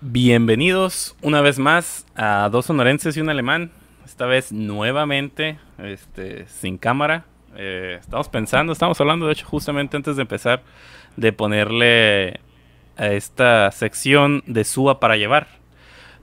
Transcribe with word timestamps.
Bienvenidos 0.00 1.16
una 1.22 1.40
vez 1.40 1.58
más 1.58 2.06
a 2.14 2.48
dos 2.52 2.66
sonorenses 2.66 3.16
y 3.16 3.20
un 3.20 3.30
alemán. 3.30 3.72
Esta 4.04 4.26
vez 4.26 4.52
nuevamente, 4.52 5.58
este, 5.78 6.46
sin 6.46 6.78
cámara. 6.78 7.24
Eh, 7.56 7.96
estamos 8.00 8.28
pensando, 8.28 8.72
estamos 8.72 9.00
hablando, 9.00 9.26
de 9.26 9.32
hecho, 9.32 9.44
justamente 9.46 9.96
antes 9.96 10.14
de 10.14 10.22
empezar, 10.22 10.62
de 11.16 11.32
ponerle 11.32 12.38
a 12.96 13.08
esta 13.08 13.72
sección 13.72 14.44
de 14.46 14.62
suba 14.62 15.00
para 15.00 15.16
llevar. 15.16 15.48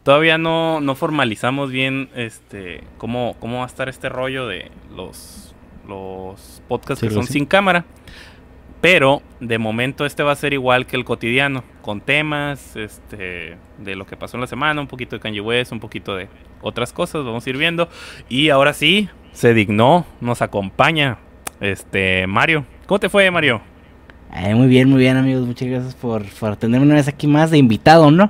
Todavía 0.03 0.38
no, 0.38 0.80
no 0.80 0.95
formalizamos 0.95 1.70
bien 1.70 2.09
este 2.16 2.81
cómo, 2.98 3.35
cómo 3.41 3.57
va 3.57 3.63
a 3.66 3.67
estar 3.67 3.89
este 3.89 4.07
rollo 4.07 4.48
de 4.48 4.71
los, 4.95 5.53
los 5.85 6.62
podcasts 6.70 7.02
Sí, 7.02 7.09
que 7.09 7.13
son 7.13 7.27
sin 7.27 7.45
cámara. 7.45 7.84
Pero 8.86 9.23
de 9.39 9.57
momento 9.57 10.05
este 10.05 10.21
va 10.21 10.31
a 10.31 10.36
ser 10.36 10.54
igual 10.54 10.85
que 10.85 10.95
el 10.95 11.05
cotidiano, 11.05 11.63
con 11.81 12.02
temas 12.02 12.75
este, 12.75 13.58
de 13.80 13.95
lo 13.95 14.05
que 14.05 14.16
pasó 14.16 14.38
en 14.38 14.41
la 14.41 14.48
semana, 14.48 14.80
un 14.80 14.85
poquito 14.85 15.16
de 15.16 15.20
Kanye 15.20 15.41
West, 15.41 15.71
un 15.71 15.80
poquito 15.80 16.16
de 16.16 16.27
otras 16.61 16.94
cosas, 16.94 17.25
vamos 17.25 17.48
a 17.48 17.49
ir 17.49 17.58
viendo. 17.58 17.89
Y 18.30 18.49
ahora 18.49 18.73
sí, 18.73 19.09
se 19.31 19.55
dignó, 19.55 20.05
nos 20.21 20.44
acompaña 20.44 21.17
este 21.61 22.27
Mario. 22.27 22.63
¿Cómo 22.85 22.99
te 22.99 23.09
fue, 23.09 23.31
Mario? 23.31 23.59
Ay, 24.30 24.53
muy 24.53 24.67
bien, 24.67 24.88
muy 24.88 24.99
bien, 24.99 25.17
amigos. 25.17 25.47
Muchas 25.47 25.67
gracias 25.67 25.95
por, 25.95 26.23
por 26.23 26.55
tenerme 26.55 26.86
una 26.86 26.94
vez 26.94 27.08
aquí 27.08 27.25
más 27.25 27.49
de 27.49 27.58
invitado, 27.58 28.11
¿no? 28.11 28.30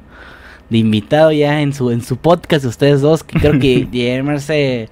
De 0.70 0.78
invitado 0.78 1.34
ya 1.34 1.60
en 1.64 1.74
su 1.74 1.92
en 1.92 2.02
su 2.02 2.16
podcast, 2.16 2.64
ustedes 2.64 3.02
dos, 3.02 3.26
que 3.26 3.42
creo 3.42 3.60
que 3.60 3.90
llamarse 3.92 4.88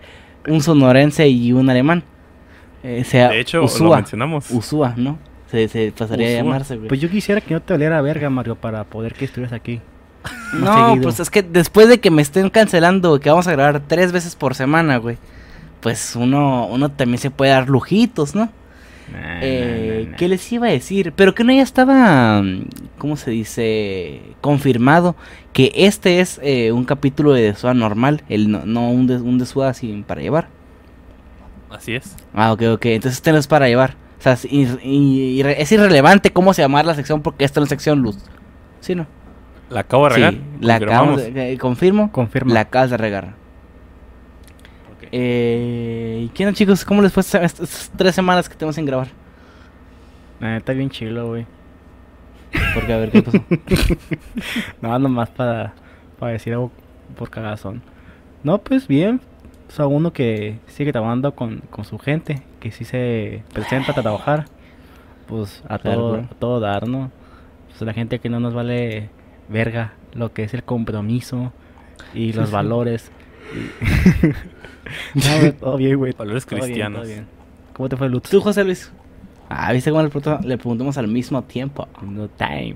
un 0.46 0.62
sonorense 0.62 1.30
y 1.30 1.54
un 1.54 1.70
alemán. 1.70 2.04
Eh, 2.84 3.06
sea 3.06 3.30
De 3.30 3.40
hecho, 3.40 3.60
lo 3.60 3.64
Usúa, 3.64 3.96
mencionamos. 3.96 4.52
Usúa, 4.52 4.94
¿no? 4.98 5.18
Se, 5.54 5.68
se 5.68 5.94
pasaría 5.96 6.30
a 6.30 6.32
llamarse, 6.32 6.78
güey. 6.78 6.88
Pues 6.88 7.00
yo 7.00 7.12
quisiera 7.12 7.40
que 7.40 7.54
no 7.54 7.62
te 7.62 7.74
valiera 7.74 8.02
verga, 8.02 8.28
Mario, 8.32 8.56
para 8.56 8.86
poder 8.86 9.14
que 9.14 9.26
estuvieras 9.26 9.54
aquí. 9.54 9.82
no, 10.52 10.88
seguido. 10.88 11.04
pues 11.04 11.20
es 11.20 11.30
que 11.30 11.44
después 11.44 11.88
de 11.88 12.00
que 12.00 12.10
me 12.10 12.24
estén 12.24 12.50
cancelando, 12.50 13.20
que 13.20 13.30
vamos 13.30 13.48
a 13.48 13.52
grabar 13.52 13.84
tres 13.88 14.12
veces 14.12 14.36
por 14.36 14.56
semana, 14.56 14.98
güey. 14.98 15.18
Pues 15.80 16.16
uno, 16.16 16.66
uno 16.66 16.90
también 16.90 17.20
se 17.20 17.30
puede 17.30 17.52
dar 17.52 17.70
lujitos, 17.70 18.34
¿no? 18.34 18.50
Nah, 19.12 19.42
Eh, 19.44 20.06
nah, 20.06 20.10
nah, 20.10 20.18
¿Qué 20.18 20.28
les 20.28 20.52
iba 20.52 20.66
a 20.66 20.72
decir? 20.72 21.14
Pero 21.16 21.36
que 21.36 21.44
no 21.44 21.54
ya 21.54 21.62
estaba, 21.62 22.42
mm, 22.42 22.64
¿cómo 22.98 23.16
se 23.16 23.30
dice? 23.30 24.22
Confirmado 24.42 25.16
que 25.52 25.72
este 25.76 26.20
es 26.20 26.40
eh, 26.42 26.72
un 26.72 26.84
capítulo 26.84 27.34
de 27.34 27.44
Desua 27.44 27.76
normal, 27.76 28.24
el 28.28 28.50
no, 28.50 28.66
no 28.66 28.90
un, 28.90 29.06
de, 29.06 29.18
un 29.18 29.46
sin 29.76 30.04
para 30.04 30.22
llevar. 30.22 30.48
Así 31.70 31.94
es. 31.94 32.16
Ah, 32.34 32.54
ok, 32.54 32.64
ok. 32.74 32.86
Entonces 32.88 33.18
este 33.18 33.32
no 33.32 33.38
es 33.38 33.46
para 33.46 33.68
llevar. 33.68 34.02
O 34.26 34.36
sea, 34.36 34.38
y- 34.50 35.42
irre- 35.42 35.56
es 35.58 35.70
irrelevante 35.74 36.32
cómo 36.32 36.54
se 36.54 36.62
llama 36.62 36.82
la 36.82 36.96
sección 36.96 37.22
porque 37.22 37.44
esto 37.44 37.60
no 37.60 37.66
es 37.66 37.70
sección 37.70 38.00
luz. 38.02 38.18
¿Sí, 38.80 38.96
no? 38.96 39.06
La 39.70 39.82
acabo 39.82 40.06
de 40.08 40.16
regar. 40.16 40.34
Sí, 40.34 40.42
la 40.62 40.80
de, 40.80 41.54
eh, 41.54 41.58
confirmo. 41.58 42.10
Confirma. 42.12 42.54
La 42.54 42.62
acabas 42.62 42.90
de 42.92 42.98
regar. 42.98 43.26
Ok. 44.96 45.08
Eh, 45.12 46.22
¿y 46.26 46.30
¿Qué 46.30 46.46
no, 46.46 46.54
chicos? 46.54 46.86
¿Cómo 46.86 47.02
les 47.02 47.12
fue 47.12 47.22
estas, 47.22 47.44
estas 47.44 47.92
tres 47.98 48.16
semanas 48.16 48.48
que 48.48 48.56
tenemos 48.56 48.76
sin 48.76 48.86
grabar? 48.86 49.08
Está 50.40 50.72
bien 50.74 50.90
chilo, 50.90 51.28
güey. 51.28 51.46
Porque 52.74 52.94
a 52.94 52.98
ver 52.98 53.12
qué 53.12 53.24
pasó. 53.24 53.44
Nada 54.82 55.00
nomás 55.00 55.30
para, 55.32 55.74
para 56.20 56.34
decir 56.34 56.54
algo 56.54 56.72
por 57.18 57.30
cagazón. 57.30 57.82
No, 58.44 58.58
pues 58.60 58.88
bien. 58.88 59.20
O 59.68 59.72
sea, 59.72 59.88
uno 59.88 60.14
que 60.14 60.60
sigue 60.68 60.92
trabajando 60.92 61.34
con, 61.36 61.60
con 61.70 61.84
su 61.86 61.98
gente, 61.98 62.44
que 62.60 62.72
sí 62.72 62.86
se 62.86 63.44
presenta 63.54 63.92
a 63.92 63.96
trabajar, 63.96 64.46
pues 65.28 65.64
a 65.68 65.80
Claro, 65.80 66.00
todo, 66.00 66.16
a 66.18 66.28
todo 66.40 66.60
dar, 66.60 66.88
¿no? 66.88 67.12
Pues 67.70 67.82
la 67.82 67.94
gente 67.94 68.20
que 68.20 68.30
no 68.30 68.40
nos 68.40 68.54
vale 68.54 69.10
verga 69.50 69.94
lo 70.14 70.32
que 70.32 70.44
es 70.44 70.54
el 70.54 70.64
compromiso 70.64 71.52
y 72.14 72.32
Sí, 72.32 72.38
los 72.38 72.50
sí. 72.50 72.54
valores. 72.54 73.12
y- 73.56 74.28
no, 75.16 75.40
güey, 75.40 75.52
todo 75.54 75.78
bien, 75.78 75.98
güey. 75.98 76.14
Valores 76.18 76.46
todo 76.46 76.56
bien, 76.58 76.66
cristianos. 76.68 77.02
todo 77.02 77.10
bien. 77.10 77.26
¿Cómo 77.74 77.90
te 77.90 77.98
fue, 77.98 78.10
Lutz? 78.10 78.30
¿Tú, 78.30 78.42
José 78.42 78.64
Luis? 78.64 78.92
Ah, 79.50 79.72
¿viste 79.74 79.90
cómo 79.90 80.04
le, 80.04 80.10
pregunto- 80.10 80.40
le 80.44 80.58
preguntamos 80.58 80.98
al 81.00 81.08
mismo 81.08 81.42
tiempo? 81.44 81.88
No 82.02 82.28
time. 82.28 82.76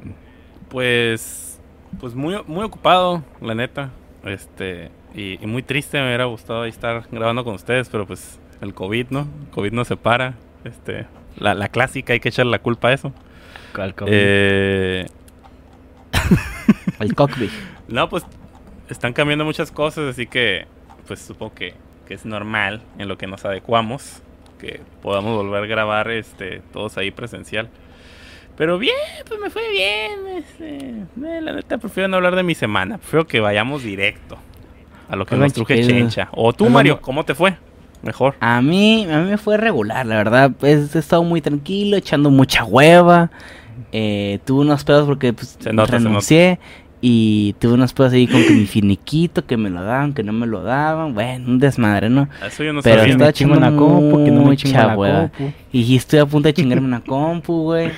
Pues, 0.70 1.60
pues 2.00 2.16
muy, 2.16 2.36
muy 2.48 2.64
ocupado, 2.66 3.24
la 3.42 3.54
neta. 3.54 3.92
Este, 4.28 4.92
y, 5.16 5.42
y 5.44 5.48
muy 5.48 5.64
triste, 5.64 6.00
me 6.00 6.08
hubiera 6.08 6.26
gustado 6.26 6.64
ahí 6.64 6.70
estar 6.70 7.08
grabando 7.12 7.44
con 7.44 7.56
ustedes, 7.56 7.90
pero 7.90 8.06
pues 8.06 8.40
el 8.62 8.74
COVID, 8.74 9.08
¿no? 9.10 9.28
El 9.46 9.50
COVID 9.52 9.72
nos 9.72 9.88
separa. 9.88 10.36
Este, 10.64 11.06
la, 11.38 11.54
la 11.54 11.70
clásica, 11.70 12.14
hay 12.14 12.20
que 12.20 12.30
echarle 12.30 12.52
la 12.52 12.60
culpa 12.60 12.90
a 12.90 12.94
eso. 12.94 13.14
¿Cuál 13.74 13.96
COVID? 13.96 14.12
Eh, 14.14 15.06
El 17.00 17.14
cockpit. 17.16 17.52
no, 17.88 18.10
pues 18.10 18.26
están 18.90 19.14
cambiando 19.14 19.46
muchas 19.46 19.72
cosas, 19.72 20.10
así 20.10 20.28
que, 20.28 20.66
pues 21.06 21.22
supongo 21.22 21.54
que, 21.54 21.74
que 22.08 22.14
es 22.14 22.26
normal 22.26 22.82
en 22.98 23.08
lo 23.08 23.18
que 23.18 23.28
nos 23.28 23.46
adecuamos 23.46 24.22
que 24.58 24.82
podamos 25.02 25.36
volver 25.36 25.64
a 25.64 25.68
grabar 25.68 26.10
este, 26.12 26.62
todos 26.74 26.98
ahí 26.98 27.12
presencial. 27.12 27.70
Pero 28.58 28.80
bien, 28.80 28.96
pues 29.28 29.40
me 29.40 29.50
fue 29.50 29.62
bien. 29.72 30.38
Este, 30.38 30.78
eh, 30.78 31.42
la 31.42 31.54
neta, 31.54 31.78
prefiero 31.78 32.10
no 32.10 32.18
hablar 32.18 32.36
de 32.36 32.44
mi 32.44 32.56
semana. 32.56 32.98
Prefiero 32.98 33.28
que 33.28 33.40
vayamos 33.40 33.84
directo 33.84 34.38
a 35.08 35.16
lo 35.16 35.26
que 35.26 35.36
nos 35.36 35.54
truje. 35.54 35.86
Chencha. 35.86 36.30
O 36.32 36.52
tú, 36.54 36.68
Mario, 36.70 37.00
¿cómo 37.00 37.24
te 37.24 37.36
fue? 37.36 37.56
Mejor. 38.02 38.36
A 38.40 38.62
mí, 38.62 39.08
a 39.12 39.20
mí 39.20 39.30
me 39.30 39.38
fue 39.38 39.58
regular, 39.58 40.06
la 40.06 40.16
verdad. 40.18 40.52
Pues, 40.60 40.96
he 40.96 41.00
estado 41.00 41.24
muy 41.24 41.42
tranquilo, 41.42 41.98
echando 41.98 42.30
mucha 42.32 42.64
hueva. 42.64 43.30
Eh, 43.92 44.40
tuve 44.46 44.62
unos 44.62 44.84
pedos 44.84 45.06
porque 45.06 45.34
pues, 45.34 45.58
Se 45.60 45.72
nota, 45.72 45.92
se 45.92 45.98
renuncié. 46.00 46.60
Y 47.00 47.54
tuve 47.60 47.74
unos 47.74 47.94
pedos 47.94 48.14
ahí 48.14 48.26
con 48.26 48.42
que 48.42 48.50
mi 48.50 48.66
finiquito, 48.66 49.46
que 49.46 49.56
me 49.56 49.70
lo 49.70 49.84
daban, 49.84 50.14
que 50.14 50.24
no 50.24 50.34
me 50.34 50.48
lo 50.48 50.64
daban. 50.64 51.14
Bueno, 51.14 51.48
un 51.48 51.60
desmadre, 51.60 52.10
¿no? 52.10 52.28
Eso 52.46 52.64
yo 52.64 52.74
no 52.74 52.82
Pero 52.82 53.02
sabía. 53.02 53.14
chingo 53.14 53.26
echando 53.28 53.58
una 53.58 53.76
compu, 53.76 54.26
que 54.26 54.32
no 54.32 54.44
me 54.44 54.58
compu. 54.58 55.52
Y 55.72 55.96
estoy 55.96 56.20
a 56.20 56.26
punto 56.26 56.48
de 56.48 56.54
chingarme 56.56 56.88
una 56.88 57.02
compu, 57.02 57.64
güey. 57.66 57.92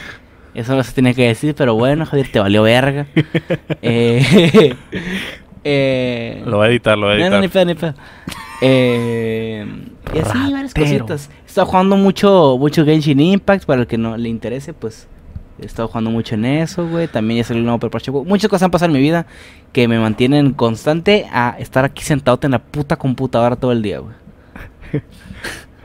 Eso 0.53 0.75
no 0.75 0.83
se 0.83 0.93
tenía 0.93 1.13
que 1.13 1.27
decir, 1.27 1.55
pero 1.55 1.75
bueno, 1.75 2.05
Javier, 2.05 2.31
te 2.31 2.39
valió 2.39 2.63
verga. 2.63 3.05
eh, 3.81 4.75
eh, 5.63 6.43
Lo 6.45 6.57
voy 6.57 6.67
a 6.67 6.69
editar, 6.69 6.97
lo 6.97 7.07
voy 7.07 7.15
a 7.15 7.17
no, 7.17 7.23
editar. 7.23 7.31
no, 7.33 7.41
ni 7.41 7.47
pedo, 7.47 7.65
ni 7.65 7.75
pedo. 7.75 7.93
Eh, 8.61 9.65
y 10.13 10.19
así, 10.19 10.51
varias 10.51 10.73
cositas. 10.73 11.29
He 11.43 11.47
estado 11.47 11.67
jugando 11.67 11.95
mucho, 11.97 12.57
mucho 12.59 12.83
Genshin 12.83 13.19
Impact, 13.19 13.65
para 13.65 13.81
el 13.81 13.87
que 13.87 13.97
no 13.97 14.17
le 14.17 14.29
interese, 14.29 14.73
pues... 14.73 15.07
He 15.61 15.65
estado 15.65 15.89
jugando 15.89 16.09
mucho 16.09 16.35
en 16.35 16.45
eso, 16.45 16.87
güey. 16.87 17.09
También 17.09 17.39
ya 17.39 17.43
salió 17.43 17.59
el 17.59 17.65
nuevo 17.65 17.79
Paper. 17.79 18.01
Muchas 18.25 18.49
cosas 18.49 18.63
han 18.63 18.71
pasado 18.71 18.91
en 18.91 18.93
mi 18.93 19.01
vida 19.01 19.25
que 19.73 19.89
me 19.89 19.99
mantienen 19.99 20.53
constante 20.53 21.27
a 21.33 21.55
estar 21.59 21.83
aquí 21.83 22.01
sentado 22.01 22.39
en 22.43 22.51
la 22.51 22.59
puta 22.59 22.95
computadora 22.95 23.57
todo 23.57 23.73
el 23.73 23.81
día, 23.81 23.99
güey. 23.99 24.15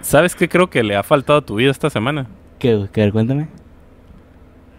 ¿Sabes 0.00 0.36
qué 0.36 0.48
creo 0.48 0.70
que 0.70 0.84
le 0.84 0.94
ha 0.94 1.03
faltado 1.03 1.41
a 1.41 1.42
tu 1.42 1.56
vida 1.56 1.72
esta 1.72 1.91
semana? 1.91 2.26
¿Qué, 2.60 2.76
güey? 2.76 2.88
¿Qué? 2.92 3.10
Cuéntame. 3.10 3.48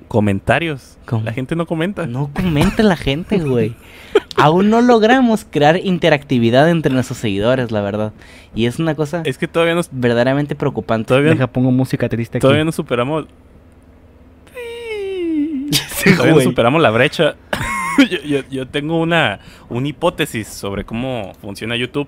Comentarios. 0.08 0.98
¿Cómo? 1.06 1.24
La 1.24 1.34
gente 1.34 1.56
no 1.56 1.66
comenta. 1.66 2.06
No 2.08 2.30
comenta 2.34 2.84
la 2.84 2.96
gente, 2.96 3.40
güey. 3.40 3.76
Aún 4.38 4.70
no 4.70 4.82
logramos 4.82 5.46
crear 5.50 5.78
interactividad 5.84 6.70
entre 6.70 6.94
nuestros 6.94 7.18
seguidores, 7.20 7.72
la 7.72 7.82
verdad. 7.82 8.14
Y 8.54 8.66
es 8.68 8.80
una 8.80 8.96
cosa 8.96 9.22
Es 9.26 9.38
que 9.38 9.48
todavía 9.48 9.76
no, 9.76 9.82
verdaderamente 9.92 10.56
preocupante. 10.56 11.08
todavía, 11.10 11.32
Deja, 11.32 11.48
pongo 11.48 11.72
música 11.72 12.08
triste 12.10 12.38
aquí. 12.38 12.42
todavía 12.42 12.64
no 12.66 12.72
superamos. 12.72 13.26
Sí, 15.72 16.12
Todavía 16.16 16.36
no 16.36 16.42
superamos 16.42 16.82
la 16.82 16.92
brecha. 16.92 17.36
yo, 18.10 18.18
yo- 18.22 18.44
yo 18.50 18.68
tengo 18.68 19.00
una, 19.00 19.40
una 19.70 19.88
hipótesis 19.88 20.48
sobre 20.48 20.84
cómo 20.86 21.34
funciona 21.42 21.76
YouTube 21.76 22.08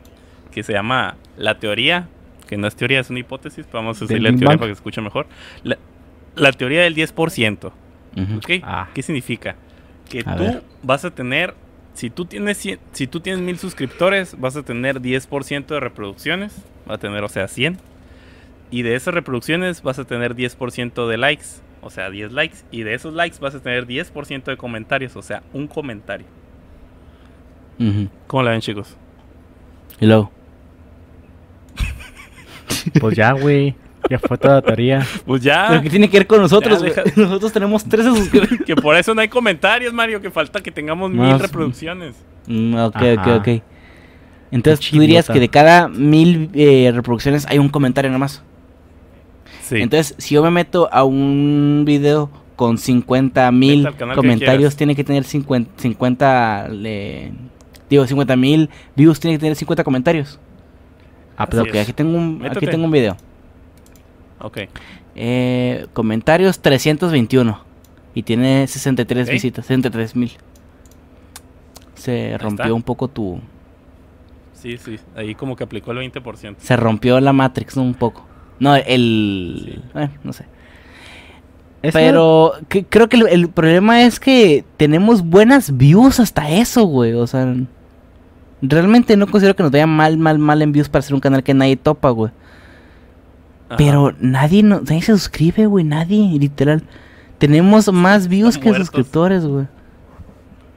que 0.51 0.63
se 0.63 0.73
llama 0.73 1.15
la 1.37 1.57
teoría, 1.59 2.07
que 2.47 2.57
no 2.57 2.67
es 2.67 2.75
teoría, 2.75 2.99
es 2.99 3.09
una 3.09 3.19
hipótesis, 3.19 3.65
pero 3.65 3.79
vamos 3.83 3.97
a 3.97 3.99
¿Del 4.01 4.07
decirle 4.09 4.31
Big 4.31 4.39
teoría 4.39 4.57
para 4.57 4.69
que 4.69 4.75
se 4.75 4.79
escuche 4.79 5.01
mejor. 5.01 5.27
La, 5.63 5.77
la 6.35 6.51
teoría 6.51 6.81
del 6.83 6.95
10%. 6.95 7.71
Ah. 8.63 8.89
¿Qué 8.93 9.01
significa? 9.03 9.55
Que 10.09 10.19
A 10.25 10.35
tú 10.35 10.43
ver. 10.43 10.63
vas 10.83 11.03
a 11.05 11.11
tener, 11.11 11.53
si 11.93 12.09
tú 12.09 12.25
tienes 12.25 12.63
cien- 12.65 12.79
si 12.93 13.07
tú 13.07 13.19
tienes 13.19 13.41
mil 13.41 13.57
suscriptores, 13.57 14.39
vas 14.39 14.55
a 14.55 14.63
tener 14.63 15.01
10% 15.01 15.73
de 15.75 15.79
reproducciones, 15.79 16.55
va 16.89 16.95
a 16.95 16.97
tener, 16.97 17.23
o 17.23 17.29
sea, 17.29 17.47
100. 17.47 17.77
Y 18.71 18.81
de 18.81 18.95
esas 18.95 19.13
reproducciones 19.13 19.81
vas 19.81 19.99
a 19.99 20.05
tener 20.05 20.35
10% 20.35 21.07
de 21.07 21.17
likes, 21.17 21.45
o 21.81 21.89
sea, 21.89 22.09
10 22.09 22.31
likes. 22.31 22.57
Y 22.71 22.83
de 22.83 22.93
esos 22.93 23.13
likes 23.13 23.37
vas 23.39 23.55
a 23.55 23.59
tener 23.61 23.85
10% 23.87 24.51
de 24.51 24.57
comentarios, 24.57 25.15
o 25.15 25.21
sea, 25.21 25.43
un 25.53 25.67
comentario. 25.67 26.25
¿Cómo 28.27 28.43
la 28.43 28.51
ven, 28.51 28.61
chicos? 28.61 28.97
Luego. 30.01 30.31
Pues 32.99 33.15
ya, 33.15 33.31
güey. 33.33 33.75
Ya 34.09 34.19
fue 34.19 34.37
toda 34.37 34.55
la 34.55 34.61
teoría. 34.61 34.99
Pues 35.25 35.41
Pero 35.43 35.73
ya, 35.73 35.81
que 35.81 35.89
tiene 35.89 36.09
que 36.09 36.17
ver 36.19 36.27
con 36.27 36.41
nosotros, 36.41 36.81
Ya, 36.83 37.03
Nosotros 37.15 37.51
tenemos 37.51 37.83
13 37.85 38.09
suscriptores. 38.15 38.61
que 38.65 38.75
por 38.75 38.95
eso 38.95 39.13
no 39.13 39.21
hay 39.21 39.27
comentarios, 39.27 39.93
Mario, 39.93 40.21
que 40.21 40.31
falta 40.31 40.61
que 40.61 40.71
tengamos 40.71 41.11
mil 41.11 41.37
reproducciones. 41.39 42.15
Mm, 42.47 42.75
ok, 42.75 42.95
ok, 42.95 43.17
Ajá. 43.17 43.35
ok. 43.37 43.47
Entonces 44.51 44.85
Qué 44.85 44.95
tú 44.95 45.01
dirías 45.01 45.27
que 45.27 45.39
de 45.39 45.49
cada 45.49 45.89
mil 45.89 46.49
eh, 46.53 46.91
reproducciones 46.95 47.45
hay 47.47 47.57
un 47.59 47.67
comentario 47.69 48.09
nomás. 48.11 48.41
Sí. 49.61 49.77
Entonces, 49.81 50.15
si 50.17 50.35
yo 50.35 50.41
me 50.43 50.49
meto 50.51 50.87
a 50.93 51.03
un 51.03 51.83
video 51.85 52.29
con 52.55 52.77
50 52.77 53.51
mil 53.51 53.87
que 53.97 54.05
comentarios 54.15 54.75
tiene 54.77 54.95
que 54.95 55.03
tener 55.03 55.25
50, 55.25 55.69
50 55.75 56.69
le- 56.69 57.33
digo 57.89 58.07
50 58.07 58.35
mil 58.37 58.69
views 58.95 59.19
tiene 59.19 59.35
que 59.35 59.39
tener 59.41 59.55
50 59.57 59.83
comentarios. 59.83 60.39
Ah, 61.35 61.43
Así 61.43 61.51
pero 61.51 61.63
Ok, 61.63 61.75
es. 61.75 61.81
aquí 61.83 61.93
tengo 61.93 62.17
un 62.17 62.41
aquí 62.49 62.65
tengo 62.65 62.85
un 62.85 62.91
video. 62.91 63.17
Ok. 64.41 64.59
Eh, 65.15 65.87
comentarios 65.93 66.59
321 66.59 67.59
y 68.13 68.23
tiene 68.23 68.67
63 68.67 69.27
Ok. 69.27 69.31
visitas, 69.33 69.65
63 69.65 70.15
mil. 70.15 70.31
Se 71.95 72.37
rompió 72.37 72.75
un 72.75 72.83
poco 72.83 73.07
tu 73.07 73.39
Sí, 74.53 74.77
sí. 74.77 74.97
Ahí 75.15 75.35
como 75.35 75.55
que 75.55 75.63
aplicó 75.63 75.91
el 75.91 75.97
20%. 75.99 76.55
se 76.59 76.75
rompió 76.75 77.19
la 77.19 77.33
Matrix 77.33 77.77
un 77.77 77.93
poco. 77.93 78.25
No, 78.59 78.75
el 78.75 79.73
Sí. 79.75 79.81
bueno, 79.93 80.11
no 80.23 80.33
sé. 80.33 80.45
Pero 81.93 82.53
que- 82.69 82.85
creo 82.85 83.07
que 83.07 83.17
el, 83.17 83.27
el 83.27 83.49
problema 83.49 84.01
es 84.03 84.19
que 84.19 84.65
tenemos 84.77 85.21
buenas 85.21 85.77
views 85.77 86.19
hasta 86.19 86.49
eso, 86.49 86.85
güey. 86.85 87.13
O 87.13 87.27
sea, 87.27 87.55
realmente 88.61 89.15
no 89.15 89.27
considero 89.27 89.55
que 89.55 89.61
nos 89.63 89.71
vaya 89.71 89.85
mal, 89.87 90.17
mal, 90.17 90.39
mal 90.39 90.61
en 90.63 90.71
views 90.71 90.89
para 90.89 91.03
ser 91.03 91.13
un 91.13 91.19
canal 91.19 91.43
que 91.43 91.53
nadie 91.53 91.77
topa, 91.77 92.09
güey. 92.09 92.31
Ajá. 93.69 93.77
Pero 93.77 94.13
nadie, 94.19 94.63
no, 94.63 94.79
nadie 94.81 95.01
se 95.01 95.11
suscribe, 95.13 95.65
güey. 95.65 95.83
Nadie, 95.83 96.37
literal. 96.39 96.83
Tenemos 97.37 97.91
más 97.91 98.27
views 98.27 98.49
están 98.55 98.63
que 98.63 98.69
muertos. 98.69 98.87
suscriptores, 98.87 99.45
güey. 99.45 99.65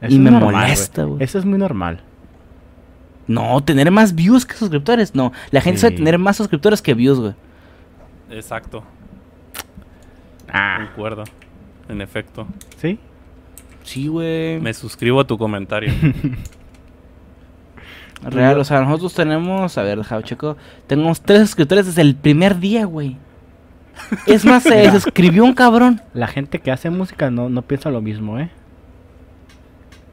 eso 0.00 0.12
y 0.12 0.14
es 0.14 0.20
me 0.20 0.30
normal, 0.30 0.54
molesta, 0.54 1.04
güey. 1.04 1.22
Eso 1.22 1.38
es 1.38 1.44
muy 1.44 1.58
normal. 1.58 2.00
No, 3.26 3.62
tener 3.62 3.90
más 3.92 4.14
views 4.14 4.44
que 4.44 4.54
suscriptores. 4.54 5.14
No, 5.14 5.32
la 5.52 5.60
gente 5.60 5.78
Sí. 5.78 5.82
suele 5.82 5.96
tener 5.96 6.18
más 6.18 6.36
suscriptores 6.36 6.82
que 6.82 6.94
views, 6.94 7.20
güey. 7.20 7.34
Exacto. 8.30 8.82
Ah, 10.52 10.86
Concuerdo. 10.88 11.24
En 11.88 12.00
efecto. 12.00 12.46
¿sí? 12.78 12.98
Sí, 13.84 14.08
güey. 14.08 14.58
Me 14.60 14.74
suscribo 14.74 15.20
a 15.20 15.26
tu 15.26 15.38
comentario. 15.38 15.92
Real, 18.22 18.58
o 18.58 18.64
sea, 18.64 18.80
nosotros 18.82 19.14
tenemos, 19.14 19.78
a 19.78 19.82
ver, 19.82 19.98
deja, 19.98 20.22
checo. 20.22 20.56
Tenemos 20.86 21.22
tres 21.22 21.40
suscriptores 21.40 21.86
desde 21.86 22.02
el 22.02 22.14
primer 22.14 22.58
día, 22.58 22.84
güey. 22.84 23.16
Es 24.26 24.44
más, 24.44 24.62
se 24.62 24.90
suscribió 25.00 25.44
un 25.44 25.54
cabrón. 25.54 26.00
La 26.12 26.26
gente 26.26 26.58
que 26.58 26.70
hace 26.70 26.90
música 26.90 27.30
no, 27.30 27.48
no 27.48 27.62
piensa 27.62 27.90
lo 27.90 28.00
mismo, 28.02 28.38
¿eh? 28.38 28.50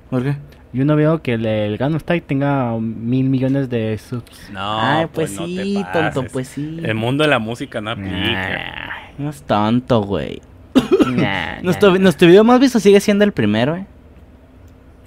¿Por 0.10 0.24
qué? 0.24 0.38
Yo 0.74 0.86
no 0.86 0.96
veo 0.96 1.22
que 1.22 1.34
el, 1.34 1.46
el 1.46 1.78
Gangnam 1.78 2.00
Style 2.00 2.22
tenga 2.22 2.78
mil 2.78 3.30
millones 3.30 3.70
de 3.70 3.98
subs. 3.98 4.50
No, 4.52 4.80
Ay, 4.82 5.08
pues, 5.12 5.32
no 5.34 5.46
te 5.46 5.64
sí, 5.64 5.74
tonto, 5.94 6.22
pases. 6.22 6.32
pues 6.32 6.48
sí. 6.50 6.80
El 6.84 6.96
mundo 6.96 7.24
de 7.24 7.30
la 7.30 7.40
música 7.40 7.82
no 7.82 7.92
aplica. 7.92 8.12
Nah, 8.14 8.92
No 9.18 9.30
es 9.30 9.42
tonto, 9.44 10.02
güey. 10.02 10.42
nah, 11.08 11.62
Nuestro, 11.62 11.92
nah. 11.92 12.00
nuestro 12.00 12.28
video 12.28 12.44
más 12.44 12.60
visto 12.60 12.80
sigue 12.80 13.00
siendo 13.00 13.24
el 13.24 13.32
primero, 13.32 13.76
eh. 13.76 13.86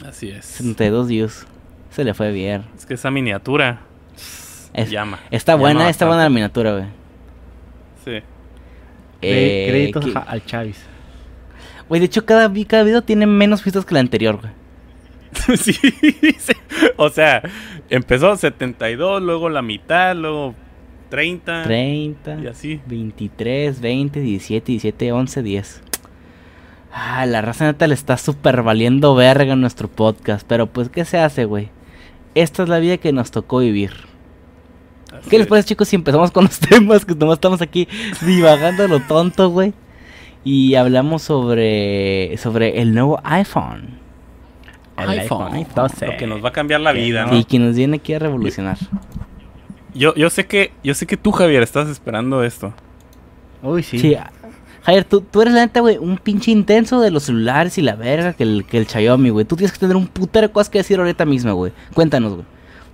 Así 0.06 0.30
es. 0.30 0.44
72 0.46 1.08
views. 1.08 1.46
Se 1.90 2.04
le 2.04 2.14
fue 2.14 2.32
bien. 2.32 2.64
Es 2.76 2.86
que 2.86 2.94
esa 2.94 3.10
miniatura 3.10 3.80
Es- 4.72 4.90
llama. 4.90 5.18
Está 5.30 5.52
Llama 5.52 5.60
buena, 5.62 5.88
está 5.90 6.06
buena 6.06 6.22
la 6.24 6.30
miniatura, 6.30 6.72
güey. 6.72 6.84
Sí. 8.04 8.22
Eh, 9.22 9.66
Créditos 9.68 10.04
que- 10.06 10.18
al 10.26 10.44
Chavis. 10.44 10.84
Güey, 11.88 12.00
de 12.00 12.06
hecho, 12.06 12.24
cada, 12.24 12.48
vi- 12.48 12.64
cada 12.64 12.84
video 12.84 13.02
tiene 13.02 13.26
menos 13.26 13.62
vistas 13.64 13.84
que 13.84 13.94
el 13.94 13.98
anterior, 13.98 14.40
güey. 14.40 14.52
sí, 15.58 15.72
sí. 15.72 16.52
O 16.96 17.08
sea, 17.08 17.42
empezó 17.88 18.36
72, 18.36 19.20
luego 19.22 19.48
la 19.48 19.62
mitad, 19.62 20.14
luego 20.16 20.54
30. 21.08 21.64
30, 21.64 22.38
Y 22.42 22.46
así. 22.46 22.80
23, 22.86 23.80
20, 23.80 24.20
17, 24.20 24.66
17, 24.72 25.12
11, 25.12 25.42
10. 25.42 25.82
Ah, 26.92 27.26
la 27.26 27.42
raza 27.42 27.66
neta 27.66 27.86
le 27.86 27.94
está 27.94 28.16
súper 28.16 28.62
valiendo 28.62 29.14
verga 29.14 29.52
en 29.52 29.60
nuestro 29.60 29.88
podcast. 29.88 30.46
Pero 30.48 30.66
pues, 30.66 30.88
¿qué 30.88 31.04
se 31.04 31.18
hace, 31.18 31.44
güey? 31.44 31.68
Esta 32.34 32.62
es 32.62 32.68
la 32.68 32.78
vida 32.78 32.96
que 32.98 33.12
nos 33.12 33.30
tocó 33.30 33.58
vivir. 33.58 33.92
Así 35.12 35.28
¿Qué 35.28 35.38
les 35.38 35.46
es. 35.46 35.50
parece, 35.50 35.68
chicos, 35.68 35.88
si 35.88 35.96
empezamos 35.96 36.30
con 36.30 36.44
los 36.44 36.58
temas? 36.60 37.04
Que 37.04 37.14
nomás 37.14 37.34
estamos 37.34 37.60
aquí 37.60 37.88
divagando 38.22 38.86
lo 38.88 39.00
tonto, 39.00 39.50
güey. 39.50 39.72
Y 40.44 40.74
hablamos 40.76 41.22
sobre, 41.22 42.36
sobre 42.38 42.80
el 42.80 42.94
nuevo 42.94 43.20
iPhone. 43.24 43.98
El 44.96 45.08
iPhone. 45.10 45.52
iPhone 45.54 45.74
12. 45.74 46.06
Lo 46.06 46.16
que 46.16 46.26
nos 46.26 46.44
va 46.44 46.50
a 46.50 46.52
cambiar 46.52 46.80
la 46.80 46.92
vida, 46.92 47.26
¿no? 47.26 47.36
Y 47.36 47.44
que 47.44 47.58
nos 47.58 47.76
viene 47.76 47.96
aquí 47.96 48.14
a 48.14 48.18
revolucionar. 48.18 48.78
Yo, 49.94 50.14
yo 50.14 50.30
sé 50.30 50.46
que, 50.46 50.72
yo 50.84 50.94
sé 50.94 51.06
que 51.06 51.16
tú, 51.16 51.32
Javier, 51.32 51.62
estás 51.62 51.88
esperando 51.88 52.44
esto. 52.44 52.72
Uy, 53.62 53.82
sí. 53.82 53.98
Sí. 53.98 54.16
Javier, 54.82 55.04
tú, 55.04 55.20
tú 55.20 55.42
eres 55.42 55.54
la 55.54 55.60
neta, 55.60 55.80
güey, 55.80 55.98
un 55.98 56.16
pinche 56.16 56.50
intenso 56.50 57.00
de 57.00 57.10
los 57.10 57.24
celulares 57.24 57.76
y 57.76 57.82
la 57.82 57.96
verga 57.96 58.32
que 58.32 58.44
el, 58.44 58.64
que 58.64 58.78
el 58.78 58.86
Xiaomi, 58.86 59.30
güey. 59.30 59.44
Tú 59.44 59.56
tienes 59.56 59.72
que 59.72 59.78
tener 59.78 59.96
un 59.96 60.06
putero 60.06 60.48
de 60.48 60.52
cosas 60.52 60.70
que 60.70 60.78
decir 60.78 60.98
ahorita 60.98 61.24
mismo, 61.26 61.52
güey. 61.54 61.72
Cuéntanos, 61.94 62.34
güey. 62.34 62.46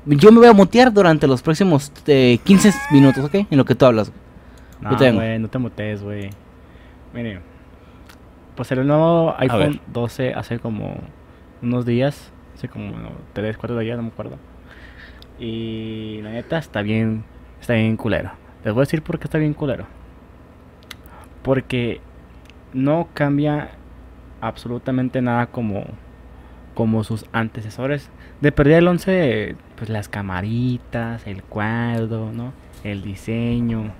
Yo 0.06 0.30
me 0.30 0.38
voy 0.38 0.48
a 0.48 0.52
mutear 0.52 0.92
durante 0.92 1.26
los 1.26 1.42
próximos 1.42 1.92
eh, 2.06 2.38
15 2.44 2.72
minutos, 2.92 3.24
¿ok? 3.24 3.34
En 3.50 3.58
lo 3.58 3.64
que 3.64 3.74
tú 3.74 3.86
hablas. 3.86 4.10
güey. 4.10 5.12
No, 5.12 5.14
güey, 5.16 5.38
no 5.38 5.48
te 5.48 5.58
mutees, 5.58 6.02
güey. 6.02 6.30
Mire. 7.12 7.40
Pues 8.54 8.72
el 8.72 8.86
nuevo 8.86 9.34
iPhone 9.38 9.80
12 9.92 10.34
hace 10.34 10.58
como 10.58 10.96
unos 11.62 11.84
días. 11.84 12.30
Hace 12.54 12.68
como 12.68 12.92
3, 13.32 13.56
4 13.58 13.78
días, 13.78 13.96
no 13.96 14.04
me 14.04 14.08
acuerdo. 14.08 14.38
Y 15.38 16.20
la 16.22 16.30
neta 16.30 16.58
está 16.58 16.82
bien. 16.82 17.24
Está 17.60 17.74
bien 17.74 17.96
culero. 17.96 18.30
Les 18.64 18.72
voy 18.72 18.82
a 18.82 18.84
decir 18.84 19.02
por 19.02 19.18
qué 19.18 19.24
está 19.24 19.38
bien 19.38 19.54
culero. 19.54 19.86
Porque 21.46 22.00
no 22.74 23.06
cambia 23.14 23.70
absolutamente 24.40 25.22
nada 25.22 25.46
como, 25.46 25.84
como 26.74 27.04
sus 27.04 27.24
antecesores. 27.30 28.10
De 28.40 28.50
perdida 28.50 28.78
el 28.78 28.88
11, 28.88 29.54
pues 29.76 29.88
las 29.88 30.08
camaritas, 30.08 31.24
el 31.28 31.44
cuadro, 31.44 32.32
¿no? 32.32 32.52
El 32.82 33.02
diseño. 33.02 33.92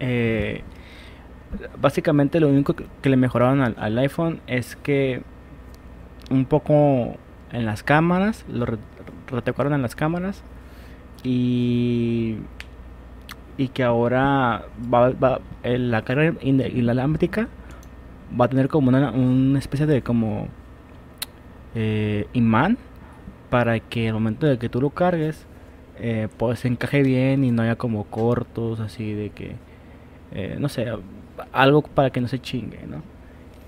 Eh, 0.00 0.62
básicamente 1.80 2.40
lo 2.40 2.48
único 2.48 2.74
que, 2.74 3.08
le 3.08 3.16
mejoraron 3.16 3.62
al, 3.62 3.74
al 3.78 3.98
iPhone 3.98 4.40
es 4.46 4.76
que 4.76 5.22
un 6.30 6.44
poco 6.44 7.16
en 7.52 7.64
las 7.64 7.82
cámaras, 7.82 8.44
lo 8.52 8.66
re- 8.66 8.76
retocaron 9.28 9.72
en 9.72 9.80
las 9.80 9.96
cámaras 9.96 10.42
y 11.24 12.36
y 13.62 13.68
que 13.68 13.82
ahora 13.82 14.64
va, 14.92 15.10
va- 15.10 15.40
la 15.64 16.02
carga 16.02 16.34
in- 16.42 16.60
inalámbrica 16.74 17.48
va 18.38 18.46
a 18.46 18.48
tener 18.48 18.68
como 18.68 18.88
una, 18.88 19.10
una 19.12 19.58
especie 19.58 19.86
de 19.86 20.02
como 20.02 20.48
eh, 21.74 22.26
imán 22.32 22.78
para 23.50 23.80
que 23.80 24.08
al 24.08 24.14
momento 24.14 24.46
de 24.46 24.58
que 24.58 24.68
tú 24.68 24.80
lo 24.80 24.90
cargues 24.90 25.46
eh, 25.98 26.28
pues 26.38 26.60
se 26.60 26.68
encaje 26.68 27.02
bien 27.02 27.44
y 27.44 27.50
no 27.50 27.62
haya 27.62 27.76
como 27.76 28.04
cortos 28.04 28.80
así 28.80 29.12
de 29.12 29.30
que 29.30 29.52
eh, 30.32 30.56
no 30.58 30.68
sé 30.68 30.86
algo 31.52 31.82
para 31.82 32.10
que 32.10 32.20
no 32.20 32.28
se 32.28 32.38
chingue 32.40 32.80
no 32.88 33.02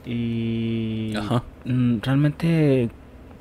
y 0.07 1.15
Ajá. 1.17 1.43
mm, 1.65 1.97
realmente 2.03 2.91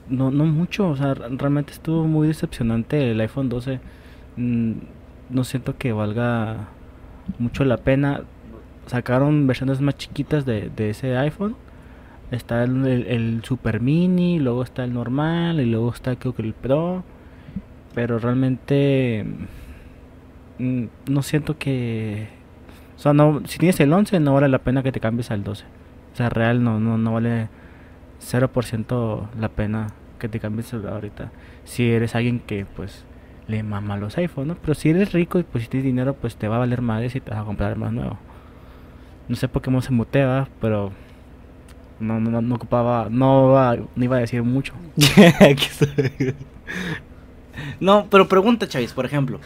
no, 0.09 0.31
no 0.31 0.45
mucho, 0.45 0.89
o 0.89 0.95
sea, 0.97 1.13
re- 1.13 1.27
realmente 1.29 1.71
estuvo 1.73 2.05
muy 2.05 2.27
decepcionante 2.27 3.11
el 3.11 3.19
iPhone 3.21 3.47
12. 3.49 3.79
No 5.33 5.43
siento 5.43 5.77
que 5.77 5.91
valga 5.91 6.67
mucho 7.39 7.65
la 7.65 7.77
pena. 7.77 8.21
Sacaron 8.85 9.47
versiones 9.47 9.81
más 9.81 9.97
chiquitas 9.97 10.45
de, 10.45 10.71
ese 10.77 11.17
iPhone. 11.17 11.55
Está 12.31 12.63
el, 12.63 13.41
Super 13.43 13.81
Mini, 13.81 14.39
luego 14.39 14.63
está 14.63 14.83
el 14.83 14.93
normal 14.93 15.59
y 15.59 15.65
luego 15.65 15.91
está 15.91 16.15
creo 16.15 16.33
que 16.33 16.43
el 16.43 16.53
Pro. 16.53 17.03
Pero 17.93 18.19
realmente 18.19 19.25
mm, 20.59 20.85
no 21.09 21.21
siento 21.23 21.57
que... 21.57 22.27
O 22.95 22.99
sea, 22.99 23.13
no, 23.13 23.41
si 23.45 23.59
tienes 23.59 23.79
el 23.79 23.91
11 23.91 24.19
no 24.19 24.33
vale 24.33 24.47
la 24.47 24.59
pena 24.59 24.83
que 24.83 24.91
te 24.91 24.99
cambies 24.99 25.31
al 25.31 25.43
12. 25.43 25.65
O 26.13 26.15
sea, 26.15 26.29
real 26.29 26.63
no, 26.63 26.79
no, 26.79 26.97
no 26.97 27.13
vale 27.13 27.49
0% 28.21 29.27
la 29.39 29.49
pena 29.49 29.87
que 30.19 30.29
te 30.29 30.39
cambies 30.39 30.73
ahorita. 30.73 31.31
Si 31.65 31.89
eres 31.89 32.15
alguien 32.15 32.39
que 32.39 32.65
pues 32.65 33.05
le 33.47 33.63
mama 33.63 33.97
los 33.97 34.17
iPhones, 34.17 34.47
¿no? 34.47 34.55
Pero 34.61 34.73
si 34.73 34.89
eres 34.89 35.11
rico 35.13 35.39
y 35.39 35.43
pues 35.43 35.63
si 35.65 35.69
tienes 35.69 35.85
dinero, 35.85 36.13
pues 36.13 36.35
te 36.35 36.47
va 36.47 36.55
a 36.55 36.59
valer 36.59 36.81
madres 36.81 37.15
y 37.15 37.19
te 37.19 37.31
vas 37.31 37.39
a 37.39 37.43
comprar 37.43 37.77
más 37.77 37.91
nuevo. 37.91 38.17
No 39.27 39.35
sé 39.35 39.47
por 39.47 39.61
qué 39.61 39.69
no 39.71 39.81
se 39.81 39.91
mutea, 39.91 40.47
pero 40.61 40.91
no, 41.99 42.19
no, 42.19 42.29
no, 42.31 42.41
no 42.41 42.55
ocupaba, 42.55 43.07
no, 43.09 43.49
va- 43.49 43.75
no 43.95 44.03
iba 44.03 44.17
a 44.17 44.19
decir 44.19 44.43
mucho. 44.43 44.73
No, 47.79 48.07
pero 48.09 48.27
pregunta, 48.27 48.67
Chavis, 48.67 48.93
por 48.93 49.05
ejemplo. 49.05 49.39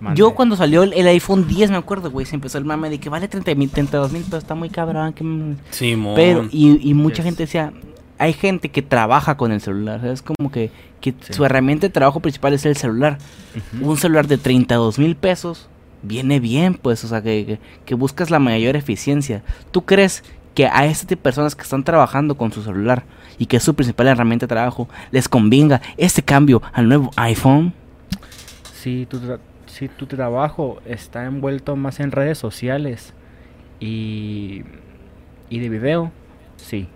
Mande. 0.00 0.18
Yo 0.18 0.34
cuando 0.34 0.56
salió 0.56 0.82
el, 0.82 0.92
el 0.92 1.06
iPhone 1.06 1.46
10, 1.46 1.70
me 1.70 1.76
acuerdo, 1.76 2.10
güey, 2.10 2.26
se 2.26 2.34
empezó 2.34 2.58
el 2.58 2.64
mame 2.64 2.90
de 2.90 2.98
que 2.98 3.08
vale 3.08 3.28
30 3.28 3.54
mil, 3.54 3.70
32 3.70 4.12
mil, 4.12 4.24
pero 4.26 4.38
está 4.38 4.54
muy 4.54 4.68
cabrón. 4.70 5.12
Que... 5.12 5.22
m- 5.22 5.56
Simón. 5.70 6.14
Pero, 6.16 6.48
y, 6.50 6.90
y 6.90 6.94
mucha 6.94 7.16
Yes. 7.18 7.24
gente 7.26 7.42
decía, 7.44 7.72
hay 8.24 8.32
gente 8.32 8.70
que 8.70 8.82
trabaja 8.82 9.36
con 9.36 9.52
el 9.52 9.60
celular, 9.60 10.04
es 10.06 10.22
como 10.22 10.50
que, 10.50 10.70
que 11.00 11.14
Sí. 11.20 11.32
su 11.32 11.44
herramienta 11.44 11.86
de 11.86 11.92
trabajo 11.92 12.20
principal 12.20 12.52
es 12.54 12.64
el 12.66 12.76
celular. 12.76 13.18
Un 13.80 13.96
celular 13.96 14.26
de 14.26 14.38
32 14.38 14.98
mil 14.98 15.14
pesos 15.16 15.68
viene 16.02 16.40
bien, 16.40 16.74
pues, 16.74 17.04
o 17.04 17.08
sea, 17.08 17.22
que, 17.22 17.44
que, 17.46 17.58
que 17.84 17.94
buscas 17.94 18.30
la 18.30 18.38
mayor 18.38 18.76
eficiencia. 18.76 19.42
¿Tú 19.70 19.84
crees 19.84 20.22
que 20.54 20.66
a 20.66 20.86
este 20.86 21.06
tipo 21.06 21.20
de 21.20 21.22
personas 21.24 21.54
que 21.54 21.62
están 21.62 21.82
trabajando 21.84 22.36
con 22.36 22.52
su 22.52 22.62
celular 22.62 23.04
y 23.38 23.46
que 23.46 23.56
es 23.56 23.62
su 23.62 23.74
principal 23.74 24.06
herramienta 24.06 24.44
de 24.46 24.48
trabajo, 24.54 24.88
les 25.10 25.28
convenga 25.28 25.80
este 25.96 26.22
cambio 26.22 26.62
al 26.72 26.88
nuevo 26.88 27.10
iPhone? 27.16 27.72
Si 28.72 29.06
tu, 29.06 29.18
tra- 29.18 29.38
si 29.66 29.88
tu 29.88 30.06
trabajo 30.06 30.80
está 30.86 31.24
envuelto 31.24 31.74
más 31.76 32.00
en 32.00 32.12
redes 32.12 32.38
sociales 32.38 33.12
y, 33.80 34.62
y 35.50 35.58
de 35.58 35.68
video, 35.68 36.12
sí. 36.56 36.86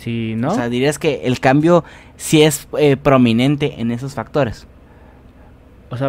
Si 0.00 0.34
no, 0.36 0.48
O 0.48 0.54
sea, 0.54 0.68
dirías 0.68 0.98
que 0.98 1.22
el 1.24 1.40
cambio 1.40 1.84
sí 2.16 2.42
es 2.42 2.68
eh, 2.78 2.96
prominente 2.96 3.80
en 3.80 3.90
esos 3.90 4.14
factores. 4.14 4.66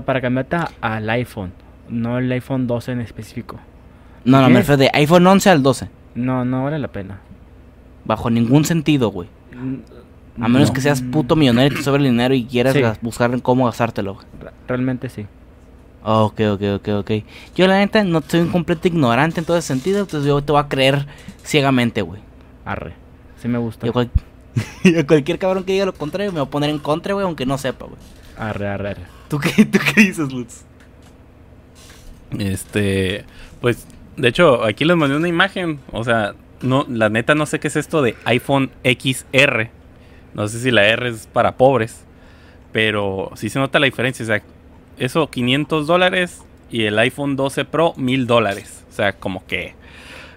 para 0.05 0.22
cambiarte 0.22 0.58
al 0.81 1.10
iPhone, 1.10 1.51
no 1.89 2.17
el 2.17 2.31
iPhone 2.31 2.67
12 2.67 2.91
en 2.91 3.01
específico. 3.01 3.60
No, 4.25 4.41
no, 4.41 4.50
me 4.50 4.58
refiero 4.60 4.77
de 4.77 4.89
iPhone 4.93 5.25
11 5.25 5.50
al 5.50 5.63
12. 5.63 5.89
No, 6.15 6.43
no 6.46 6.65
vale 6.65 6.77
la 6.79 6.89
pena. 6.89 7.19
Bajo 8.05 8.29
ningún 8.29 8.65
sentido, 8.65 9.10
güey. 9.10 9.29
Mm, 9.55 10.43
A 10.43 10.48
menos 10.50 10.69
no. 10.69 10.74
que 10.74 10.81
seas 10.81 11.01
puto 11.01 11.36
millonario 11.36 11.72
y 11.72 11.75
te 11.75 11.84
sobre 11.84 12.03
el 12.03 12.10
dinero 12.12 12.34
y 12.34 12.46
quieras 12.46 12.74
Sí. 12.74 12.81
buscar 13.01 13.41
cómo 13.41 13.65
gastártelo. 13.65 14.17
Re- 14.39 14.51
Realmente 14.67 15.10
sí. 15.10 15.25
Ok, 16.03 16.39
ok, 16.51 16.62
ok, 16.75 16.88
ok. 17.00 17.12
Yo 17.55 17.67
la 17.67 17.77
neta 17.77 18.03
no 18.03 18.22
soy 18.25 18.41
un 18.41 18.50
completo 18.50 18.88
ignorante 18.88 19.39
en 19.39 19.46
todo 19.46 19.58
ese 19.58 19.67
sentido, 19.69 20.01
entonces 20.01 20.27
yo 20.27 20.41
te 20.41 20.51
voy 20.51 20.62
a 20.62 20.67
creer 20.67 21.05
ciegamente, 21.43 22.01
güey. 22.01 22.22
Arre. 22.65 22.93
Sí 23.41 23.48
me 23.48 23.58
gusta. 23.58 23.86
Y 23.86 23.89
a 23.89 23.93
cual- 23.93 24.12
y 24.84 24.98
a 24.98 25.05
cualquier 25.08 25.39
cabrón 25.39 25.63
que 25.63 25.74
diga 25.74 25.86
lo 25.86 25.93
contrario 25.93 26.31
me 26.31 26.39
voy 26.39 26.48
a 26.48 26.51
poner 26.51 26.69
en 26.69 26.79
contra, 26.79 27.13
güey, 27.13 27.25
aunque 27.25 27.46
no 27.46 27.58
sepa, 27.58 27.86
güey. 27.86 28.00
Arre, 28.38 28.67
arre, 28.67 28.89
arre. 28.91 29.01
¿Tú 29.27 29.39
qué, 29.39 29.65
¿Tú 29.65 29.79
qué 29.93 30.01
dices, 30.01 30.31
Lutz? 30.31 30.63
Este, 32.38 33.25
pues, 33.62 33.86
de 34.17 34.27
hecho, 34.27 34.63
aquí 34.63 34.86
les 34.86 34.98
mandé 34.98 35.15
una 35.15 35.27
imagen. 35.27 35.79
O 35.91 36.03
sea, 36.03 36.34
no, 36.62 36.86
la 36.89 37.10
neta 37.10 37.36
no 37.36 37.46
sé 37.46 37.60
qué 37.60 37.67
es 37.69 37.75
esto 37.75 38.01
de 38.01 38.15
iPhone 38.25 38.72
XR. 38.84 39.69
No 40.34 40.48
sé 40.48 40.60
si 40.60 40.72
la 40.72 40.86
R 40.88 41.10
es 41.10 41.27
para 41.27 41.58
pobres. 41.58 42.03
Pero 42.72 43.31
sí 43.36 43.50
se 43.50 43.60
nota 43.60 43.79
la 43.79 43.86
diferencia. 43.86 44.24
O 44.24 44.27
sea, 44.27 44.41
eso 44.98 45.29
500 45.29 45.88
dólares 45.88 46.41
y 46.69 46.84
el 46.84 47.00
iPhone 47.00 47.36
12 47.36 47.65
Pro 47.65 47.93
1000 47.98 48.27
dólares. 48.27 48.86
O 48.89 48.93
sea, 48.93 49.13
como 49.13 49.46
que, 49.48 49.74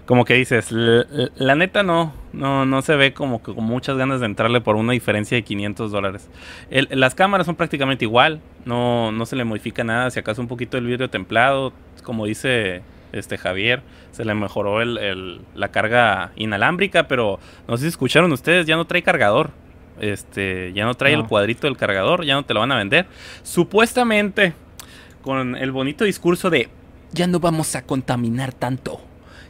como 0.05 0.25
que 0.25 0.33
dices, 0.35 0.71
la, 0.71 1.05
la 1.35 1.55
neta 1.55 1.81
no, 1.83 2.13
no, 2.33 2.65
no 2.65 2.81
se 2.81 2.95
ve 2.95 3.13
como 3.13 3.41
que 3.41 3.53
con 3.55 3.63
muchas 3.63 3.95
ganas 3.97 4.19
de 4.19 4.25
entrarle 4.25 4.59
por 4.61 4.75
una 4.75 4.93
diferencia 4.93 5.35
de 5.37 5.43
500 5.43 5.91
dólares. 5.91 6.29
El- 6.69 6.87
las 6.91 7.15
cámaras 7.15 7.45
son 7.45 7.55
prácticamente 7.55 8.05
igual, 8.05 8.41
no, 8.65 9.11
no 9.11 9.25
se 9.25 9.35
le 9.35 9.43
modifica 9.45 9.83
nada, 9.83 10.09
si 10.11 10.19
acaso 10.19 10.41
un 10.41 10.47
poquito 10.47 10.77
el 10.77 10.85
vidrio 10.85 11.09
templado, 11.09 11.71
como 12.03 12.25
dice 12.25 12.81
este 13.13 13.37
Javier, 13.37 13.81
se 14.11 14.25
le 14.25 14.33
mejoró 14.33 14.81
el, 14.81 14.97
el- 14.97 15.41
la 15.55 15.69
carga 15.69 16.31
inalámbrica, 16.35 17.07
pero 17.07 17.39
no 17.67 17.77
sé 17.77 17.83
si 17.83 17.89
escucharon 17.89 18.31
ustedes, 18.33 18.65
ya 18.65 18.75
no 18.75 18.85
trae 18.85 19.03
cargador. 19.03 19.51
Este, 20.01 20.73
ya 20.73 20.85
no 20.85 20.95
trae 20.95 21.13
el 21.13 21.19
cuadrito 21.27 21.67
del 21.67 21.77
cargador, 21.77 22.25
ya 22.25 22.33
no 22.33 22.43
te 22.43 22.55
lo 22.55 22.61
van 22.61 22.71
a 22.71 22.77
vender. 22.77 23.05
Supuestamente, 23.43 24.53
con 25.21 25.55
el 25.55 25.71
bonito 25.71 26.03
discurso 26.03 26.49
de 26.49 26.67
ya 27.13 27.27
no 27.27 27.39
vamos 27.39 27.75
a 27.75 27.83
contaminar 27.83 28.51
tanto. 28.53 28.99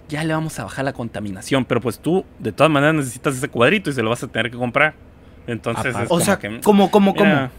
Ya 0.10 0.24
le 0.24 0.34
vamos 0.34 0.60
a 0.60 0.64
bajar 0.66 0.86
la 0.86 0.94
contaminación. 0.94 1.66
Pero 1.66 1.82
pues 1.82 2.00
tú, 2.00 2.26
de 2.40 2.52
todas 2.52 2.72
maneras, 2.72 2.96
necesitas 2.96 3.36
ese 3.36 3.48
cuadrito 3.50 3.90
y 3.90 3.94
se 3.94 4.04
lo 4.04 4.10
vas 4.10 4.24
a 4.24 4.28
tener 4.28 4.52
que 4.52 4.58
comprar. 4.58 4.94
Entonces, 5.48 5.96
es 5.96 6.06
O 6.06 6.08
como 6.10 6.20
sea, 6.22 6.38
que, 6.40 6.62
¿cómo, 6.62 6.92
cómo, 6.92 7.14
cómo? 7.16 7.30
mira, 7.30 7.52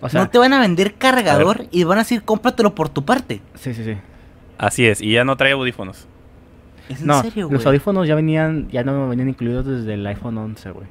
O 0.00 0.08
sea, 0.08 0.22
no 0.22 0.30
te 0.30 0.38
van 0.38 0.52
a 0.52 0.60
vender 0.60 0.94
cargador 0.94 1.62
A 1.62 1.64
y 1.70 1.84
van 1.84 1.98
a 1.98 2.02
decir, 2.02 2.22
cómpratelo 2.22 2.74
por 2.74 2.88
tu 2.88 3.04
parte. 3.04 3.40
sí, 3.54 3.74
sí, 3.74 3.84
sí. 3.84 3.96
Así 4.58 4.86
es, 4.86 5.00
y 5.00 5.12
ya 5.12 5.24
no 5.24 5.36
trae 5.36 5.52
audífonos. 5.52 6.06
¿Es 6.88 7.00
en 7.00 7.06
No, 7.06 7.22
serio, 7.22 7.46
güey? 7.46 7.58
los 7.58 7.66
audífonos 7.66 8.08
ya 8.08 8.14
venían, 8.16 8.68
ya 8.70 8.82
no 8.82 9.08
venían 9.08 9.28
incluidos 9.28 9.64
desde 9.66 9.94
el 9.94 10.04
iPhone 10.06 10.36
11, 10.36 10.70
güey. 10.72 10.86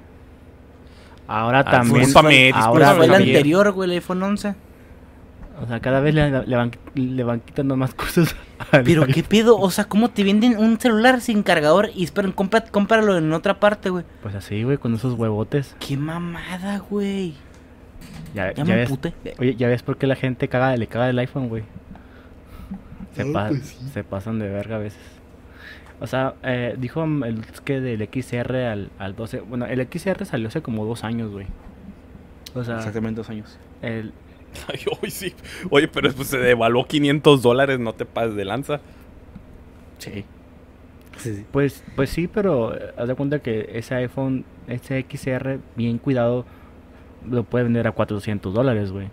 Ahora 1.28 1.60
Ah, 1.60 1.64
también. 1.72 2.06
discúlpame, 2.06 2.52
ahora 2.54 2.94
Fue 2.96 3.06
el 3.06 3.14
anterior, 3.14 3.72
güey, 3.74 3.90
el 3.90 3.96
iPhone 3.98 4.24
11. 4.24 4.56
O 5.62 5.66
sea, 5.68 5.80
cada 5.80 6.02
vez 6.02 6.14
le, 6.14 6.30
le 6.46 6.56
van, 6.56 6.72
le 6.94 7.24
van 7.24 7.40
quitando 7.40 7.76
más 7.76 7.94
cosas. 7.96 8.36
Pero 8.72 9.02
iPhone. 9.04 9.14
qué 9.14 9.24
pedo, 9.24 9.58
o 9.58 9.70
sea, 9.72 9.86
¿cómo 9.86 10.10
te 10.10 10.24
venden 10.24 10.58
un 10.58 10.80
celular 10.80 11.20
sin 11.20 11.42
cargador 11.42 11.90
y 11.96 12.04
esperan, 12.04 12.32
compra, 12.32 12.62
cómpralo 12.62 13.18
en 13.18 13.34
otra 13.34 13.60
parte, 13.60 13.90
güey? 13.90 14.06
Pues 14.22 14.36
así, 14.36 14.62
güey, 14.64 14.78
con 14.78 14.94
esos 14.94 15.14
huevotes. 15.16 15.76
Qué 15.80 15.98
mamada, 15.98 16.78
güey. 16.80 17.34
Ya, 18.36 18.48
Ya 18.50 18.54
ya 18.54 18.66
me 18.66 18.76
ves, 18.76 18.90
emputé. 18.90 19.14
oye, 19.40 19.56
ya 19.56 19.68
ves 19.68 19.82
por 19.82 19.98
qué 19.98 20.06
la 20.06 20.16
gente 20.16 20.48
caga, 20.48 20.76
le 20.78 20.86
caga 20.88 21.10
el 21.10 21.18
iPhone, 21.18 21.50
güey. 21.50 21.64
Se, 23.16 23.24
No, 23.26 23.34
pa- 23.34 23.48
pues 23.48 23.64
sí. 23.66 23.90
se 23.94 24.04
pasan 24.04 24.38
de 24.38 24.50
verga 24.50 24.76
a 24.76 24.80
veces. 24.80 25.02
O 26.00 26.06
sea, 26.06 26.36
eh, 26.44 26.76
dijo 26.78 27.04
el 27.04 27.44
que 27.66 27.82
del 27.82 28.08
XR 28.08 28.56
al, 28.68 28.92
al 29.00 29.16
12. 29.16 29.40
Bueno, 29.40 29.66
el 29.66 29.82
XR 29.92 30.24
salió 30.26 30.50
hace 30.50 30.62
como 30.62 30.86
dos 30.86 31.04
años, 31.04 31.32
güey. 31.32 31.48
O 32.54 32.64
sea, 32.64 32.78
Exactamente 32.78 33.18
dos 33.22 33.30
años. 33.32 33.58
el, 33.82 34.14
Ay, 34.68 34.80
hoy 35.02 35.12
sí. 35.12 35.34
Oye, 35.70 35.88
pero 35.88 36.12
pues 36.14 36.28
se 36.30 36.38
devaluó 36.38 36.86
500 36.86 37.42
dólares, 37.42 37.80
no 37.80 37.94
te 37.94 38.06
pases 38.06 38.36
de 38.36 38.46
lanza. 38.46 38.80
Sí. 40.00 40.26
Pues, 41.52 41.84
pues 41.96 42.10
sí, 42.12 42.28
pero 42.28 42.76
eh, 42.76 42.94
haz 42.98 43.08
de 43.08 43.16
cuenta 43.16 43.40
que 43.40 43.70
ese 43.74 43.96
iPhone, 43.96 44.46
ese 44.68 45.04
XR, 45.10 45.60
bien 45.76 45.98
cuidado, 45.98 46.46
lo 47.30 47.44
puede 47.44 47.64
vender 47.64 47.88
a 47.88 47.92
400 47.92 48.54
dólares, 48.54 48.92
güey. 48.92 49.08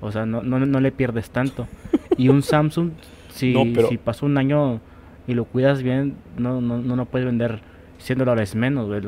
O 0.00 0.10
sea, 0.10 0.24
no, 0.26 0.42
no, 0.42 0.58
no 0.58 0.80
le 0.80 0.90
pierdes 0.92 1.30
tanto. 1.30 1.68
Y 2.16 2.28
un 2.28 2.42
Samsung, 2.42 2.90
si, 3.28 3.52
No, 3.52 3.64
pero- 3.74 3.88
si 3.88 3.98
pasó 3.98 4.26
un 4.26 4.38
año 4.38 4.80
y 5.26 5.34
lo 5.34 5.44
cuidas 5.44 5.82
bien, 5.82 6.16
no, 6.38 6.60
no, 6.60 6.78
no 6.78 6.96
lo 6.96 7.04
puedes 7.04 7.26
vender 7.26 7.60
100 7.98 8.18
dólares 8.20 8.54
menos, 8.54 8.88
güey. 8.88 9.02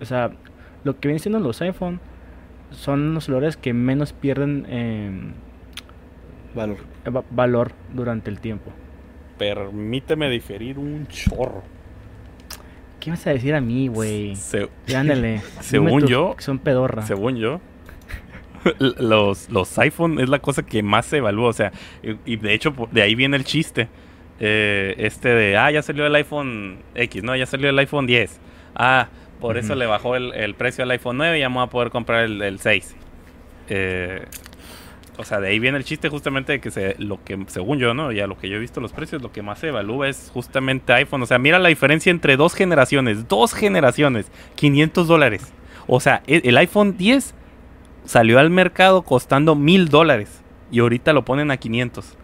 O 0.00 0.04
sea, 0.04 0.30
lo 0.84 1.00
que 1.00 1.08
vienen 1.08 1.20
siendo 1.20 1.40
los 1.40 1.60
iPhone 1.62 1.98
son 2.70 3.14
los 3.14 3.24
celulares 3.24 3.56
que 3.56 3.72
menos 3.72 4.12
pierden 4.12 4.66
em, 4.68 5.32
Valor. 6.54 6.78
va- 7.06 7.24
valor 7.30 7.72
durante 7.92 8.30
el 8.30 8.40
tiempo. 8.40 8.72
Permíteme 9.38 10.30
diferir 10.30 10.78
un 10.78 11.06
chorro. 11.08 11.62
¿Qué 13.00 13.10
vas 13.10 13.26
a 13.26 13.30
decir 13.30 13.54
a 13.54 13.60
mí, 13.60 13.88
güey? 13.88 14.34
Se- 14.36 14.68
Ándale. 14.96 15.42
Según 15.60 16.06
yo- 16.06 16.34
que 16.36 16.42
son 16.42 16.58
pedorra. 16.58 17.02
según 17.02 17.36
yo, 17.36 17.60
los, 18.78 19.50
los 19.50 19.78
iPhone 19.78 20.18
es 20.20 20.28
la 20.28 20.38
cosa 20.38 20.62
que 20.64 20.82
más 20.82 21.06
se 21.06 21.18
evalúa. 21.18 21.48
O 21.48 21.52
sea, 21.52 21.72
y, 22.02 22.32
y 22.32 22.36
de 22.36 22.54
hecho, 22.54 22.74
de 22.92 23.02
ahí 23.02 23.14
viene 23.14 23.36
el 23.36 23.44
chiste. 23.44 23.88
Eh, 24.40 24.94
este 24.98 25.28
de, 25.28 25.56
ah, 25.56 25.70
ya 25.70 25.82
salió 25.82 26.06
el 26.06 26.14
iPhone 26.14 26.78
X, 26.94 27.22
no, 27.22 27.36
ya 27.36 27.46
salió 27.46 27.68
el 27.70 27.78
iPhone 27.78 28.06
10. 28.06 28.40
Ah, 28.74 29.08
por 29.48 29.58
eso 29.58 29.74
le 29.74 29.84
bajó 29.86 30.16
el, 30.16 30.32
el 30.32 30.54
precio 30.54 30.84
al 30.84 30.90
iPhone 30.90 31.18
9 31.18 31.36
y 31.36 31.40
ya 31.40 31.48
me 31.50 31.56
voy 31.56 31.64
a 31.64 31.66
poder 31.66 31.90
comprar 31.90 32.24
el, 32.24 32.40
el 32.40 32.58
6. 32.60 32.96
Eh, 33.68 34.24
o 35.18 35.24
sea, 35.24 35.38
de 35.38 35.48
ahí 35.48 35.58
viene 35.58 35.76
el 35.76 35.84
chiste 35.84 36.08
justamente 36.08 36.52
de 36.52 36.60
que 36.60 36.70
se, 36.70 36.96
lo 36.98 37.22
que, 37.22 37.38
según 37.48 37.78
yo, 37.78 37.92
¿no? 37.92 38.10
Ya 38.10 38.26
lo 38.26 38.38
que 38.38 38.48
yo 38.48 38.56
he 38.56 38.58
visto 38.58 38.80
los 38.80 38.92
precios, 38.92 39.20
lo 39.20 39.32
que 39.32 39.42
más 39.42 39.58
se 39.58 39.68
evalúa 39.68 40.08
es 40.08 40.30
justamente 40.32 40.92
iPhone. 40.94 41.22
O 41.22 41.26
sea, 41.26 41.38
mira 41.38 41.58
la 41.58 41.68
diferencia 41.68 42.10
entre 42.10 42.36
dos 42.38 42.54
generaciones, 42.54 43.28
dos 43.28 43.52
generaciones, 43.52 44.30
500 44.54 45.06
dólares. 45.06 45.52
O 45.86 46.00
sea, 46.00 46.22
e- 46.26 46.40
el 46.44 46.56
iPhone 46.56 46.96
10 46.96 47.34
salió 48.06 48.38
al 48.38 48.48
mercado 48.48 49.02
costando 49.02 49.54
mil 49.54 49.88
dólares 49.88 50.40
y 50.72 50.80
ahorita 50.80 51.12
lo 51.12 51.24
ponen 51.24 51.50
a 51.50 51.58
500. 51.58 52.16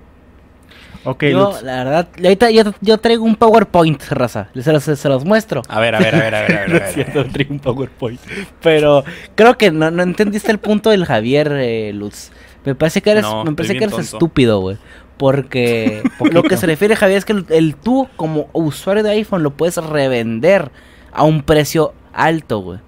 Ok, 1.04 1.24
yo, 1.24 1.38
Lutz, 1.50 1.62
la 1.62 1.76
verdad, 1.84 2.08
ahorita 2.22 2.50
yo, 2.50 2.62
yo 2.82 2.98
traigo 2.98 3.24
un 3.24 3.34
PowerPoint, 3.36 4.02
raza. 4.10 4.48
Se 4.60 4.70
los, 4.72 4.84
se 4.84 5.08
los 5.08 5.24
muestro. 5.24 5.62
A 5.68 5.80
ver, 5.80 5.94
a 5.94 5.98
ver, 5.98 6.14
a 6.14 6.18
ver, 6.20 6.34
a 6.34 6.40
ver, 6.42 6.52
a 6.56 6.60
ver. 6.60 6.68
No 6.68 6.74
a 6.74 6.78
es 6.78 6.96
ver. 6.96 7.04
cierto, 7.12 7.24
traigo 7.32 7.54
un 7.54 7.60
PowerPoint. 7.60 8.20
Pero 8.62 9.04
creo 9.34 9.56
que 9.56 9.70
no, 9.70 9.90
no 9.90 10.02
entendiste 10.02 10.50
el 10.52 10.58
punto 10.58 10.90
del 10.90 11.06
Javier 11.06 11.52
eh, 11.52 11.92
Lutz. 11.94 12.30
Me 12.64 12.74
parece 12.74 13.00
que 13.00 13.10
eres, 13.12 13.22
No, 13.22 13.44
me 13.44 13.52
parece 13.54 13.72
que 13.78 13.84
eres 13.84 13.96
tonto. 13.96 14.02
estúpido, 14.16 14.60
güey. 14.60 14.76
Porque 15.16 16.02
lo 16.32 16.42
que 16.42 16.56
se 16.58 16.66
refiere 16.66 16.96
Javier 16.96 17.18
es 17.18 17.24
que 17.24 17.32
el, 17.32 17.46
el 17.48 17.76
tú 17.76 18.08
como 18.16 18.48
usuario 18.52 19.02
de 19.02 19.10
iPhone 19.12 19.42
lo 19.42 19.52
puedes 19.52 19.76
revender 19.78 20.70
a 21.12 21.24
un 21.24 21.42
precio 21.42 21.94
alto, 22.12 22.58
güey. 22.60 22.78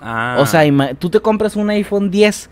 Ah, 0.00 0.36
O 0.38 0.46
sea, 0.46 0.62
tú 0.98 1.10
te 1.10 1.20
compras 1.20 1.56
un 1.56 1.70
iPhone 1.70 2.10
10 2.10 2.50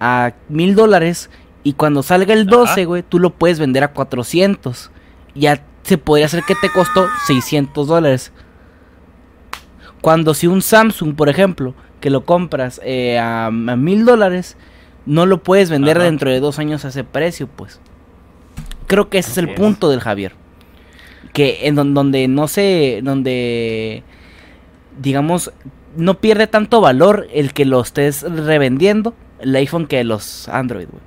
a 0.00 0.32
mil 0.48 0.74
dólares 0.74 1.30
y 1.68 1.72
cuando 1.74 2.02
salga 2.02 2.32
el 2.32 2.46
12, 2.46 2.72
Ajá. 2.72 2.84
güey, 2.84 3.02
tú 3.02 3.18
lo 3.18 3.30
puedes 3.30 3.58
vender 3.58 3.84
a 3.84 3.92
400. 3.92 4.90
Ya 5.34 5.62
se 5.82 5.98
podría 5.98 6.26
hacer 6.26 6.42
que 6.46 6.54
te 6.54 6.70
costó 6.70 7.06
600 7.26 7.86
dólares. 7.86 8.32
Cuando 10.00 10.32
si 10.34 10.46
un 10.46 10.62
Samsung, 10.62 11.14
por 11.14 11.28
ejemplo, 11.28 11.74
que 12.00 12.10
lo 12.10 12.24
compras 12.24 12.80
eh, 12.84 13.18
a 13.18 13.50
mil 13.50 14.04
dólares, 14.04 14.56
no 15.06 15.26
lo 15.26 15.42
puedes 15.42 15.70
vender 15.70 15.96
Ajá. 15.98 16.06
dentro 16.06 16.30
de 16.30 16.40
dos 16.40 16.58
años 16.58 16.84
a 16.84 16.88
ese 16.88 17.04
precio, 17.04 17.48
pues. 17.48 17.80
Creo 18.86 19.10
que 19.10 19.18
ese 19.18 19.32
es 19.32 19.38
el 19.38 19.52
punto 19.54 19.90
del 19.90 20.00
Javier. 20.00 20.32
Que 21.34 21.66
en 21.66 21.74
don- 21.74 21.92
donde 21.94 22.28
no 22.28 22.48
se, 22.48 23.00
donde, 23.02 24.02
digamos, 24.98 25.52
no 25.96 26.14
pierde 26.20 26.46
tanto 26.46 26.80
valor 26.80 27.26
el 27.32 27.52
que 27.52 27.64
lo 27.66 27.80
estés 27.82 28.22
revendiendo 28.22 29.14
el 29.40 29.54
iPhone 29.56 29.86
que 29.86 30.02
los 30.04 30.48
Android, 30.48 30.86
güey. 30.90 31.02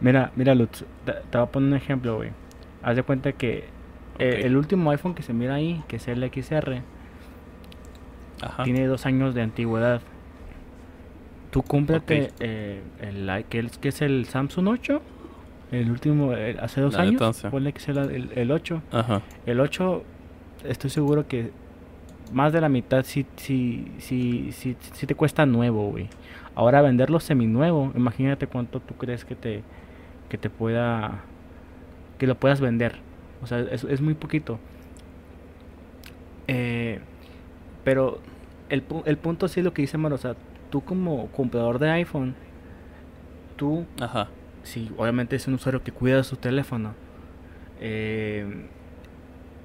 Mira, 0.00 0.32
mira, 0.36 0.54
Lutz, 0.54 0.84
te, 1.04 1.12
te 1.12 1.38
voy 1.38 1.46
a 1.46 1.50
poner 1.50 1.68
un 1.70 1.76
ejemplo, 1.76 2.16
güey. 2.16 2.30
Haz 2.82 2.96
de 2.96 3.02
cuenta 3.02 3.32
que 3.32 3.64
eh, 4.18 4.42
el 4.44 4.56
último 4.56 4.90
iPhone 4.90 5.14
que 5.14 5.22
se 5.22 5.32
mira 5.32 5.54
ahí, 5.54 5.82
que 5.88 5.96
es 5.96 6.08
el 6.08 6.22
XR, 6.22 6.82
Ajá. 8.42 8.62
tiene 8.64 8.86
dos 8.86 9.06
años 9.06 9.34
de 9.34 9.42
antigüedad. 9.42 10.00
Tú 11.50 11.62
cómprate 11.62 12.24
Ok. 12.26 12.32
eh, 12.40 12.80
el, 13.00 13.44
que 13.48 13.60
es, 13.60 13.78
que 13.78 13.88
es 13.88 14.02
el 14.02 14.26
Samsung 14.26 14.68
8, 14.68 15.00
el 15.72 15.90
último, 15.90 16.32
el- 16.32 16.58
hace 16.58 16.80
dos 16.80 16.94
La 16.94 17.02
años, 17.02 17.42
ponle 17.50 17.72
que 17.72 17.80
sea 17.80 17.94
el, 17.94 18.10
el- 18.10 18.30
el 18.34 18.50
8. 18.50 18.82
Ajá. 18.92 19.22
El 19.46 19.60
8, 19.60 20.02
estoy 20.64 20.90
seguro 20.90 21.26
que 21.28 21.50
más 22.32 22.52
de 22.52 22.60
la 22.60 22.68
mitad 22.68 23.04
sí, 23.04 23.24
sí, 23.36 23.86
sí, 23.98 24.50
sí, 24.52 24.76
sí 24.92 25.06
te 25.06 25.14
cuesta 25.14 25.46
nuevo, 25.46 25.90
güey. 25.90 26.08
Ahora 26.56 26.82
venderlo 26.82 27.20
seminuevo, 27.20 27.92
imagínate 27.94 28.46
cuánto 28.48 28.80
tú 28.80 28.94
crees 28.94 29.24
que 29.24 29.34
te, 29.36 29.62
que 30.28 30.38
te 30.38 30.50
pueda, 30.50 31.22
que 32.18 32.26
lo 32.26 32.36
puedas 32.36 32.60
vender. 32.60 32.96
O 33.42 33.46
sea, 33.46 33.60
es, 33.60 33.84
es 33.84 34.00
muy 34.00 34.14
poquito. 34.14 34.58
Eh, 36.48 37.00
pero 37.84 38.20
el, 38.68 38.82
el 39.06 39.16
punto 39.18 39.48
sí 39.48 39.60
es 39.60 39.64
lo 39.64 39.72
que 39.74 39.82
dice 39.82 39.98
Maro, 39.98 40.16
o 40.16 40.18
sea, 40.18 40.36
tú 40.70 40.82
como 40.82 41.28
comprador 41.28 41.78
de 41.78 41.90
iPhone, 41.90 42.34
tú 43.56 43.86
Ajá. 44.00 44.28
si 44.62 44.90
obviamente 44.96 45.36
es 45.36 45.46
un 45.46 45.54
usuario 45.54 45.82
que 45.82 45.92
cuida 45.92 46.22
su 46.24 46.36
teléfono, 46.36 46.94
eh, 47.80 48.66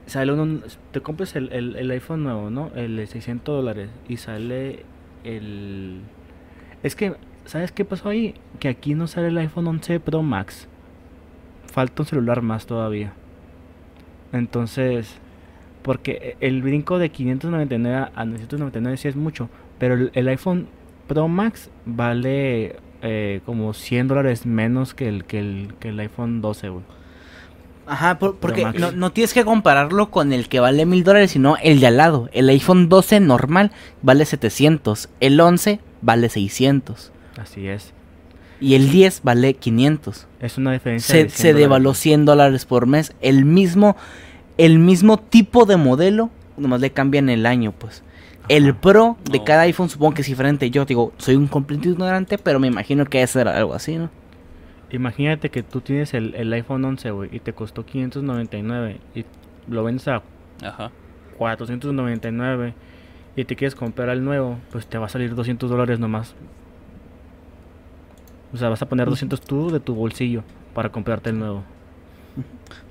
sale 0.06 0.34
uno, 0.34 0.62
te 0.92 1.02
compras 1.02 1.36
el, 1.36 1.52
el- 1.54 1.76
el 1.76 1.92
iPhone 1.92 2.24
nuevo, 2.24 2.50
¿no? 2.50 2.72
El 2.76 2.96
de 2.98 3.08
600 3.08 3.56
dólares 3.56 3.90
y 4.08 4.18
sale 4.18 4.86
el... 5.24 6.02
Es 6.84 6.96
que, 6.96 7.16
¿sabes 7.50 7.72
qué 7.72 7.84
pasó 7.86 8.10
ahí? 8.10 8.36
Que 8.60 8.70
aquí 8.70 8.94
no 8.96 9.08
sale 9.08 9.28
el 9.28 9.38
iPhone 9.38 9.68
11 9.68 10.00
Pro 10.00 10.24
Max. 10.24 10.68
Falta 11.72 12.04
un 12.04 12.08
celular 12.08 12.42
más 12.42 12.66
todavía. 12.66 13.14
Entonces, 14.32 15.16
porque 15.82 16.36
el 16.40 16.62
brinco 16.62 17.00
de 17.00 17.10
599 17.10 18.08
a 18.16 18.26
999 18.26 18.98
sí 18.98 19.08
es 19.08 19.16
mucho, 19.16 19.50
pero 19.78 19.96
el, 19.96 20.12
el 20.14 20.28
iPhone 20.28 20.68
Pro 21.08 21.28
Max 21.28 21.70
vale 21.86 22.76
eh, 23.02 23.42
como 23.46 23.74
100 23.74 24.08
dólares 24.08 24.46
menos 24.46 24.94
que 24.94 25.08
el, 25.10 25.26
que 25.26 25.40
el, 25.40 25.74
que 25.80 25.90
el 25.90 26.00
iPhone 26.00 26.42
12, 26.42 26.70
güey. 26.70 26.84
Ajá, 27.88 28.20
por- 28.20 28.36
porque 28.38 28.66
no, 28.78 28.92
no 28.92 29.12
tienes 29.12 29.34
que 29.34 29.44
compararlo 29.44 30.12
con 30.12 30.32
el 30.32 30.48
que 30.48 30.60
vale 30.60 30.86
mil 30.86 31.04
dólares, 31.04 31.32
sino 31.32 31.58
el 31.64 31.80
de 31.80 31.88
al 31.88 31.98
lado. 31.98 32.30
El 32.34 32.48
iPhone 32.50 32.88
12 32.88 33.20
normal 33.20 33.72
vale 34.04 34.26
700, 34.26 35.10
el 35.20 35.40
11 35.40 35.80
vale 36.04 36.30
600 36.30 37.12
Así 37.40 37.68
es. 37.68 37.94
y 38.60 38.76
el 38.76 38.90
10 38.92 39.22
vale 39.24 39.54
500. 39.54 40.28
Es 40.42 40.58
una 40.58 40.74
diferencia 40.74 41.14
Se, 41.14 41.24
de 41.24 41.30
100 41.30 41.38
se 41.42 41.54
devaluó 41.54 41.84
dólares. 41.92 42.00
100 42.02 42.26
dólares 42.26 42.66
por 42.66 42.86
mes. 42.88 43.16
El 43.22 43.46
mismo, 43.46 43.96
el 44.58 44.80
mismo 44.80 45.18
tipo 45.18 45.66
de 45.66 45.78
modelo, 45.78 46.30
nomás 46.58 46.82
le 46.82 46.92
cambian 46.92 47.30
el 47.30 47.46
año, 47.46 47.72
pues. 47.72 48.04
El. 48.50 48.76
Pro 48.76 49.18
de 49.32 49.38
No. 49.40 49.46
cada 49.46 49.62
iPhone 49.62 49.90
supongo 49.90 50.16
que 50.16 50.22
es 50.22 50.28
diferente. 50.28 50.70
Yo 50.72 50.84
digo, 50.86 51.14
soy 51.18 51.36
un 51.36 51.48
completo 51.48 51.88
ignorante, 51.88 52.38
pero 52.38 52.60
me 52.60 52.68
imagino 52.68 53.06
que 53.06 53.20
debe 53.20 53.28
ser 53.28 53.48
algo 53.48 53.74
así, 53.74 53.96
¿no? 53.96 54.10
Imagínate 54.92 55.52
que 55.52 55.62
tú 55.64 55.82
tienes 55.82 56.14
el, 56.16 56.34
el 56.36 56.52
iPhone 56.54 56.84
11, 56.84 57.12
güey, 57.12 57.30
y 57.32 57.40
te 57.40 57.54
costó 57.54 57.86
599 57.86 59.00
y 59.16 59.24
lo 59.68 59.84
vendes 59.84 60.08
a 60.08 60.24
Ajá. 60.64 60.92
499 61.38 62.74
y 63.36 63.46
te 63.46 63.56
quieres 63.56 63.76
comprar 63.76 64.10
el 64.10 64.24
nuevo, 64.26 64.58
pues 64.72 64.88
te 64.88 64.98
va 64.98 65.06
a 65.06 65.10
salir 65.10 65.36
200 65.36 65.70
dólares 65.70 66.00
nomás. 66.00 66.34
O 68.54 68.58
sea, 68.58 68.70
vas 68.70 68.82
a 68.82 68.90
poner 68.90 69.08
200 69.08 69.42
tú 69.42 69.70
de 69.70 69.80
tu 69.80 69.94
bolsillo 69.94 70.44
para 70.74 70.92
comprarte 70.92 71.30
el 71.30 71.40
nuevo. 71.40 71.64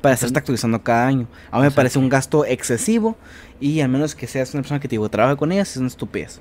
Para 0.00 0.14
estarte 0.14 0.38
actualizando 0.38 0.82
cada 0.82 1.06
año. 1.06 1.26
A 1.50 1.58
mí 1.58 1.64
me 1.64 1.70
parece 1.70 1.98
un 1.98 2.08
gasto 2.08 2.44
excesivo 2.44 3.16
y 3.60 3.80
al 3.80 3.88
menos 3.88 4.14
que 4.14 4.26
seas 4.26 4.54
una 4.54 4.62
persona 4.62 4.80
que 4.80 4.88
te 4.88 4.92
digo, 4.92 5.08
trabaje 5.08 5.36
con 5.36 5.52
ellas, 5.52 5.70
es 5.70 5.76
una 5.78 5.88
estupidez. 5.88 6.40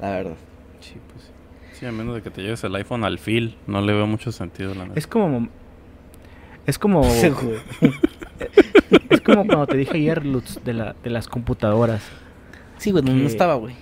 La 0.00 0.10
verdad. 0.10 0.36
Sí, 0.80 0.94
pues. 1.12 1.30
Sí, 1.78 1.86
a 1.86 1.92
menos 1.92 2.14
de 2.14 2.22
que 2.22 2.30
te 2.30 2.42
lleves 2.42 2.64
el 2.64 2.74
iPhone 2.74 3.04
al 3.04 3.18
fil, 3.18 3.56
no 3.66 3.80
le 3.80 3.92
veo 3.92 4.06
mucho 4.06 4.32
sentido, 4.32 4.74
la 4.74 4.84
neta. 4.84 4.98
Es 4.98 5.06
como... 5.06 5.48
Es 6.66 6.78
como... 6.78 7.02
Es 9.10 9.20
como 9.20 9.46
cuando 9.46 9.66
te 9.66 9.76
dije 9.76 9.96
ayer, 9.96 10.24
Lutz, 10.24 10.62
de, 10.64 10.74
la, 10.74 10.94
de 11.02 11.10
las 11.10 11.28
computadoras. 11.28 12.02
Sí, 12.78 12.90
güey, 12.90 13.04
no, 13.04 13.26
estaba, 13.26 13.54
güey. 13.54 13.74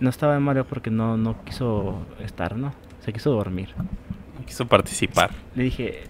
No 0.00 0.08
estaba 0.10 0.36
en 0.36 0.42
Mario 0.42 0.64
porque 0.64 0.90
no, 0.90 1.16
no 1.16 1.42
quiso 1.44 1.98
estar, 2.20 2.56
¿no? 2.56 2.72
Se 3.04 3.12
quiso 3.12 3.30
dormir. 3.30 3.68
No 4.38 4.44
quiso 4.46 4.66
participar. 4.66 5.30
Le 5.54 5.64
dije, 5.64 6.04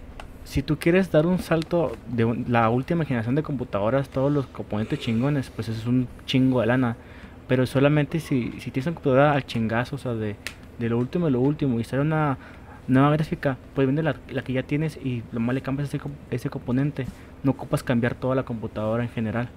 si 0.45 0.63
tú 0.63 0.77
quieres 0.77 1.11
dar 1.11 1.25
un 1.25 1.39
salto 1.39 1.95
de 2.07 2.25
un- 2.25 2.45
la 2.47 2.69
última 2.69 3.03
generación 3.05 3.35
de 3.35 3.43
computadoras, 3.43 4.09
todos 4.09 4.31
los 4.31 4.47
componentes 4.47 4.99
chingones, 4.99 5.49
pues 5.49 5.67
eso 5.69 5.79
es 5.79 5.87
un 5.87 6.07
chingo 6.25 6.61
de 6.61 6.67
lana. 6.67 6.95
Pero 7.47 7.65
solamente 7.65 8.19
si, 8.21 8.51
si 8.59 8.71
tienes 8.71 8.87
una 8.87 8.95
computadora 8.95 9.33
al 9.33 9.45
chingazo, 9.45 9.97
o 9.97 9.99
sea, 9.99 10.13
de, 10.13 10.37
de 10.79 10.89
lo 10.89 10.97
último 10.97 11.25
de 11.25 11.31
lo 11.31 11.41
último, 11.41 11.79
y 11.79 11.83
sale 11.83 12.01
una 12.01 12.37
nueva 12.87 13.11
gráfica, 13.11 13.57
pues 13.75 13.85
vende 13.87 14.03
la, 14.03 14.15
la 14.29 14.41
que 14.41 14.53
ya 14.53 14.63
tienes 14.63 14.97
y 14.97 15.21
lo 15.33 15.39
más 15.41 15.53
le 15.53 15.61
cambias 15.61 15.93
ese, 15.93 16.01
ese 16.31 16.49
componente. 16.49 17.05
No 17.43 17.51
ocupas 17.51 17.83
cambiar 17.83 18.15
toda 18.15 18.35
la 18.35 18.43
computadora 18.43 19.03
en 19.03 19.09
general. 19.09 19.49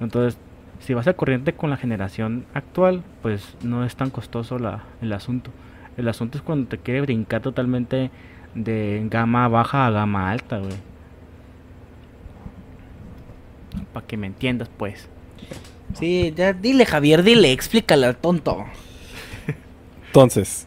Entonces, 0.00 0.38
si 0.84 0.92
vas 0.92 1.06
al 1.06 1.16
corriente 1.16 1.54
con 1.54 1.70
la 1.70 1.78
generación 1.78 2.44
actual, 2.52 3.02
pues 3.22 3.56
no 3.62 3.84
es 3.84 3.96
tan 3.96 4.10
costoso 4.10 4.58
la, 4.58 4.84
el 5.00 5.12
asunto. 5.14 5.50
El 5.96 6.08
asunto 6.08 6.36
es 6.36 6.42
cuando 6.42 6.68
te 6.68 6.78
quiere 6.78 7.00
brincar 7.00 7.40
totalmente 7.40 8.10
de 8.54 9.02
gama 9.10 9.48
baja 9.48 9.86
a 9.86 9.90
gama 9.90 10.30
alta, 10.30 10.58
güey. 10.58 10.74
Para 13.94 14.06
que 14.06 14.16
me 14.18 14.26
entiendas, 14.26 14.68
pues. 14.76 15.08
Sí, 15.94 16.34
ya 16.36 16.52
dile, 16.52 16.84
Javier, 16.84 17.22
dile, 17.22 17.52
explícale 17.52 18.06
al 18.06 18.16
tonto. 18.16 18.64
Entonces, 20.08 20.66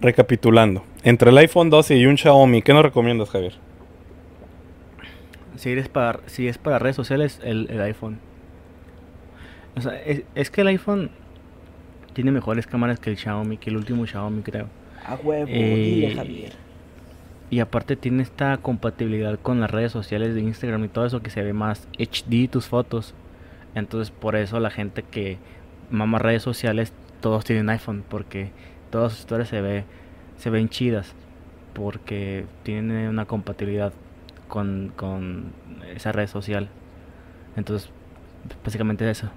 recapitulando. 0.00 0.82
Entre 1.04 1.30
el 1.30 1.38
iPhone 1.38 1.70
12 1.70 1.96
y 1.96 2.06
un 2.06 2.18
Xiaomi, 2.18 2.62
¿qué 2.62 2.72
nos 2.72 2.82
recomiendas, 2.82 3.30
Javier? 3.30 3.54
Si 5.54 5.70
eres 5.70 5.88
para, 5.88 6.20
si 6.26 6.48
es 6.48 6.58
para 6.58 6.80
redes 6.80 6.96
sociales, 6.96 7.40
el, 7.44 7.68
el 7.70 7.80
iPhone. 7.82 8.18
O 9.76 9.80
sea, 9.80 10.00
es, 10.02 10.22
es 10.34 10.50
que 10.50 10.62
el 10.62 10.68
iPhone 10.68 11.10
tiene 12.14 12.30
mejores 12.32 12.66
cámaras 12.66 12.98
que 12.98 13.10
el 13.10 13.16
Xiaomi, 13.18 13.58
que 13.58 13.70
el 13.70 13.76
último 13.76 14.06
Xiaomi, 14.06 14.42
creo. 14.42 14.68
A 15.04 15.14
huevo, 15.16 15.46
Eh, 15.48 16.12
Javier. 16.16 16.52
Y 17.50 17.60
aparte 17.60 17.94
tiene 17.94 18.22
esta 18.22 18.56
compatibilidad 18.56 19.38
con 19.38 19.60
las 19.60 19.70
redes 19.70 19.92
sociales 19.92 20.34
de 20.34 20.40
Instagram 20.40 20.84
y 20.84 20.88
todo 20.88 21.06
eso 21.06 21.20
que 21.22 21.30
se 21.30 21.42
ve 21.42 21.52
más 21.52 21.86
HD 21.98 22.48
tus 22.50 22.66
fotos. 22.66 23.14
Entonces 23.74 24.10
por 24.10 24.34
eso 24.34 24.58
la 24.58 24.70
gente 24.70 25.02
que 25.02 25.38
mama 25.90 26.18
redes 26.18 26.42
sociales 26.42 26.92
todos 27.20 27.44
tienen 27.44 27.68
iPhone 27.70 28.02
porque 28.08 28.50
todas 28.90 29.12
sus 29.12 29.20
historias 29.20 29.48
se 29.48 29.60
ve 29.60 29.84
se 30.38 30.50
ven 30.50 30.68
chidas 30.68 31.14
porque 31.72 32.46
tienen 32.62 33.08
una 33.08 33.26
compatibilidad 33.26 33.92
con, 34.48 34.92
con 34.96 35.52
esa 35.94 36.10
red 36.12 36.26
social. 36.26 36.68
Entonces 37.56 37.90
básicamente 38.64 39.08
eso. 39.08 39.30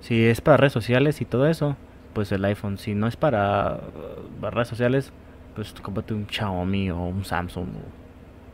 Si 0.00 0.24
es 0.26 0.40
para 0.40 0.56
redes 0.56 0.72
sociales 0.72 1.20
y 1.20 1.24
todo 1.24 1.46
eso, 1.48 1.76
pues 2.14 2.32
el 2.32 2.44
iPhone. 2.44 2.78
Si 2.78 2.94
no 2.94 3.06
es 3.06 3.16
para, 3.16 3.74
uh, 3.76 4.40
para 4.40 4.50
redes 4.50 4.68
sociales, 4.68 5.12
pues 5.54 5.72
cómprate 5.82 6.14
un 6.14 6.26
Xiaomi 6.28 6.90
o 6.90 6.98
un 6.98 7.24
Samsung 7.24 7.68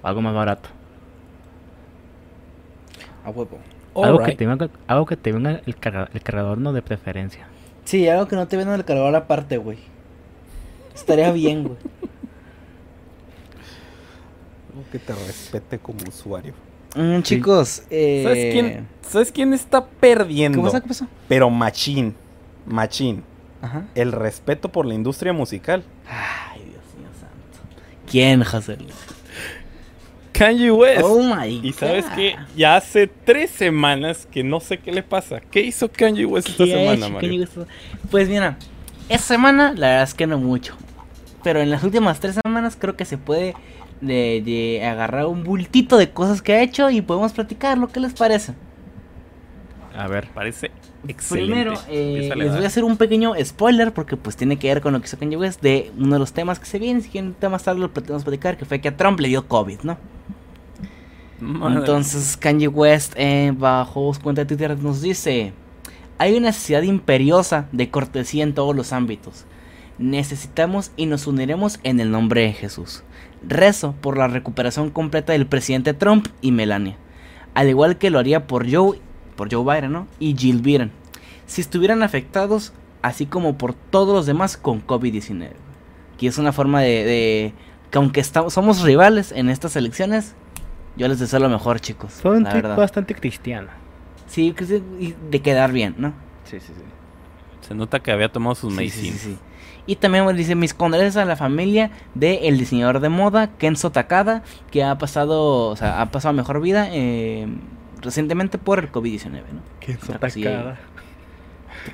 o 0.03 0.07
algo 0.07 0.23
más 0.23 0.35
barato. 0.35 0.69
A 3.25 3.31
huevo. 3.31 3.59
Algo 3.95 4.19
que, 4.23 4.33
te 4.37 4.47
venga, 4.47 4.69
algo 4.87 5.07
que 5.07 5.17
te 5.17 5.33
venga 5.33 5.61
el, 5.65 5.77
carga- 5.77 6.11
el 6.13 6.23
cargador 6.23 6.59
no 6.59 6.73
de 6.75 6.83
preferencia. 6.83 7.49
Sí, 7.85 8.07
algo 8.09 8.29
que 8.29 8.37
no 8.37 8.47
te 8.47 8.57
vendan 8.57 8.75
el 8.75 8.85
cargador 8.85 9.15
aparte, 9.17 9.57
güey. 9.57 9.79
Estaría 10.95 11.33
bien, 11.33 11.65
güey. 11.65 11.77
que 14.93 14.99
te 14.99 15.15
respete 15.15 15.79
como 15.79 15.99
usuario. 16.07 16.53
Mm, 16.95 17.23
chicos, 17.23 17.83
eh... 17.91 18.23
¿Sabes 18.23 18.53
quién, 18.53 18.89
¿Sabes 19.03 19.33
quién 19.33 19.53
está 19.53 19.85
perdiendo? 19.85 20.59
¿Qué 20.59 20.65
pasó? 20.65 20.83
¿Qué 20.83 20.89
pasó? 20.89 21.07
Pero 21.29 21.51
machín, 21.51 22.15
machín. 22.67 23.23
Ajá. 23.63 23.87
El 23.95 24.13
respeto 24.13 24.71
por 24.71 24.87
la 24.87 24.95
industria 24.95 25.33
musical. 25.33 25.83
Ay, 26.09 26.61
Dios 26.61 26.85
mío 26.99 27.09
santo. 27.19 27.73
¿Quién, 28.11 28.45
José? 28.45 28.77
Luis? 28.77 28.95
Kanye 30.37 30.71
West. 30.71 31.03
Oh 31.03 31.23
my 31.23 31.61
y 31.63 31.73
sabes 31.73 32.05
que 32.15 32.37
ya 32.55 32.77
hace 32.77 33.07
tres 33.07 33.51
semanas 33.51 34.29
que 34.31 34.45
no 34.45 34.61
sé 34.61 34.79
qué 34.79 34.93
le 34.93 35.03
pasa. 35.03 35.41
¿Qué 35.41 35.61
hizo 35.63 35.91
Kanye 35.91 36.27
West 36.27 36.51
esta 36.51 36.65
¿Qué 36.65 36.75
ha 36.75 36.79
semana, 36.79 37.09
Mario? 37.09 37.41
West? 37.41 37.57
Pues 38.11 38.29
mira, 38.29 38.59
esta 39.09 39.27
semana 39.27 39.73
la 39.73 39.89
verdad 39.89 40.03
es 40.03 40.15
que 40.15 40.27
no 40.27 40.39
mucho. 40.39 40.77
Pero 41.43 41.61
en 41.61 41.71
las 41.71 41.85
últimas 41.85 42.21
tres 42.21 42.39
semanas 42.45 42.77
creo 42.79 42.97
que 42.97 43.05
se 43.05 43.17
puede 43.19 43.55
de, 44.01 44.43
de 44.45 44.85
agarrar 44.85 45.27
un 45.27 45.45
bultito 45.45 45.97
de 45.97 46.11
cosas 46.11 46.43
que 46.43 46.55
ha 46.55 46.63
hecho 46.63 46.91
y 46.91 47.01
podemos 47.03 47.33
platicar 47.33 47.79
lo 47.79 47.89
que 47.89 48.01
les 48.01 48.13
parece. 48.15 48.55
A 49.97 50.09
ver. 50.09 50.29
Parece 50.35 50.71
excelente. 51.09 51.53
Primero, 51.53 51.73
eh, 51.89 52.13
Empiézale 52.15 52.45
les 52.45 52.55
voy 52.55 52.65
a 52.65 52.67
hacer 52.67 52.85
un 52.85 52.97
pequeño 52.97 53.33
spoiler 53.43 53.93
porque 53.93 54.17
pues 54.17 54.37
tiene 54.37 54.59
que 54.59 54.69
ver 54.69 54.83
con 54.83 54.93
lo 54.93 55.01
que 55.01 55.07
hizo 55.07 55.19
Kanye 55.19 55.37
West 55.37 55.63
de 55.63 55.91
uno 55.97 56.15
de 56.15 56.19
los 56.19 56.33
temas 56.33 56.59
que 56.59 56.67
se 56.67 56.79
viene. 56.79 57.01
Si 57.01 57.09
quieren 57.09 57.35
más 57.51 57.65
tarde 57.65 57.81
lo 57.81 57.93
podemos 57.93 58.23
platicar, 58.23 58.59
que 58.59 58.67
fue 58.67 58.81
que 58.81 58.89
a 58.89 58.97
Trump 58.97 59.19
le 59.21 59.29
dio 59.29 59.49
COVID, 59.49 59.81
¿no? 59.83 59.97
Madre. 61.41 61.79
Entonces 61.79 62.37
Kanye 62.37 62.69
West 62.69 63.15
eh, 63.17 63.53
bajo 63.57 64.13
su 64.13 64.21
cuenta 64.21 64.43
de 64.43 64.47
Twitter 64.47 64.79
nos 64.79 65.01
dice, 65.01 65.53
hay 66.19 66.37
una 66.37 66.49
necesidad 66.49 66.83
imperiosa 66.83 67.69
de 67.73 67.91
cortesía 67.91 68.43
en 68.43 68.55
todos 68.55 68.77
los 68.77 68.93
ámbitos. 68.93 69.47
Necesitamos 69.99 70.93
y 70.97 71.07
nos 71.07 71.27
uniremos 71.27 71.81
en 71.83 72.01
el 72.01 72.11
nombre 72.11 72.43
de 72.43 72.53
Jesús. 72.53 73.03
Rezo 73.49 73.93
por 74.01 74.17
la 74.19 74.29
recuperación 74.29 74.91
completa 74.91 75.33
del 75.33 75.47
presidente 75.47 75.95
Trump 75.95 76.27
y 76.41 76.53
Melania. 76.53 76.97
Al 77.55 77.69
igual 77.69 77.97
que 77.99 78.11
lo 78.11 78.19
haría 78.19 78.47
por 78.47 78.71
Joe, 78.71 78.99
por 79.37 79.53
Joe 79.53 79.65
Biden 79.77 79.93
¿no? 79.93 80.07
y 80.19 80.37
Jill 80.37 80.61
Biden. 80.63 80.91
Si 81.47 81.61
estuvieran 81.61 82.03
afectados, 82.03 82.73
así 83.03 83.27
como 83.27 83.57
por 83.57 83.73
todos 83.75 84.15
los 84.15 84.27
demás 84.27 84.57
con 84.57 84.85
COVID-19. 84.87 85.51
Que 86.19 86.27
es 86.27 86.39
una 86.39 86.53
forma 86.53 86.81
de, 86.81 87.05
de 87.05 87.53
que 87.91 87.99
aunque 87.99 88.21
estamos, 88.21 88.53
somos 88.55 88.83
rivales 88.83 89.33
en 89.33 89.49
estas 89.49 89.77
elecciones, 89.77 90.35
yo 90.97 91.07
les 91.09 91.19
deseo 91.19 91.39
lo 91.39 91.49
mejor, 91.49 91.79
chicos. 91.81 92.13
Fue 92.15 92.37
un 92.37 92.45
tweet 92.45 92.63
bastante 92.63 93.15
cristiano. 93.15 93.69
Sí, 94.27 94.55
de 95.31 95.41
quedar 95.43 95.71
bien, 95.73 95.95
¿no? 95.99 96.13
Sí, 96.45 96.59
sí, 96.59 96.73
sí. 96.75 96.83
Se 97.69 97.75
nota 97.75 98.01
que 98.01 98.11
había 98.11 98.31
tomado 98.33 98.55
sus 98.55 98.73
Sí, 98.75 98.91
sí, 98.91 99.01
medicinas. 99.03 99.21
sí, 99.21 99.29
sí. 99.33 99.39
Y 99.87 99.97
también 99.97 100.27
dice 100.37 100.55
mis 100.57 100.75
condolencias 100.75 101.23
a 101.23 101.27
la 101.27 101.37
familia 101.37 101.91
del 102.15 102.59
diseñador 102.59 102.99
de 103.01 103.09
moda 103.09 103.49
Kenzo 103.57 103.91
Takada, 103.93 104.43
que 104.71 104.83
ha 104.83 104.99
pasado, 104.99 105.69
o 105.69 105.77
sea, 105.77 106.01
ha 106.01 106.11
pasado 106.11 106.35
mejor 106.35 106.61
vida 106.61 106.89
eh, 106.91 107.47
recientemente 108.03 108.59
por 108.59 108.81
el 108.81 108.91
COVID-19, 108.91 109.31
¿no? 109.53 110.19
Cosilla 110.21 110.49
ahí. 110.51 110.55
atacada. 110.57 110.79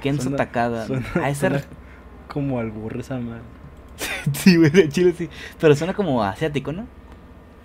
Kenzo 0.01 0.23
Suena- 0.23 0.37
Takada. 0.39 0.87
suena- 0.87 1.07
ser- 1.35 1.35
suena 1.35 1.61
Como 2.29 2.59
al 2.59 2.71
burro 2.71 3.01
esa 3.01 3.19
madre. 3.19 3.43
sí, 4.33 4.57
güey, 4.57 4.71
de 4.71 4.89
Chile 4.89 5.15
sí. 5.17 5.29
Pero 5.61 5.77
suena 5.77 5.93
como 5.93 6.23
asiático, 6.23 6.73
¿no? 6.73 6.87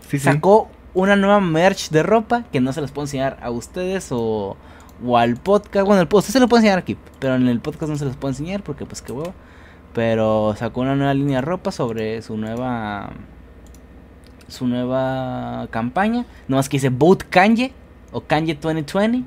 Sí, 0.01 0.19
sí. 0.19 0.25
Sacó 0.25 0.69
una 0.93 1.15
nueva 1.15 1.39
merch 1.39 1.89
de 1.89 2.03
ropa 2.03 2.43
que 2.51 2.59
no 2.59 2.73
se 2.73 2.81
las 2.81 2.91
puedo 2.91 3.05
enseñar 3.05 3.37
a 3.41 3.49
ustedes 3.49 4.09
o, 4.11 4.57
o 5.05 5.17
al 5.17 5.37
podcast. 5.37 5.85
Bueno, 5.87 6.01
el, 6.01 6.07
usted 6.11 6.33
se 6.33 6.39
lo 6.41 6.49
puede 6.49 6.61
enseñar 6.63 6.79
aquí, 6.79 6.97
pero 7.19 7.35
en 7.35 7.47
el 7.47 7.61
podcast 7.61 7.89
no 7.91 7.97
se 7.97 8.03
los 8.05 8.17
puedo 8.17 8.31
enseñar 8.31 8.61
porque 8.61 8.85
pues 8.85 9.01
qué 9.01 9.13
huevo. 9.13 9.33
Pero 9.97 10.53
sacó 10.55 10.81
una 10.81 10.95
nueva 10.95 11.15
línea 11.15 11.37
de 11.37 11.41
ropa 11.41 11.71
sobre 11.71 12.21
su 12.21 12.37
nueva 12.37 13.09
su 14.47 14.67
nueva 14.67 15.67
campaña. 15.71 16.27
No 16.47 16.57
más 16.57 16.69
que 16.69 16.77
dice 16.77 16.89
Vote 16.89 17.25
Kanye 17.27 17.73
o 18.11 18.21
Kanye 18.21 18.53
2020. 18.53 19.23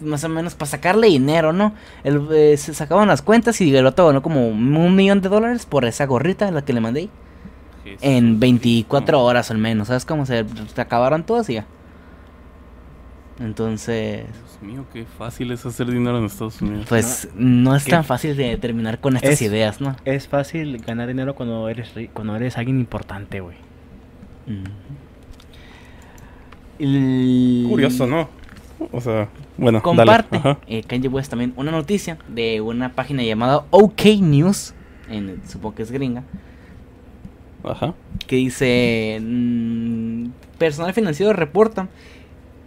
Más 0.00 0.24
o 0.24 0.28
menos 0.28 0.56
para 0.56 0.68
sacarle 0.68 1.06
dinero, 1.06 1.52
¿no? 1.52 1.74
El, 2.02 2.26
eh, 2.32 2.56
se 2.56 2.74
sacaban 2.74 3.06
las 3.06 3.22
cuentas 3.22 3.60
y 3.60 3.72
el 3.72 3.86
otro 3.86 4.08
ganó 4.08 4.20
como 4.20 4.48
un 4.48 4.96
millón 4.96 5.20
de 5.20 5.28
dólares 5.28 5.64
por 5.64 5.84
esa 5.84 6.06
gorrita, 6.06 6.50
la 6.50 6.64
que 6.64 6.72
le 6.72 6.80
mandé 6.80 7.08
en 8.00 8.40
24 8.40 9.22
horas 9.22 9.52
al 9.52 9.58
menos, 9.58 9.86
¿sabes 9.86 10.04
cómo 10.04 10.26
se, 10.26 10.44
se 10.74 10.80
acabaron 10.80 11.22
todas 11.22 11.48
y 11.50 11.54
ya? 11.54 11.66
Entonces, 13.38 14.26
Dios 14.60 14.72
mío, 14.72 14.84
qué 14.92 15.04
fácil 15.06 15.50
es 15.52 15.64
hacer 15.64 15.90
dinero 15.90 16.18
en 16.18 16.24
Estados 16.26 16.60
Unidos. 16.60 16.86
pues 16.88 17.28
no 17.34 17.74
es 17.74 17.84
¿Qué? 17.84 17.90
tan 17.92 18.04
fácil 18.04 18.36
de 18.36 18.56
terminar 18.58 19.00
con 19.00 19.16
estas 19.16 19.32
Es- 19.32 19.42
ideas, 19.42 19.80
¿no? 19.80 19.96
Es 20.04 20.28
fácil 20.28 20.78
ganar 20.78 21.08
dinero 21.08 21.34
cuando 21.34 21.68
eres 21.68 21.92
cuando 22.12 22.36
eres 22.36 22.56
alguien 22.58 22.78
importante, 22.80 23.40
güey. 23.40 23.56
Mm. 24.46 24.64
El- 26.78 27.66
Curioso, 27.68 28.06
¿no? 28.06 28.28
O 28.92 29.00
sea, 29.00 29.28
bueno, 29.58 29.82
Comparte 29.82 30.40
eh, 30.66 30.82
Kanye 30.84 31.08
West 31.08 31.28
también 31.30 31.52
una 31.56 31.70
noticia 31.70 32.16
de 32.28 32.62
una 32.62 32.92
página 32.94 33.22
llamada 33.22 33.64
OK 33.70 34.02
News, 34.20 34.74
en, 35.10 35.42
supongo 35.46 35.74
que 35.74 35.82
es 35.82 35.90
gringa, 35.90 36.22
Ajá. 37.62 37.92
que 38.26 38.36
dice 38.36 39.18
mm, 39.22 40.28
personal 40.58 40.94
financiero 40.94 41.34
reporta 41.34 41.88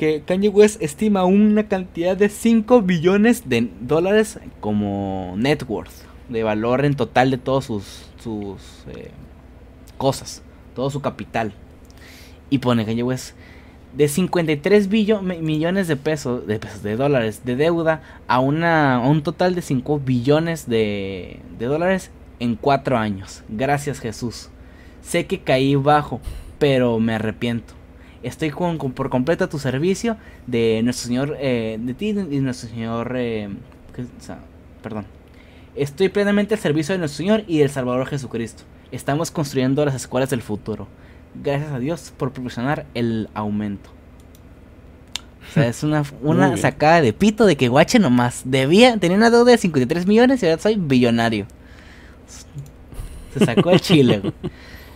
que 0.04 0.22
Kanye 0.26 0.50
West 0.50 0.82
estima 0.82 1.24
una 1.24 1.68
cantidad 1.70 2.18
de 2.18 2.28
5 2.28 2.82
billones 2.82 3.48
de 3.48 3.70
dólares 3.80 4.38
como 4.60 5.34
net 5.38 5.64
worth 5.68 5.92
de 6.28 6.44
valor 6.44 6.84
en 6.84 6.96
total 6.96 7.32
de 7.32 7.38
todas 7.38 7.66
sus 7.66 7.84
eh, 8.88 9.12
cosas 9.98 10.42
todo 10.76 10.90
su 10.90 11.02
capital. 11.02 11.54
Y 12.50 12.58
pone 12.58 12.86
Kanye 12.86 13.04
West 13.04 13.36
de 13.96 14.08
53 14.10 14.90
billo- 14.90 15.22
mi- 15.22 15.38
millones 15.38 15.88
de 15.88 15.96
pesos 15.96 16.46
de 16.48 16.60
pesos 16.60 16.84
de 16.84 16.96
dólares 16.98 17.46
de 17.46 17.56
deuda 17.56 18.02
a 18.28 18.40
una 18.40 18.96
a 18.96 19.08
un 19.08 19.24
total 19.24 19.56
de 19.56 19.62
5 19.62 20.00
billones 20.00 20.68
de, 20.68 21.40
de 21.60 21.66
dólares 21.68 22.12
en 22.40 22.56
4 22.56 22.98
años. 22.98 23.44
Gracias 23.48 24.00
Jesús. 24.02 24.50
Sé 25.02 25.28
que 25.28 25.40
caí 25.40 25.76
bajo, 25.76 26.20
pero 26.60 27.00
me 27.00 27.14
arrepiento. 27.16 27.74
Estoy 28.24 28.50
con, 28.52 28.78
con- 28.78 28.94
por 28.94 29.10
completo 29.10 29.44
a 29.44 29.50
tu 29.50 29.60
servicio 29.60 30.18
de 30.48 30.82
nuestro 30.84 31.08
Señor, 31.08 31.38
eh, 31.40 31.78
de 31.80 31.94
ti 31.94 32.10
y 32.10 32.40
nuestro 32.40 32.70
Señor, 32.70 33.14
eh, 33.18 33.50
¿qué? 33.96 34.04
O 34.04 34.08
sea, 34.20 34.40
perdón. 34.82 35.06
Estoy 35.76 36.10
plenamente 36.10 36.54
al 36.54 36.60
servicio 36.60 36.94
de 36.94 37.00
nuestro 37.00 37.18
Señor 37.18 37.44
y 37.48 37.58
del 37.60 37.70
Salvador 37.70 38.06
Jesucristo. 38.08 38.64
Estamos 38.92 39.32
construyendo 39.32 39.84
las 39.86 39.96
escuelas 39.96 40.30
del 40.30 40.42
futuro. 40.42 40.88
Gracias 41.44 41.72
a 41.72 41.80
Dios 41.80 42.14
por 42.16 42.32
proporcionar 42.32 42.86
el 42.94 43.28
aumento. 43.34 43.90
O 45.50 45.54
sea, 45.54 45.68
es 45.68 45.84
una, 45.84 46.04
una 46.22 46.56
sacada 46.58 47.02
de 47.02 47.12
pito 47.12 47.46
de 47.46 47.58
que 47.58 47.68
guache 47.70 48.00
nomás. 48.00 48.44
Debía, 48.46 48.98
tenía 48.98 49.18
una 49.18 49.30
deuda 49.32 49.52
de 49.52 49.58
53 49.58 50.06
millones 50.08 50.42
y 50.44 50.46
ahora 50.46 50.62
soy 50.62 50.76
billonario. 50.78 51.46
Se 53.38 53.46
sacó 53.46 53.72
el 53.72 53.82
chile, 53.82 54.20
güey. 54.20 54.34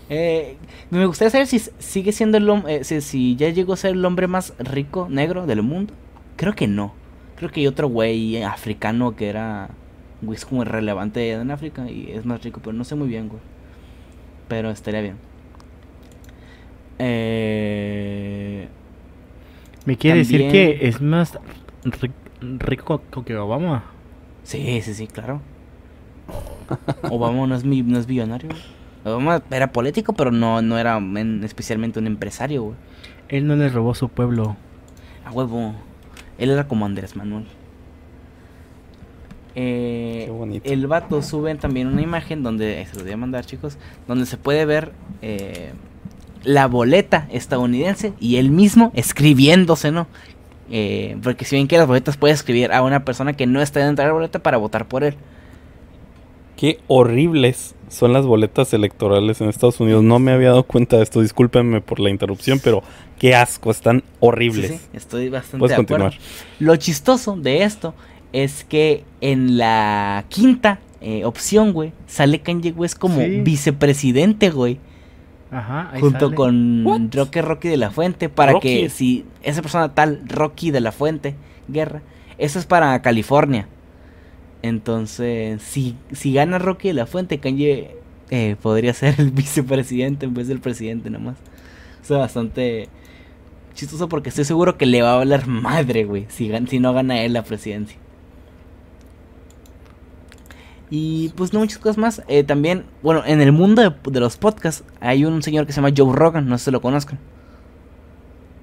Eh, 0.10 0.56
me 0.90 1.06
gustaría 1.06 1.30
saber 1.32 1.48
si 1.48 1.60
sigue 1.80 2.12
siendo 2.12 2.38
el 2.38 2.50
hombre, 2.50 2.84
si, 2.84 3.02
si 3.02 3.36
ya 3.36 3.50
llegó 3.50 3.74
a 3.74 3.78
ser 3.78 3.92
el 3.92 4.06
hombre 4.06 4.28
más 4.28 4.54
rico 4.60 5.08
negro 5.10 5.46
del 5.46 5.62
mundo. 5.64 5.94
Creo 6.36 6.54
que 6.56 6.68
no. 6.68 6.94
Creo 7.36 7.52
que 7.52 7.62
hay 7.62 7.68
otro 7.68 7.88
güey 7.90 8.42
africano 8.44 9.16
que 9.16 9.30
era, 9.30 9.70
güey, 10.22 10.38
es 10.38 10.46
como 10.46 10.62
irrelevante 10.64 11.32
en 11.32 11.52
África 11.52 11.90
y 11.90 12.12
es 12.12 12.26
más 12.26 12.44
rico, 12.44 12.62
pero 12.64 12.74
no 12.74 12.84
sé 12.84 12.96
muy 12.96 13.08
bien, 13.08 13.30
güey. 13.30 13.42
Pero 14.48 14.72
estaría 14.72 15.02
bien. 15.02 15.18
Eh, 17.00 18.68
¿Me 19.86 19.98
quiere 19.98 20.18
decir 20.20 20.48
que 20.48 20.88
es 20.88 21.02
más 21.02 21.38
ri- 21.84 22.12
rico 22.42 23.02
que 23.26 23.36
Obama? 23.38 23.84
sí, 24.44 24.82
sí, 24.82 24.94
sí, 24.94 25.08
claro. 25.08 25.42
Obama 27.10 27.48
no 27.48 27.56
es, 27.56 27.64
mi, 27.64 27.82
no 27.82 27.98
es 28.00 28.06
billonario. 28.08 28.50
güey. 28.50 28.77
Obama 29.08 29.42
era 29.52 29.72
político, 29.72 30.14
pero 30.14 30.32
no, 30.32 30.62
no 30.62 30.78
era 30.78 30.98
en- 30.98 31.44
especialmente 31.44 32.00
un 32.00 32.08
empresario, 32.08 32.64
güey. 32.64 32.76
Él 33.30 33.48
no 33.48 33.56
le 33.56 33.70
robó 33.70 33.94
su 33.96 34.10
pueblo. 34.10 34.56
A 35.26 35.32
huevo. 35.32 35.74
Él 36.38 36.50
era 36.50 36.68
como 36.68 36.86
Andrés 36.86 37.16
Manuel. 37.16 37.46
Eh, 39.56 40.24
Qué 40.26 40.32
bonito. 40.32 40.72
El 40.72 40.88
vato 40.88 41.22
sube 41.22 41.54
también 41.56 41.88
una 41.88 42.02
imagen 42.02 42.44
donde, 42.44 42.86
se 42.90 42.96
lo 42.98 43.04
voy 43.04 43.12
a 43.14 43.18
mandar 43.18 43.46
chicos, 43.46 43.78
donde 44.08 44.26
se 44.26 44.38
puede 44.38 44.66
ver 44.66 44.92
eh, 45.22 45.72
la 46.44 46.68
boleta 46.68 47.28
estadounidense 47.32 48.14
y 48.20 48.36
él 48.38 48.52
mismo 48.52 48.92
escribiéndose, 48.94 49.92
¿no? 49.92 50.08
Eh, 50.70 51.18
porque 51.24 51.46
si 51.46 51.56
bien 51.56 51.68
que 51.68 51.78
las 51.78 51.88
boletas 51.88 52.18
puede 52.18 52.34
escribir 52.34 52.72
a 52.72 52.84
una 52.84 53.04
persona 53.04 53.34
que 53.34 53.48
no 53.48 53.62
está 53.62 53.80
dentro 53.80 54.04
de 54.04 54.10
la 54.10 54.14
boleta 54.14 54.40
para 54.40 54.58
votar 54.58 54.88
por 54.88 55.04
él. 55.04 55.16
Qué 56.58 56.80
horribles 56.88 57.76
son 57.88 58.12
las 58.12 58.26
boletas 58.26 58.74
electorales 58.74 59.40
en 59.40 59.48
Estados 59.48 59.80
Unidos. 59.80 60.04
No 60.04 60.20
me 60.20 60.32
había 60.34 60.50
dado 60.50 60.64
cuenta 60.64 60.98
de 60.98 61.04
esto. 61.04 61.22
Discúlpenme 61.22 61.80
por 61.80 62.00
la 62.02 62.10
interrupción, 62.10 62.60
pero 62.62 62.84
qué 63.18 63.34
asco. 63.36 63.72
Están 63.72 64.04
horribles. 64.20 64.72
Sí, 64.72 64.78
sí, 64.78 64.90
estoy 64.94 65.30
bastante 65.30 65.60
Puedes 65.60 65.78
de 65.78 65.84
acuerdo. 65.84 66.10
Lo 66.60 66.76
chistoso 66.76 67.38
de 67.38 67.64
esto 67.64 67.94
es 68.34 68.66
que 68.66 69.06
en 69.22 69.58
la 69.58 70.26
quinta 70.28 70.80
eh, 71.00 71.24
opción, 71.26 71.72
güey, 71.74 71.94
sale 72.08 72.40
Kanye 72.42 72.72
West 72.72 72.98
como 72.98 73.22
Sí. 73.22 73.42
vicepresidente, 73.42 74.50
güey. 74.50 74.80
Ajá, 75.52 75.92
ahí 75.94 76.02
junto 76.02 76.26
sale. 76.26 76.36
con 76.36 76.86
What? 76.86 77.02
Roque 77.14 77.42
Rocky 77.42 77.70
de 77.70 77.78
la 77.78 77.90
Fuente 77.92 78.28
para 78.28 78.52
Rocky. 78.54 78.82
que 78.82 78.90
si 78.90 79.24
esa 79.44 79.62
persona 79.62 79.94
tal 79.94 80.22
Rocky 80.28 80.72
de 80.72 80.82
la 80.82 80.92
Fuente 80.92 81.36
Guerra 81.70 82.02
eso 82.38 82.60
es 82.60 82.66
para 82.66 83.02
California 83.02 83.66
entonces 84.62 85.62
si 85.62 85.96
si 86.12 86.34
gana 86.34 86.58
Rocky 86.60 86.90
de 86.90 86.94
la 86.96 87.06
Fuente 87.06 87.40
Kanye 87.40 87.96
eh, 88.32 88.56
podría 88.62 88.94
ser 88.94 89.16
el 89.20 89.32
vicepresidente 89.32 90.26
en 90.26 90.34
vez 90.34 90.48
del 90.48 90.60
presidente 90.60 91.10
nomás 91.10 91.36
o 92.02 92.06
sea 92.06 92.18
bastante 92.18 92.90
chistoso 93.74 94.10
porque 94.10 94.30
estoy 94.30 94.46
seguro 94.46 94.78
que 94.78 94.86
le 94.88 95.02
va 95.02 95.12
a 95.14 95.20
hablar 95.22 95.48
madre 95.48 96.06
güey 96.06 96.26
si 96.30 96.50
gan- 96.50 96.68
si 96.68 96.80
no 96.80 96.94
gana 96.94 97.22
él 97.22 97.34
la 97.34 97.44
presidencia 97.44 97.98
y 100.90 101.30
pues 101.36 101.52
no 101.52 101.60
muchas 101.60 101.80
cosas 101.80 101.98
más. 101.98 102.22
Eh, 102.30 102.44
también, 102.46 102.86
bueno, 103.04 103.22
en 103.26 103.42
el 103.42 103.52
mundo 103.52 103.82
de, 103.82 103.94
de 104.10 104.20
los 104.22 104.38
podcasts 104.38 104.86
hay 105.02 105.26
un 105.26 105.44
señor 105.44 105.66
que 105.66 105.74
se 105.74 105.82
llama 105.82 105.94
Joe 105.96 106.16
Rogan, 106.16 106.48
no 106.48 106.58
sé 106.58 106.66
si 106.66 106.72
lo 106.72 106.82
conozcan. 106.82 107.20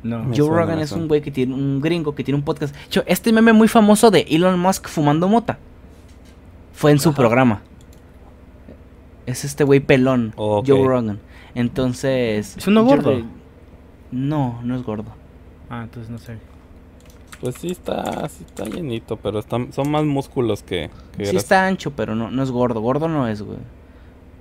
No. 0.02 0.24
Joe 0.28 0.36
suena, 0.36 0.56
Rogan 0.62 0.78
es 0.78 0.92
un 0.92 1.06
güey 1.08 1.20
que 1.20 1.30
tiene 1.30 1.52
un 1.54 1.80
gringo 1.82 2.14
que 2.14 2.24
tiene 2.24 2.38
un 2.38 2.44
podcast. 2.44 2.74
De 2.74 2.82
hecho, 2.86 3.02
este 3.06 3.30
meme 3.32 3.52
muy 3.52 3.68
famoso 3.68 4.10
de 4.10 4.20
Elon 4.30 4.58
Musk 4.58 4.88
fumando 4.88 5.28
mota 5.28 5.58
fue 6.74 6.90
en 6.90 6.98
su 6.98 7.08
Ajá. 7.10 7.16
programa. 7.16 7.62
Es 9.26 9.44
este 9.44 9.64
güey 9.64 9.80
pelón. 9.80 10.34
Joe 10.36 10.84
Rogan. 10.86 11.18
Entonces. 11.54 12.56
¿Es 12.56 12.66
uno 12.66 12.84
gordo? 12.84 13.10
re- 13.12 13.24
No, 14.12 14.60
no 14.62 14.76
es 14.76 14.82
gordo. 14.82 15.06
Ah, 15.70 15.82
entonces 15.84 16.10
no 16.10 16.18
sé. 16.18 16.36
Pues 17.40 17.56
sí 17.56 17.68
está, 17.72 18.28
sí 18.28 18.44
está 18.46 18.64
llenito, 18.64 19.16
pero 19.16 19.38
están, 19.38 19.72
son 19.72 19.90
más 19.90 20.04
músculos 20.04 20.62
que, 20.62 20.90
que 21.16 21.26
Sí 21.26 21.32
grasa. 21.32 21.36
está 21.38 21.66
ancho, 21.66 21.90
pero 21.90 22.14
no, 22.14 22.30
no 22.30 22.42
es 22.42 22.50
gordo. 22.50 22.80
Gordo 22.80 23.08
no 23.08 23.26
es, 23.28 23.42
güey. 23.42 23.58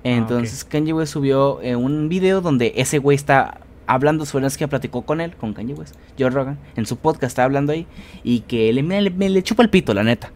Entonces 0.03 0.65
Kanye 0.65 0.91
West 0.93 1.13
subió 1.13 1.61
eh, 1.61 1.75
un 1.77 2.09
video 2.09 2.41
donde 2.41 2.73
ese 2.75 2.97
güey 2.99 3.15
está 3.15 3.61
hablando 3.87 4.25
sobre 4.25 4.43
las 4.43 4.57
que 4.57 4.67
platicó 4.67 5.03
con 5.03 5.21
él, 5.21 5.35
con 5.37 5.53
Kanye 5.53 5.73
West, 5.73 5.95
Joe 6.19 6.29
Rogan, 6.29 6.57
en 6.75 6.85
su 6.85 6.97
podcast 6.97 7.31
está 7.31 7.45
hablando 7.45 7.71
ahí 7.71 7.87
y 8.23 8.41
que 8.41 8.71
le, 8.73 8.83
me, 8.83 9.01
le, 9.01 9.09
me 9.11 9.29
le 9.29 9.43
chupa 9.43 9.63
el 9.63 9.69
pito, 9.69 9.93
la 9.93 10.03
neta. 10.03 10.31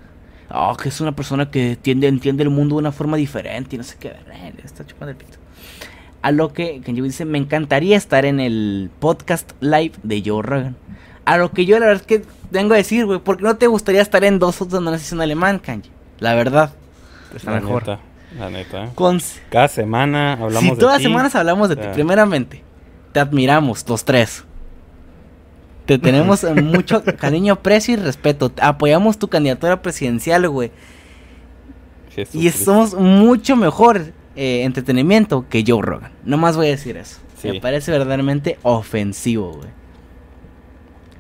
Oh, 0.50 0.76
que 0.78 0.90
es 0.90 1.02
una 1.02 1.12
persona 1.14 1.52
que 1.52 1.78
tiende, 1.82 2.08
entiende 2.08 2.44
el 2.44 2.50
mundo 2.50 2.76
de 2.76 2.80
una 2.80 2.92
forma 2.92 3.18
diferente 3.18 3.76
y 3.76 3.78
no 3.80 3.84
sé 3.84 3.98
qué. 4.00 4.14
le 4.28 4.62
está 4.64 4.86
chupando 4.86 5.12
el 5.12 5.18
pito. 5.18 5.38
A 6.22 6.32
lo 6.32 6.52
que 6.54 6.82
West 6.82 7.08
dice, 7.12 7.26
me 7.26 7.38
encantaría 7.38 7.98
estar 7.98 8.26
en 8.26 8.40
el 8.40 8.90
podcast 9.00 9.52
live 9.62 9.94
de 10.04 10.24
Joe 10.26 10.42
Rogan. 10.42 10.76
A 11.26 11.38
lo 11.38 11.52
que 11.52 11.66
yo 11.66 11.78
la 11.80 11.88
verdad 11.88 12.02
es 12.02 12.08
que 12.08 12.26
vengo 12.50 12.74
a 12.74 12.78
decir, 12.78 13.06
güey, 13.06 13.20
¿por 13.20 13.38
qué 13.38 13.44
no 13.44 13.58
te 13.58 13.68
gustaría 13.68 14.02
estar 14.02 14.24
en 14.24 14.40
dos 14.40 14.58
donde 14.70 14.92
no 14.92 14.98
en 15.12 15.22
alemán, 15.22 15.60
Kanye? 15.60 15.90
La 16.20 16.34
verdad. 16.34 16.74
Está 17.36 17.52
La 17.52 17.60
mejor. 17.60 17.82
neta, 17.88 18.00
la 18.40 18.50
neta. 18.50 18.84
¿eh? 18.86 18.90
Con, 18.96 19.20
Cada 19.52 19.68
semana 19.68 20.34
hablamos 20.34 20.62
si 20.64 20.70
de 20.72 20.76
todas 20.78 20.94
las 20.96 20.98
ti. 21.00 21.04
semanas 21.04 21.36
hablamos 21.36 21.68
de 21.70 21.76
ti, 21.76 21.88
primeramente, 21.94 22.64
te 23.12 23.20
admiramos, 23.20 23.86
los 23.88 24.06
tres. 24.06 24.46
Te 25.88 25.98
tenemos 25.98 26.44
mucho 26.44 27.04
cariño, 27.04 27.54
aprecio 27.54 27.96
y 27.96 27.98
respeto. 27.98 28.52
Apoyamos 28.62 29.18
tu 29.18 29.28
candidatura 29.28 29.82
presidencial, 29.82 30.48
güey. 30.48 30.72
Y 32.34 32.50
somos 32.50 32.94
mucho 32.94 33.56
mejor 33.56 34.14
eh, 34.36 34.64
entretenimiento 34.64 35.46
que 35.50 35.64
Joe 35.66 35.82
Rogan. 35.82 36.12
No 36.24 36.38
más 36.38 36.56
voy 36.56 36.68
a 36.68 36.70
decir 36.72 36.98
eso. 36.98 37.20
Sí. 37.42 37.50
Me 37.50 37.62
parece 37.62 37.92
verdaderamente 37.92 38.58
ofensivo, 38.64 39.54
güey. 39.54 39.70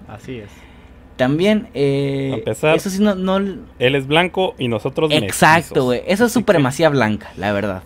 Así 0.08 0.38
es. 0.39 0.49
También, 1.17 1.69
eh, 1.73 2.39
A 2.41 2.45
pesar- 2.45 2.75
eso 2.75 2.89
sí, 2.89 3.01
no, 3.01 3.15
no, 3.15 3.38
Él 3.38 3.95
es 3.95 4.08
blanco 4.08 4.53
y 4.60 4.67
nosotros 4.67 5.12
Exacto, 5.12 5.86
güey. 5.86 6.03
Eso 6.08 6.25
es 6.25 6.32
supremacía 6.32 6.89
blanca, 6.89 7.32
la 7.38 7.51
verdad. 7.51 7.84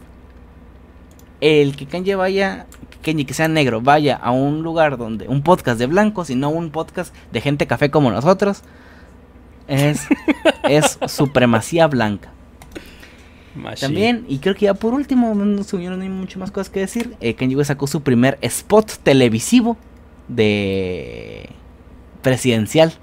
El 1.40 1.76
que 1.76 1.86
Kanye 1.86 2.16
vaya, 2.16 2.68
que 3.02 3.26
que 3.26 3.34
sea 3.34 3.48
negro, 3.48 3.82
vaya 3.82 4.16
a 4.16 4.32
un 4.32 4.64
lugar 4.64 4.98
donde 4.98 5.28
un 5.28 5.42
podcast 5.42 5.78
de 5.80 5.88
blancos 5.88 6.30
y 6.30 6.36
no 6.36 6.50
un 6.50 6.70
podcast 6.72 7.14
de 7.32 7.42
gente 7.42 7.68
café 7.68 7.90
como 7.92 8.12
nosotros, 8.12 8.62
es, 9.68 10.08
es 10.64 11.00
supremacía 11.08 11.88
blanca. 11.88 12.32
Machine. 13.56 13.80
También, 13.88 14.26
y 14.30 14.40
creo 14.40 14.56
que 14.56 14.66
ya 14.66 14.74
por 14.74 14.94
último, 14.94 15.34
no, 15.36 15.64
hay 16.02 16.10
mucho 16.10 16.40
más 16.40 16.52
cosas 16.52 16.70
que 16.70 16.80
decir. 16.80 17.16
Eh, 17.20 17.34
Kanye 17.36 17.56
West 17.56 17.68
sacó 17.68 17.86
su 17.88 18.02
primer 18.02 18.38
spot 18.42 18.94
televisivo 19.04 19.76
de 20.30 21.50
presidencial, 22.22 22.94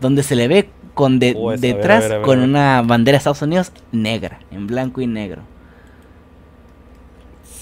donde 0.00 0.22
se 0.22 0.34
le 0.34 0.48
ve 0.48 0.68
con 0.94 1.18
de- 1.18 1.34
Oh, 1.36 1.52
esa, 1.52 1.58
a 1.58 1.60
ver, 1.60 1.74
a 1.74 1.76
detrás 1.76 2.02
ver, 2.02 2.12
a 2.12 2.16
ver, 2.16 2.24
con 2.24 2.40
una 2.40 2.82
bandera 2.82 3.14
de 3.14 3.18
Estados 3.18 3.42
Unidos 3.42 3.72
negra, 3.92 4.40
en 4.50 4.66
blanco 4.66 5.00
y 5.00 5.06
negro. 5.06 5.42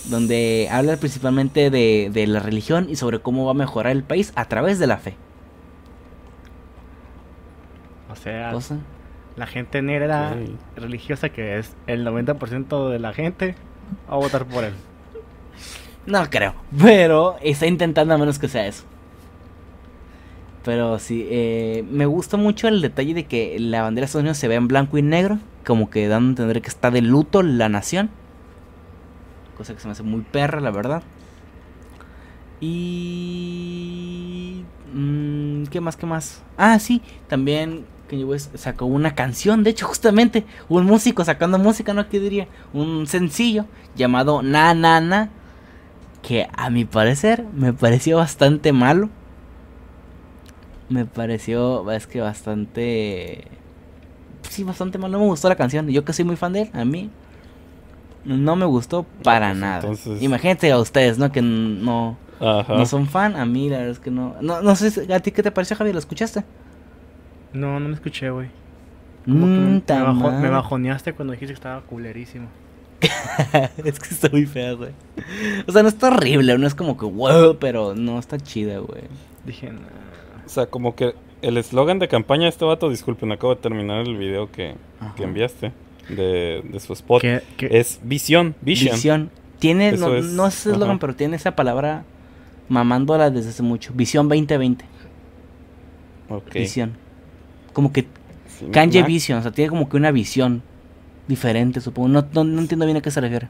Donde 0.06 0.68
habla 0.70 0.96
principalmente 0.96 1.70
de, 1.70 2.10
de 2.12 2.26
la 2.26 2.40
religión 2.40 2.86
y 2.90 2.96
sobre 2.96 3.20
cómo 3.20 3.44
va 3.44 3.52
a 3.52 3.54
mejorar 3.54 3.92
el 3.92 4.02
país 4.02 4.32
a 4.34 4.46
través 4.46 4.78
de 4.78 4.86
la 4.88 4.98
fe. 4.98 5.14
O 8.10 8.16
sea, 8.16 8.50
Cosa- 8.52 8.78
la 9.36 9.46
gente 9.46 9.80
negra 9.82 10.34
Sí. 10.34 10.54
religiosa, 10.76 11.28
que 11.30 11.58
es 11.58 11.74
el 11.86 12.04
90% 12.04 12.90
de 12.90 12.98
la 12.98 13.12
gente, 13.12 13.54
va 14.10 14.14
a 14.14 14.18
votar 14.18 14.44
por 14.44 14.64
él. 14.64 14.74
No 16.06 16.28
creo, 16.30 16.54
pero 16.78 17.36
está 17.42 17.66
intentando 17.66 18.12
a 18.14 18.18
menos 18.18 18.38
que 18.38 18.48
sea 18.48 18.66
eso. 18.66 18.84
Pero 20.64 20.98
sí, 20.98 21.26
eh, 21.30 21.84
me 21.90 22.06
gusta 22.06 22.36
mucho 22.36 22.68
el 22.68 22.82
detalle 22.82 23.14
de 23.14 23.24
que 23.24 23.56
la 23.58 23.82
bandera 23.82 24.02
de 24.02 24.06
Estados 24.06 24.22
Unidos 24.22 24.38
se 24.38 24.48
ve 24.48 24.54
en 24.56 24.68
blanco 24.68 24.98
y 24.98 25.02
negro, 25.02 25.38
como 25.64 25.90
que 25.90 26.06
dando 26.08 26.26
a 26.26 26.30
entender 26.30 26.62
que 26.62 26.68
está 26.68 26.90
de 26.90 27.00
luto 27.02 27.42
la 27.42 27.68
nación. 27.68 28.10
Cosa 29.62 29.74
que 29.74 29.80
se 29.80 29.86
me 29.86 29.92
hace 29.92 30.02
muy 30.02 30.22
perra, 30.22 30.60
la 30.60 30.72
verdad. 30.72 31.04
Y... 32.60 33.84
mm, 34.92 35.66
¿Qué 35.66 35.80
más, 35.80 35.96
qué 35.96 36.04
más? 36.04 36.42
Ah, 36.56 36.80
sí, 36.80 37.00
también 37.28 37.84
Kanye 38.08 38.24
West 38.24 38.56
sacó 38.56 38.86
una 38.86 39.14
canción, 39.14 39.62
de 39.62 39.70
hecho, 39.70 39.86
justamente, 39.86 40.44
un 40.68 40.84
músico 40.84 41.24
sacando 41.24 41.60
música, 41.60 41.94
¿no? 41.94 42.08
¿Qué 42.08 42.18
diría? 42.18 42.48
Un 42.72 43.06
sencillo 43.06 43.66
llamado 43.94 44.42
Na 44.42 44.74
Na 44.74 45.00
Na, 45.00 45.30
que 46.22 46.48
a 46.52 46.68
mi 46.68 46.84
parecer 46.84 47.44
me 47.54 47.72
pareció 47.72 48.16
bastante 48.16 48.72
malo. 48.72 49.10
Me 50.88 51.06
pareció, 51.06 51.88
es 51.92 52.08
que 52.08 52.20
bastante... 52.20 53.44
Sí, 54.50 54.64
bastante 54.64 54.98
malo, 54.98 55.18
no 55.18 55.20
me 55.20 55.30
gustó 55.30 55.48
la 55.48 55.54
canción. 55.54 55.86
Yo 55.88 56.04
que 56.04 56.12
soy 56.12 56.24
muy 56.24 56.34
fan 56.34 56.52
de 56.52 56.62
él, 56.62 56.70
a 56.72 56.84
mí 56.84 57.12
no 58.24 58.56
me 58.56 58.66
gustó 58.66 59.04
para 59.22 59.48
pues, 59.50 59.58
nada. 59.60 59.80
entonces- 59.80 60.22
Imagínate 60.22 60.70
a 60.72 60.78
ustedes, 60.78 61.18
¿no? 61.18 61.30
Que 61.32 61.42
no, 61.42 62.16
Ajá. 62.40 62.74
no 62.74 62.86
son 62.86 63.06
fan, 63.06 63.36
a 63.36 63.44
mí 63.44 63.68
la 63.68 63.78
verdad 63.78 63.92
es 63.92 63.98
que 63.98 64.10
no. 64.10 64.34
No, 64.40 64.62
no 64.62 64.76
sé, 64.76 65.12
¿a 65.12 65.20
ti 65.20 65.30
qué 65.32 65.42
te 65.42 65.50
pareció, 65.50 65.76
Javier? 65.76 65.94
¿Lo 65.94 65.98
escuchaste? 66.00 66.44
No, 67.52 67.78
no 67.80 67.88
me 67.88 67.94
escuché, 67.94 68.30
güey. 68.30 68.48
Mm, 69.26 69.34
me, 69.34 69.82
me 69.86 70.02
bajo- 70.02 70.50
bajoneaste 70.50 71.12
cuando 71.12 71.32
dijiste 71.32 71.52
que 71.52 71.58
estaba 71.58 71.80
culerísimo. 71.82 72.48
es 73.84 73.98
que 73.98 74.14
está 74.14 74.28
muy 74.30 74.46
fea, 74.46 74.72
güey. 74.74 74.90
O 75.66 75.72
sea, 75.72 75.82
no 75.82 75.88
está 75.88 76.08
horrible, 76.08 76.56
no 76.58 76.66
es 76.66 76.74
como 76.74 76.96
que 76.96 77.04
wow, 77.04 77.56
pero 77.58 77.94
no 77.94 78.18
está 78.18 78.38
chida, 78.38 78.78
güey. 78.78 79.02
Dije, 79.44 79.70
nah. 79.70 79.78
O 80.46 80.48
sea, 80.48 80.66
como 80.66 80.94
que 80.94 81.14
el 81.40 81.56
eslogan 81.56 81.98
de 81.98 82.08
campaña 82.08 82.44
de 82.44 82.48
este 82.50 82.64
vato, 82.64 82.88
disculpen, 82.90 83.32
acabo 83.32 83.54
de 83.54 83.60
terminar 83.60 84.06
el 84.06 84.16
video 84.16 84.50
que, 84.52 84.76
que 85.16 85.24
enviaste 85.24 85.72
de, 86.08 86.62
de 86.62 86.80
su 86.80 86.92
spot. 86.92 87.22
¿Qué- 87.22 87.42
qué- 87.56 87.68
Es 87.78 88.00
visión, 88.02 88.54
vision. 88.60 88.94
Visión. 88.94 89.30
Tiene, 89.58 89.90
Eso 89.90 90.08
no, 90.08 90.16
es, 90.16 90.24
no 90.26 90.46
es 90.46 90.66
eslogan, 90.66 90.98
pero 90.98 91.14
tiene 91.14 91.36
esa 91.36 91.54
palabra 91.54 92.04
mamándola 92.68 93.30
desde 93.30 93.50
hace 93.50 93.62
mucho. 93.62 93.92
Visión 93.94 94.28
2020. 94.28 94.84
Ok. 96.28 96.52
Visión. 96.54 96.92
Como 97.72 97.92
que 97.92 98.06
Sí, 98.46 98.66
Kanye 98.72 99.02
Vision, 99.02 99.38
o 99.38 99.42
sea, 99.42 99.50
tiene 99.52 99.70
como 99.70 99.88
que 99.88 99.96
una 99.96 100.10
visión 100.10 100.62
diferente, 101.28 101.80
supongo. 101.80 102.08
No, 102.08 102.26
no, 102.32 102.44
no 102.44 102.60
entiendo 102.60 102.84
bien 102.86 102.96
a 102.98 103.00
qué 103.00 103.10
se 103.10 103.20
refiere. 103.20 103.48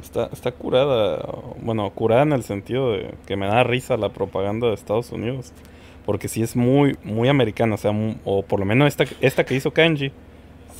Está, 0.00 0.28
está 0.32 0.52
curada, 0.52 1.26
bueno, 1.60 1.90
curada 1.90 2.22
en 2.22 2.32
el 2.32 2.44
sentido 2.44 2.92
de 2.92 3.14
que 3.26 3.36
me 3.36 3.46
da 3.46 3.64
risa 3.64 3.96
la 3.96 4.10
propaganda 4.10 4.68
de 4.68 4.74
Estados 4.74 5.10
Unidos. 5.10 5.52
Porque 6.06 6.28
sí 6.28 6.42
es 6.42 6.54
muy, 6.54 6.96
muy 7.02 7.28
americana, 7.28 7.74
o 7.74 7.78
sea, 7.78 7.90
o 8.24 8.42
por 8.44 8.60
lo 8.60 8.66
menos 8.66 8.86
esta, 8.88 9.04
esta 9.20 9.44
que 9.44 9.54
hizo 9.56 9.72
Kanji, 9.72 10.12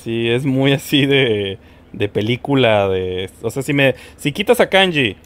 sí 0.05 0.29
es 0.29 0.45
muy 0.45 0.71
así 0.71 1.05
de, 1.05 1.57
de 1.91 2.07
película, 2.09 2.87
de... 2.87 3.29
O 3.41 3.49
sea, 3.49 3.61
si 3.61 3.73
me 3.73 3.95
si 4.17 4.31
quitas 4.31 4.59
a 4.61 4.69
Kanji 4.69 5.17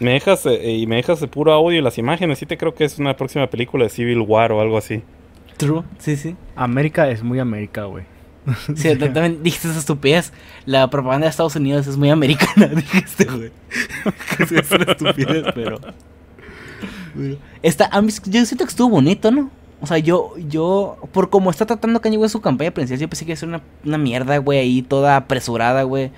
me 0.00 0.10
dejas, 0.12 0.44
eh, 0.46 0.72
y 0.72 0.86
me 0.86 0.96
dejas 0.96 1.20
de 1.20 1.28
puro 1.28 1.52
audio 1.52 1.78
y 1.78 1.82
las 1.82 1.96
imágenes, 1.98 2.38
sí 2.40 2.46
te 2.46 2.58
creo 2.58 2.74
que 2.74 2.84
es 2.84 2.98
una 2.98 3.16
próxima 3.16 3.46
película 3.48 3.84
de 3.84 3.90
Civil 3.90 4.18
War 4.20 4.52
o 4.52 4.60
algo 4.60 4.76
así. 4.76 5.02
True, 5.56 5.82
sí, 5.98 6.16
sí. 6.16 6.34
América 6.56 7.08
es 7.08 7.22
muy 7.22 7.38
América, 7.38 7.84
güey. 7.84 8.04
Sí, 8.76 8.94
también 8.98 9.42
dijiste 9.42 9.68
esa 9.68 9.78
estupidez. 9.78 10.32
La 10.66 10.90
propaganda 10.90 11.26
de 11.26 11.30
Estados 11.30 11.56
Unidos 11.56 11.86
es 11.86 11.96
muy 11.96 12.10
americana, 12.10 12.66
dijiste, 12.74 13.24
güey. 13.24 13.50
Es 14.40 14.70
una 14.72 14.92
estupidez, 14.92 15.44
pero... 15.54 15.78
pero- 15.80 17.38
Está, 17.62 17.88
a 17.92 18.02
mí- 18.02 18.12
yo 18.26 18.44
siento 18.44 18.64
que 18.64 18.70
estuvo 18.70 18.90
bonito, 18.90 19.30
¿no? 19.30 19.50
O 19.84 19.86
sea, 19.86 19.98
yo, 19.98 20.32
yo, 20.48 20.96
por 21.12 21.28
como 21.28 21.50
está 21.50 21.66
tratando 21.66 22.00
Kanye 22.00 22.16
West 22.16 22.32
su 22.32 22.40
campaña 22.40 22.70
presidencial, 22.70 23.06
yo 23.06 23.10
pensé 23.10 23.26
que 23.26 23.32
iba 23.32 23.34
a 23.34 23.38
ser 23.38 23.50
una, 23.50 23.60
una 23.84 23.98
mierda, 23.98 24.38
güey, 24.38 24.58
ahí 24.58 24.80
toda 24.80 25.16
apresurada, 25.16 25.82
güey. 25.82 26.10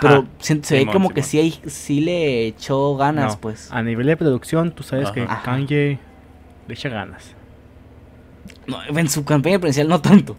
Pero 0.00 0.26
se, 0.38 0.62
se 0.62 0.74
ve 0.74 0.80
Simón, 0.80 0.92
como 0.94 1.10
que 1.10 1.22
sí, 1.22 1.38
hay, 1.38 1.60
sí 1.66 2.00
le 2.00 2.46
echó 2.46 2.96
ganas, 2.96 3.34
No, 3.34 3.40
pues. 3.40 3.70
A 3.70 3.82
nivel 3.82 4.06
de 4.06 4.16
producción, 4.16 4.72
tú 4.72 4.82
sabes 4.82 5.10
que 5.10 5.20
Ajá. 5.20 5.42
Kanye 5.42 5.98
le 6.66 6.74
echa 6.74 6.88
ganas. 6.88 7.34
No, 8.66 8.78
en 8.86 9.08
su 9.10 9.22
campaña 9.26 9.58
presidencial 9.58 9.88
no 9.88 10.00
tanto. 10.00 10.34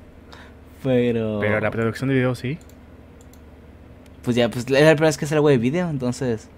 Pero... 0.82 1.38
Pero 1.40 1.60
la 1.60 1.70
producción 1.70 2.10
de 2.10 2.16
video 2.16 2.34
sí. 2.34 2.58
Pues 4.24 4.36
ya, 4.36 4.50
pues 4.50 4.66
era 4.68 4.80
la 4.88 4.96
primera 4.96 5.10
vez 5.10 5.20
que 5.20 5.26
hace 5.26 5.36
algo 5.36 5.50
de 5.50 5.60
video, 5.60 5.88
entonces. 5.88 6.50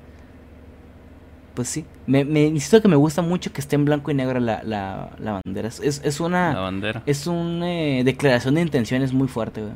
Pues 1.53 1.67
sí. 1.69 1.85
Me, 2.07 2.25
me 2.25 2.45
insisto 2.45 2.81
que 2.81 2.87
me 2.87 2.95
gusta 2.95 3.21
mucho 3.21 3.53
que 3.53 3.61
esté 3.61 3.75
en 3.75 3.85
blanco 3.85 4.09
y 4.09 4.15
negro 4.15 4.39
la, 4.39 4.63
la, 4.63 5.11
la 5.19 5.39
bandera. 5.43 5.67
Es, 5.67 5.79
es, 5.81 6.01
es 6.03 6.19
La 6.19 6.25
una. 6.25 6.53
bandera. 6.59 7.03
Es 7.05 7.27
una 7.27 7.71
eh, 7.71 8.03
declaración 8.03 8.55
de 8.55 8.61
intenciones 8.61 9.13
muy 9.13 9.27
fuerte, 9.27 9.61
güey. 9.61 9.73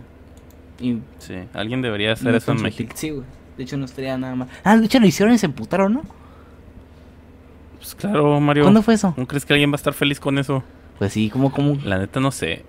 Y 0.80 1.02
Sí, 1.20 1.36
alguien 1.54 1.82
debería 1.82 2.14
hacer 2.14 2.34
eso 2.36 2.52
en 2.52 2.62
México. 2.62 2.94
Sí, 2.96 3.12
güey. 3.12 3.24
De 3.58 3.64
hecho, 3.64 3.78
no 3.78 3.86
estaría 3.86 4.18
nada 4.18 4.36
mal. 4.36 4.48
Ah, 4.64 4.78
de 4.78 4.86
hecho, 4.86 5.00
lo 5.00 5.06
hicieron 5.08 5.34
y 5.34 5.38
se 5.38 5.46
emputaron, 5.48 5.94
¿no? 5.94 6.04
Pues 7.78 7.96
claro, 7.96 8.40
Mario. 8.40 8.64
¿Cuándo 8.64 8.82
fue 8.82 8.96
eso? 8.96 9.14
¿No 9.18 9.28
crees 9.28 9.46
que 9.46 9.54
alguien 9.54 9.72
va 9.72 9.76
a 9.76 9.78
estar 9.78 9.94
feliz 9.94 10.20
con 10.20 10.38
eso? 10.38 10.64
Pues 11.00 11.14
sí, 11.14 11.30
como, 11.30 11.52
como. 11.52 11.78
La 11.84 11.98
neta 12.00 12.20
no 12.20 12.32
sé. 12.32 12.64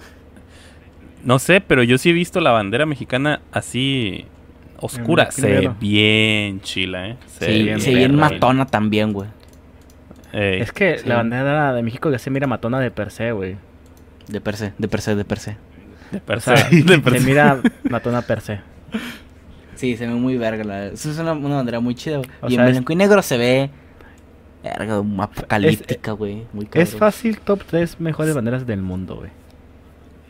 No 1.24 1.38
sé, 1.38 1.60
pero 1.60 1.82
yo 1.82 1.98
sí 1.98 2.10
he 2.10 2.12
visto 2.12 2.40
la 2.40 2.52
bandera 2.52 2.86
mexicana 2.86 3.40
así 3.52 4.26
oscura. 4.78 5.30
Se 5.30 5.46
ve 5.46 5.70
bien 5.80 6.60
chila, 6.60 7.08
¿eh. 7.08 7.16
Se 7.26 7.46
Sí, 7.52 7.62
bien 7.64 7.80
se 7.80 7.90
ve 7.90 7.96
bien 7.98 8.14
matona 8.16 8.66
también, 8.66 9.12
güey. 9.12 9.28
Ey, 10.32 10.60
Es 10.60 10.72
que 10.72 10.98
sí. 10.98 11.08
la 11.08 11.16
bandera 11.16 11.72
de 11.72 11.82
México 11.82 12.10
ya 12.10 12.18
se 12.18 12.30
mira 12.30 12.46
matona 12.46 12.80
de 12.80 12.90
per 12.90 13.10
se, 13.10 13.32
güey. 13.32 13.56
De 14.28 14.40
per 14.40 14.56
se, 14.56 14.72
de 14.78 14.88
per 14.88 15.00
se, 15.00 15.14
de 15.16 15.24
per 15.24 15.38
se. 15.38 15.56
de 16.12 16.20
per 16.20 16.38
O 16.38 16.40
sea, 16.40 16.56
se, 16.56 16.76
de 16.82 16.98
per 16.98 17.12
se 17.14 17.20
se. 17.20 17.26
mira 17.26 17.60
matona 17.88 18.22
per 18.22 18.40
se. 18.40 18.60
Sí, 19.74 19.96
se 19.96 20.06
ve 20.06 20.14
muy 20.14 20.36
verga. 20.36 20.64
La... 20.64 20.86
Eso 20.86 21.10
es 21.10 21.18
una, 21.18 21.32
una 21.32 21.56
bandera 21.56 21.80
muy 21.80 21.94
chida, 21.94 22.18
güey. 22.18 22.28
Y 22.48 22.54
sea, 22.54 22.62
en 22.62 22.68
es- 22.68 22.74
blanco 22.74 22.92
y 22.92 22.96
negro 22.96 23.22
se 23.22 23.38
ve. 23.38 23.70
Verga, 24.62 25.02
apocalíptica, 25.22 26.12
güey. 26.12 26.42
Muy 26.52 26.66
cabrón. 26.66 26.82
Es 26.82 26.94
fácil 26.96 27.38
top 27.40 27.62
3 27.64 28.00
mejores 28.00 28.34
banderas 28.34 28.66
del 28.66 28.82
mundo, 28.82 29.16
güey. 29.16 29.30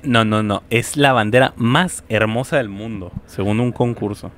No, 0.03 0.25
no, 0.25 0.43
no. 0.43 0.63
Es 0.71 0.97
la 0.97 1.13
bandera 1.13 1.53
más 1.57 2.05
hermosa 2.09 2.57
del 2.59 2.69
mundo, 2.69 3.13
según 3.27 3.61
un 3.61 3.73
concurso. 3.73 4.31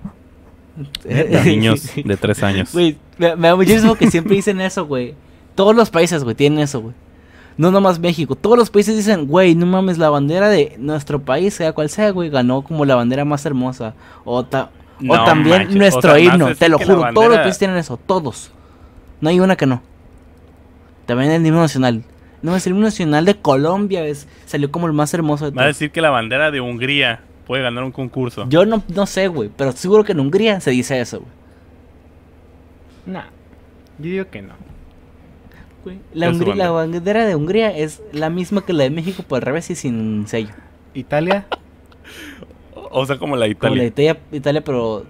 De 1.04 1.42
niños 1.44 1.90
de 2.02 2.16
tres 2.16 2.42
años. 2.42 2.72
Güey, 2.72 2.96
me, 3.18 3.36
me 3.36 3.48
da 3.48 3.56
muchísimo 3.56 3.94
que 3.94 4.10
siempre 4.10 4.36
dicen 4.36 4.60
eso, 4.60 4.86
güey. 4.86 5.14
Todos 5.54 5.74
los 5.76 5.90
países, 5.90 6.24
güey, 6.24 6.34
tienen 6.34 6.60
eso, 6.60 6.80
güey. 6.80 6.94
No 7.58 7.70
nomás 7.70 7.98
México. 7.98 8.36
Todos 8.36 8.56
los 8.56 8.70
países 8.70 8.96
dicen, 8.96 9.26
güey, 9.26 9.54
no 9.54 9.66
mames, 9.66 9.98
la 9.98 10.08
bandera 10.08 10.48
de 10.48 10.76
nuestro 10.78 11.20
país, 11.20 11.52
sea 11.52 11.72
cual 11.72 11.90
sea, 11.90 12.10
güey, 12.10 12.30
ganó 12.30 12.62
como 12.62 12.86
la 12.86 12.94
bandera 12.94 13.26
más 13.26 13.44
hermosa. 13.44 13.94
O, 14.24 14.44
ta- 14.44 14.70
o 15.00 15.04
No 15.04 15.24
también 15.24 15.58
manches, 15.58 15.76
nuestro 15.76 16.12
o 16.12 16.14
sea, 16.14 16.24
más 16.24 16.34
himno, 16.34 16.54
te 16.54 16.68
lo 16.70 16.78
juro. 16.78 17.12
Todos 17.12 17.28
los 17.28 17.38
países 17.38 17.58
tienen 17.58 17.76
eso, 17.76 17.98
todos. 17.98 18.50
No 19.20 19.28
hay 19.28 19.40
una 19.40 19.56
que 19.56 19.66
no. 19.66 19.82
También 21.04 21.30
el 21.32 21.44
himno 21.44 21.60
nacional. 21.60 22.02
No, 22.42 22.56
es 22.56 22.66
el 22.66 22.72
himno 22.72 22.84
nacional 22.86 23.24
de 23.26 23.34
Colombia, 23.36 24.04
es, 24.06 24.26
salió 24.46 24.70
como 24.70 24.86
el 24.86 24.92
más 24.94 25.12
hermoso 25.14 25.44
de 25.44 25.50
Va 25.50 25.62
a 25.62 25.64
todos. 25.66 25.76
decir 25.76 25.90
que 25.90 26.00
la 26.00 26.10
bandera 26.10 26.50
de 26.50 26.60
Hungría 26.60 27.20
puede 27.46 27.62
ganar 27.62 27.84
un 27.84 27.92
concurso. 27.92 28.46
Yo 28.48 28.64
no, 28.64 28.82
no 28.94 29.06
sé, 29.06 29.28
güey, 29.28 29.50
pero 29.56 29.72
seguro 29.72 30.04
que 30.04 30.12
en 30.12 30.20
Hungría 30.20 30.60
se 30.60 30.70
dice 30.70 31.00
eso, 31.00 31.18
güey. 31.20 31.30
Nah, 33.06 33.24
yo 33.98 34.10
digo 34.10 34.24
que 34.30 34.42
no. 34.42 34.54
Güey, 35.84 35.98
La, 36.12 36.26
¿Qué 36.26 36.32
es 36.32 36.38
su 36.38 36.44
Hungría- 36.44 36.56
la 36.56 36.70
bandera? 36.70 37.00
bandera 37.00 37.26
de 37.26 37.34
Hungría 37.36 37.76
es 37.76 38.02
la 38.12 38.30
misma 38.30 38.64
que 38.64 38.72
la 38.72 38.84
de 38.84 38.90
México 38.90 39.22
por 39.26 39.36
al 39.36 39.42
revés 39.42 39.70
y 39.70 39.74
sin 39.74 40.26
sello. 40.26 40.50
Italia, 40.94 41.46
O 42.92 43.06
sea, 43.06 43.18
como 43.18 43.36
la 43.36 43.46
de 43.46 43.54
Como 43.54 43.74
la 43.76 43.84
Italia. 43.84 44.14
de 44.16 44.20
Italia, 44.22 44.38
Italia, 44.38 44.64
pero... 44.64 45.06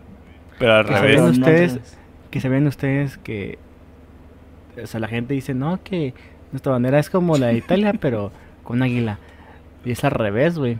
Pero 0.59 0.75
al 0.75 0.85
Que 0.87 0.93
revés. 0.93 1.11
pero 1.17 1.25
¿Ven 1.25 1.41
no 1.41 1.47
ustedes? 1.47 1.73
revés. 1.75 1.99
que 2.31 2.41
se 2.41 2.49
ven 2.51 2.67
ustedes 2.67 3.17
que. 3.19 3.59
O 4.83 4.87
sea, 4.87 5.01
la 5.01 5.09
gente 5.09 5.33
dice, 5.35 5.55
no, 5.55 5.83
que 5.83 6.13
nuestra 6.53 6.73
bandera 6.73 6.99
es 6.99 7.11
como 7.11 7.37
la 7.37 7.49
de 7.49 7.55
Italia, 7.59 7.93
pero 8.01 8.33
con 8.65 8.83
águila. 8.83 9.19
Y 9.85 9.93
es 9.93 10.05
al 10.05 10.11
revés, 10.13 10.59
güey. 10.59 10.79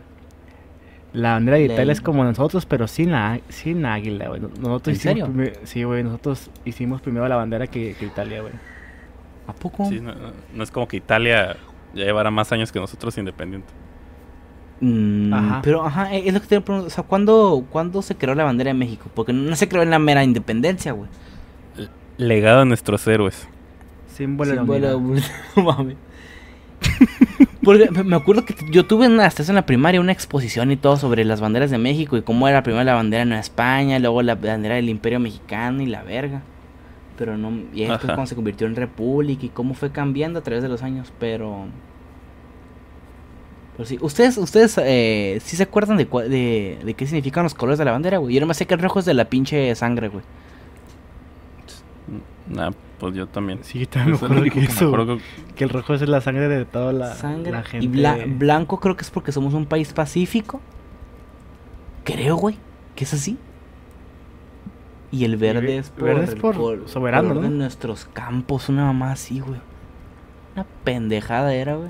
La 1.13 1.33
bandera 1.33 1.57
de 1.57 1.65
Italia 1.65 1.91
es 1.91 1.99
como 1.99 2.23
nosotros, 2.23 2.65
pero 2.65 2.87
sin, 2.87 3.11
la, 3.11 3.41
sin 3.49 3.85
águila, 3.85 4.29
güey. 4.29 4.41
Nosotros 4.41 4.87
¿En 4.87 4.93
hicimos 5.13 5.29
serio? 5.35 5.53
Sí, 5.65 5.83
güey, 5.83 6.03
nosotros 6.03 6.49
hicimos 6.63 7.01
primero 7.01 7.27
la 7.27 7.35
bandera 7.35 7.67
que, 7.67 7.95
que 7.99 8.05
Italia, 8.05 8.41
güey. 8.41 8.53
¿A 9.47 9.53
poco? 9.53 9.85
Sí, 9.89 9.99
no, 9.99 10.13
no- 10.13 10.31
no 10.53 10.63
es 10.63 10.71
como 10.71 10.87
que 10.87 10.97
Italia 10.97 11.57
ya 11.93 12.05
llevará 12.05 12.31
más 12.31 12.51
años 12.53 12.71
que 12.71 12.79
nosotros 12.79 13.17
independiente. 13.17 13.67
Mm, 14.79 15.33
Ajá. 15.33 15.61
Pero, 15.63 15.85
ajá, 15.85 16.13
eh, 16.15 16.23
es 16.27 16.33
lo 16.33 16.39
que 16.41 16.47
te 16.47 16.55
iba 16.55 16.61
a 16.61 16.65
preguntar. 16.65 16.87
O 16.87 16.89
sea, 16.91 17.03
¿cuándo, 17.03 17.65
¿cuándo 17.69 18.01
se 18.01 18.15
creó 18.15 18.33
la 18.33 18.45
bandera 18.45 18.69
de 18.69 18.73
México? 18.75 19.09
Porque 19.13 19.33
no 19.33 19.55
se 19.57 19.67
creó 19.67 19.83
en 19.83 19.89
la 19.89 19.99
mera 19.99 20.23
independencia, 20.23 20.93
güey. 20.93 21.09
Legado 22.17 22.59
de 22.59 22.65
nuestros 22.67 23.05
héroes. 23.07 23.47
Símbolo 24.15 24.49
de 24.51 24.55
la 24.55 24.61
Símbolo 24.61 24.87
de 24.89 24.95
unidad. 24.95 25.25
no 25.55 25.63
mames. 25.63 25.95
Porque 27.63 27.89
me- 27.91 28.03
me 28.03 28.15
acuerdo 28.15 28.43
que 28.45 28.55
yo 28.71 28.85
tuve 28.85 29.07
una, 29.07 29.25
hasta 29.25 29.43
eso 29.43 29.51
en 29.51 29.55
la 29.55 29.65
primaria 29.65 30.01
una 30.01 30.11
exposición 30.11 30.71
y 30.71 30.77
todo 30.77 30.97
sobre 30.97 31.23
las 31.25 31.39
banderas 31.41 31.69
de 31.69 31.77
México 31.77 32.17
y 32.17 32.21
cómo 32.23 32.47
era 32.47 32.63
primero 32.63 32.83
la 32.83 32.95
bandera 32.95 33.19
de 33.21 33.25
Nueva 33.27 33.41
España, 33.41 33.99
luego 33.99 34.21
la 34.23 34.35
bandera 34.35 34.75
del 34.75 34.89
Imperio 34.89 35.19
Mexicano 35.19 35.81
y 35.81 35.85
la 35.85 36.01
verga. 36.03 36.41
Pero 37.17 37.37
no, 37.37 37.51
y 37.73 37.81
después 37.81 37.97
Ajá. 38.05 38.07
cuando 38.15 38.25
se 38.25 38.35
convirtió 38.35 38.65
en 38.65 38.75
república 38.75 39.45
y 39.45 39.49
cómo 39.49 39.75
fue 39.75 39.91
cambiando 39.91 40.39
a 40.39 40.41
través 40.41 40.63
de 40.63 40.69
los 40.69 40.81
años, 40.81 41.13
pero... 41.19 41.65
Pero 43.77 43.87
sí, 43.87 43.97
ustedes, 44.01 44.37
ustedes 44.37 44.77
eh, 44.83 45.39
sí 45.43 45.55
se 45.55 45.63
acuerdan 45.63 45.97
de, 45.97 46.09
cua- 46.09 46.27
de, 46.27 46.79
de 46.83 46.93
qué 46.95 47.05
significan 47.05 47.43
los 47.43 47.53
colores 47.53 47.77
de 47.79 47.85
la 47.85 47.91
bandera, 47.91 48.17
güey. 48.17 48.33
Yo 48.35 48.41
nomás 48.41 48.57
sé 48.57 48.65
que 48.65 48.73
el 48.73 48.79
rojo 48.81 48.99
es 48.99 49.05
de 49.05 49.13
la 49.13 49.25
pinche 49.25 49.73
sangre, 49.75 50.09
güey. 50.09 50.23
Nah, 52.47 52.71
pues 53.01 53.15
yo 53.15 53.27
también. 53.27 53.59
Sí, 53.63 53.85
también 53.87 54.11
me 54.11 54.15
es 54.15 54.23
acuerdo 54.23 54.43
que 54.45 54.49
que 54.51 54.59
me 54.61 54.65
eso. 54.67 54.85
acuerdo. 54.87 55.17
Que 55.55 55.63
el 55.65 55.69
rojo 55.71 55.93
es 55.95 56.07
la 56.07 56.21
sangre 56.21 56.47
de 56.47 56.63
toda 56.65 56.93
la, 56.93 57.13
sangre. 57.15 57.51
la 57.51 57.63
gente. 57.63 57.85
Y 57.85 57.89
bla- 57.89 58.23
blanco 58.37 58.79
creo 58.79 58.95
que 58.95 59.01
es 59.03 59.09
porque 59.11 59.31
somos 59.33 59.53
un 59.53 59.65
país 59.65 59.91
pacífico. 59.91 60.61
Creo, 62.05 62.35
güey, 62.37 62.57
que 62.95 63.03
es 63.03 63.13
así. 63.13 63.37
Y 65.11 65.25
el 65.25 65.35
verde 65.35 65.61
ve- 65.61 65.77
es 65.79 65.89
por, 65.89 66.03
verde 66.05 66.23
es 66.23 66.29
el 66.31 66.37
por 66.37 66.55
col- 66.55 66.83
soberano, 66.87 67.35
de 67.35 67.41
¿no? 67.41 67.49
nuestros 67.49 68.05
campos, 68.05 68.69
una 68.69 68.85
mamá 68.85 69.11
así, 69.11 69.39
güey. 69.41 69.59
Una 70.55 70.65
pendejada 70.83 71.53
era, 71.53 71.75
güey. 71.75 71.89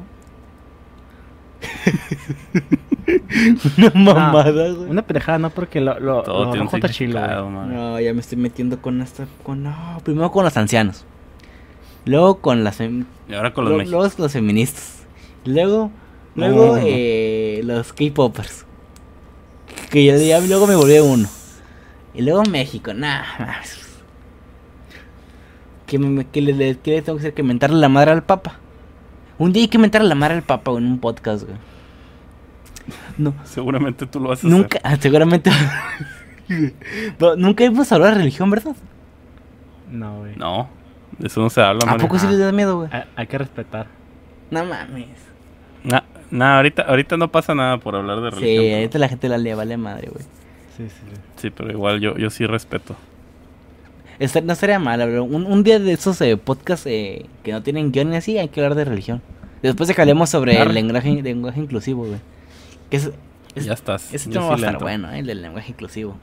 una 3.78 3.91
mamada, 4.13 4.52
güey. 4.52 4.89
Una 4.89 5.02
pendejada, 5.02 5.39
no, 5.39 5.50
porque 5.50 5.82
lo, 5.82 6.00
lo, 6.00 6.24
Todo 6.24 6.45
lo 6.45 6.52
tiene 6.52 6.62
un 6.62 6.67
rojo 6.67 6.78
está 6.78 6.89
chilo, 6.89 7.13
significado, 7.19 7.43
güey. 7.45 7.56
man. 7.56 7.74
No, 7.74 8.00
ya 8.00 8.13
me 8.13 8.21
estoy 8.21 8.38
metiendo 8.38 8.82
con 8.82 9.02
esta. 9.02 9.28
Con, 9.43 9.63
no, 9.63 10.02
primero 10.04 10.32
con 10.32 10.43
los 10.45 10.56
ancianos. 10.58 11.06
Luego 12.06 12.39
con 12.41 12.63
las. 12.63 12.80
fem- 12.80 13.06
Y 13.30 13.34
ahora 13.34 13.54
con 13.54 13.65
los 13.65 13.71
Lo- 13.74 13.78
mexicanos. 13.80 14.04
Luego 14.13 14.24
los 14.24 14.32
feministas. 14.32 15.04
Luego, 15.45 15.91
luego 16.36 16.76
No. 16.78 16.82
eh, 16.84 17.62
los 17.63 17.93
K-popers. 17.93 18.65
Que 19.89 20.06
yo 20.06 20.15
ya 20.17 20.39
luego 20.39 20.67
me 20.67 20.76
volví 20.76 20.97
uno. 21.00 21.28
Y 22.13 22.21
luego 22.24 22.43
México, 22.43 22.93
nah. 22.93 23.24
mames. 23.39 23.80
Que, 25.86 26.00
me, 26.00 26.26
que 26.26 26.41
le, 26.41 26.54
le- 26.54 26.78
que 26.80 26.91
le 26.91 27.02
tengo 27.02 27.17
que 27.17 27.21
hacer 27.24 27.34
que 27.34 27.43
mentarle 27.43 27.78
la 27.80 27.89
madre 27.89 28.12
al 28.12 28.24
Papa. 28.24 28.58
Un 29.41 29.54
día 29.54 29.63
hay 29.63 29.69
que 29.69 29.80
mentarle 29.80 30.08
la 30.08 30.13
madre 30.13 30.36
al 30.36 30.43
Papa 30.43 30.69
en 30.73 30.86
un 30.86 30.99
podcast, 30.99 31.45
güey. 31.45 31.58
No, 33.17 33.34
Seguramente 33.43 34.06
tú 34.06 34.19
lo 34.19 34.32
a 34.32 34.36
nunca, 34.43 34.80
ah, 34.84 34.97
seguramente. 34.97 35.49
Pero 37.17 37.36
nunca 37.38 37.63
hemos 37.63 37.91
hablado 37.91 38.12
de 38.12 38.19
religión, 38.19 38.51
¿verdad? 38.51 38.75
No, 39.89 40.19
güey. 40.19 40.36
No, 40.36 40.69
eso 41.23 41.41
no 41.41 41.49
se 41.49 41.60
habla, 41.60 41.80
¿A 41.82 41.86
Mario. 41.88 42.01
poco 42.08 42.19
sí 42.19 42.27
les 42.27 42.38
da 42.38 42.51
miedo, 42.51 42.77
güey? 42.77 42.89
Hay, 43.15 43.25
que 43.25 43.39
respetar. 43.39 43.88
No 44.51 44.63
mames. 44.63 45.08
Nah, 45.86 46.01
nah, 46.30 46.58
ahorita, 46.58 46.84
ahorita 46.84 47.17
no 47.17 47.32
pasa 47.32 47.56
nada 47.56 47.80
por 47.80 47.95
hablar 47.95 48.21
de 48.21 48.30
Sí, 48.30 48.36
religión. 48.36 48.63
pero- 48.63 48.75
ahorita 48.75 48.99
la 48.99 49.08
gente 49.10 49.27
la 49.27 49.38
le 49.39 49.56
vale 49.56 49.75
madre, 49.75 50.10
güey. 50.12 50.23
Sí, 50.77 50.88
sí, 50.88 51.01
sí. 51.15 51.21
Sí, 51.38 51.49
pero 51.49 51.71
igual 51.71 51.99
yo, 51.99 52.15
yo 52.15 52.30
sí 52.30 52.45
respeto. 52.45 52.95
Esta- 54.21 54.41
no 54.41 54.53
sería 54.55 54.77
mal, 54.79 54.99
pero 54.99 55.23
un, 55.23 55.45
un 55.45 55.63
día 55.63 55.79
de 55.79 55.93
esos 55.93 56.21
eh, 56.21 56.38
podcasts 56.38 56.86
eh, 56.88 57.25
que 57.43 57.51
no 57.51 57.62
tienen 57.63 57.91
guion 57.91 58.13
y 58.13 58.17
así, 58.17 58.38
hay 58.38 58.49
que 58.49 58.60
hablar 58.62 58.75
de 58.75 58.86
religión. 58.86 59.21
Después 59.63 59.88
de 59.88 59.95
que 59.95 60.01
hablemos 60.01 60.29
sobre 60.29 60.53
Claro. 60.53 60.69
el 60.69 60.75
lenguaje, 60.75 61.21
lenguaje 61.21 61.60
inclusivo, 61.60 62.05
güey. 62.05 62.19
Que 62.89 62.97
es, 62.97 63.10
es- 63.55 63.65
ya 63.65 63.73
estás. 63.73 64.13
ese 64.13 64.29
tema 64.29 64.45
va 64.45 64.53
a 64.53 64.55
estar 64.57 64.79
bueno, 64.79 65.12
eh, 65.12 65.19
el 65.19 65.25
del 65.25 65.41
lenguaje 65.41 65.71
inclusivo. 65.71 66.17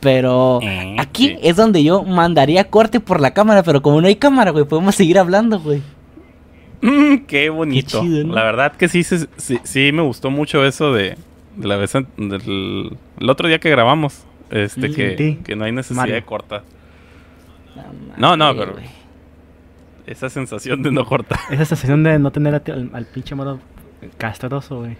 Pero 0.00 0.60
Eh, 0.62 0.96
aquí 0.98 1.28
sí. 1.28 1.38
es 1.42 1.56
donde 1.56 1.82
yo 1.82 2.02
mandaría 2.02 2.64
corte 2.64 3.00
por 3.00 3.20
la 3.20 3.32
cámara, 3.32 3.62
pero 3.62 3.80
como 3.82 4.00
no 4.00 4.06
hay 4.08 4.16
cámara, 4.16 4.50
güey, 4.50 4.64
podemos 4.64 4.94
seguir 4.94 5.18
hablando, 5.18 5.58
güey. 5.58 5.82
Mm, 6.82 7.24
qué 7.26 7.48
bonito. 7.48 8.02
chido, 8.02 8.26
¿no? 8.26 8.34
La 8.34 8.44
verdad 8.44 8.72
que 8.76 8.88
sí, 8.88 9.02
sí, 9.02 9.16
sí 9.64 9.90
me 9.92 10.02
gustó 10.02 10.30
mucho 10.30 10.64
eso 10.66 10.92
de, 10.92 11.16
de 11.56 11.66
la 11.66 11.76
vez 11.76 11.92
del 11.94 12.96
el 13.18 13.30
otro 13.30 13.48
día 13.48 13.58
que 13.58 13.70
grabamos. 13.70 14.24
Este, 14.50 14.90
Mm. 14.90 14.94
que, 14.94 15.38
que 15.44 15.56
no 15.56 15.64
hay 15.64 15.72
necesidad 15.72 15.96
Mario. 16.02 16.14
de 16.16 16.22
cortar. 16.22 16.62
No, 18.16 18.36
no, 18.36 18.56
pero-. 18.56 18.76
Esa 20.06 20.30
sensación 20.30 20.82
de 20.82 20.92
no 20.92 21.04
cortar. 21.04 21.38
Esa 21.50 21.64
sensación 21.64 22.02
de 22.04 22.18
no 22.18 22.30
tener 22.30 22.54
al, 22.54 22.90
al 22.92 23.06
pinche 23.06 23.34
moro 23.34 23.58
castroso, 24.18 24.78
güey. 24.80 24.96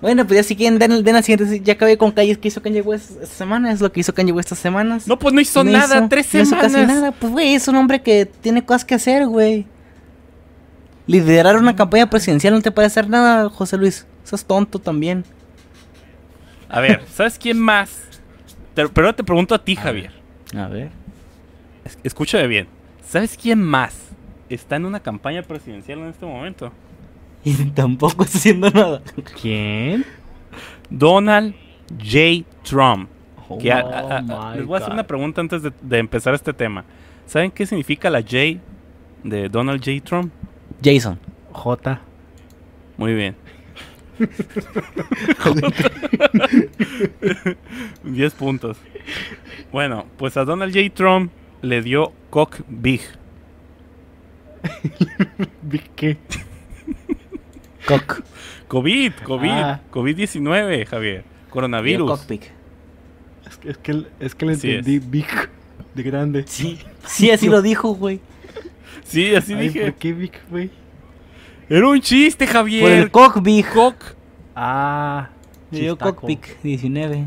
Bueno, 0.00 0.26
pues 0.26 0.38
ya 0.38 0.42
si 0.42 0.56
quieren, 0.56 0.78
den, 0.80 1.04
den 1.04 1.14
la 1.14 1.22
siguiente. 1.22 1.60
Ya 1.60 1.74
acabé 1.74 1.96
con 1.96 2.10
calles 2.10 2.38
que 2.38 2.48
hizo 2.48 2.60
Kanye 2.62 2.80
West 2.80 3.10
esta 3.22 3.26
semana. 3.36 3.70
Es 3.70 3.80
lo 3.80 3.92
que 3.92 4.00
hizo 4.00 4.12
Kanye 4.14 4.32
West 4.32 4.46
estas 4.48 4.58
semanas. 4.58 5.06
No, 5.06 5.16
pues 5.18 5.32
no 5.34 5.40
hizo 5.40 5.62
No 5.62 5.70
nada, 5.70 5.98
hizo- 5.98 6.08
tres 6.08 6.32
no 6.34 6.40
hizo 6.40 6.50
semanas. 6.50 6.72
casi 6.72 6.86
nada. 6.86 7.12
Pues, 7.12 7.30
güey, 7.32 7.54
es 7.54 7.68
un 7.68 7.76
hombre 7.76 8.02
que 8.02 8.26
tiene 8.26 8.64
cosas 8.64 8.84
que 8.84 8.94
hacer, 8.96 9.26
güey. 9.26 9.66
Liderar 11.06 11.56
una 11.56 11.76
campaña 11.76 12.08
presidencial 12.08 12.54
no 12.54 12.62
te 12.62 12.70
puede 12.72 12.86
hacer 12.86 13.08
nada, 13.08 13.48
José 13.50 13.76
Luis. 13.76 14.06
Sos 14.24 14.44
tonto 14.44 14.78
también. 14.78 15.24
A 16.68 16.80
ver, 16.80 17.02
¿sabes 17.12 17.38
quién 17.38 17.58
más? 17.60 18.02
Te- 18.74 18.88
pero 18.88 19.14
te 19.14 19.22
pregunto 19.22 19.54
a 19.54 19.62
ti, 19.62 19.76
Javier. 19.76 20.10
A 20.56 20.66
ver. 20.68 20.90
Es- 21.92 21.98
Escúchame 22.04 22.46
bien. 22.46 22.66
¿Sabes 23.04 23.36
quién 23.40 23.60
más 23.62 24.10
está 24.48 24.76
en 24.76 24.86
una 24.86 25.00
campaña 25.00 25.42
presidencial 25.42 25.98
en 26.00 26.06
este 26.08 26.26
momento? 26.26 26.72
Y 27.44 27.54
tampoco 27.70 28.22
está 28.22 28.38
haciendo 28.38 28.70
nada. 28.70 29.02
¿Quién? 29.40 30.04
Donald 30.88 31.54
J. 31.98 32.44
Trump. 32.62 33.08
Que 33.60 33.72
a- 33.72 33.84
Oh 33.84 34.08
a- 34.10 34.18
a- 34.18 34.22
my 34.52 34.58
les 34.58 34.66
voy 34.66 34.76
a 34.76 34.80
hacer 34.80 34.92
una 34.92 35.06
pregunta 35.06 35.40
antes 35.40 35.62
de, 35.62 35.72
de 35.82 35.98
empezar 35.98 36.34
este 36.34 36.52
tema. 36.52 36.84
¿Saben 37.26 37.50
qué 37.50 37.66
significa 37.66 38.08
la 38.10 38.20
J 38.22 38.60
de 39.24 39.48
Donald 39.48 39.80
J. 39.84 40.00
Trump? 40.04 40.32
Jason. 40.82 41.18
J. 41.50 42.00
Muy 42.96 43.14
bien. 43.14 43.34
10 48.04 48.34
puntos. 48.34 48.76
Bueno, 49.72 50.06
pues 50.16 50.36
a 50.36 50.44
Donald 50.44 50.72
J. 50.74 50.90
Trump 50.94 51.32
le 51.62 51.82
dio 51.82 52.12
cock 52.30 52.60
big. 52.68 53.00
¿Vic 55.62 55.90
qué? 55.96 56.16
Cock. 57.86 58.22
COVID, 58.68 59.12
COVID, 59.24 59.50
Ah. 59.50 59.80
COVID-19, 59.90 60.86
Javier. 60.86 61.24
Coronavirus. 61.50 62.10
cockpick. 62.10 62.50
Es 63.48 63.56
que, 63.58 63.70
es 63.70 63.78
que, 63.78 64.04
es 64.20 64.34
que 64.34 64.46
le 64.46 64.52
Así 64.52 64.70
entendí 64.70 64.98
Vic 65.00 65.50
de 65.94 66.02
grande. 66.02 66.44
Sí. 66.46 66.78
Sí, 67.04 67.30
así 67.30 67.48
lo 67.48 67.60
dijo, 67.60 67.94
güey. 67.94 68.20
Sí, 69.04 69.34
así 69.34 69.54
Ay, 69.54 69.68
dije. 69.68 69.82
¿Por 69.82 69.94
qué 69.94 70.12
Vic, 70.12 70.40
güey? 70.48 70.70
Era 71.68 71.88
un 71.88 72.00
chiste, 72.00 72.46
Por 72.46 72.54
Javier. 72.54 72.92
el 72.92 73.10
cockpick. 73.10 73.72
Cock. 73.72 73.96
Ah, 74.54 75.30
Le 75.70 75.80
dio 75.80 75.92
chistaco. 75.94 76.14
cockpick 76.20 76.62
19. 76.62 77.26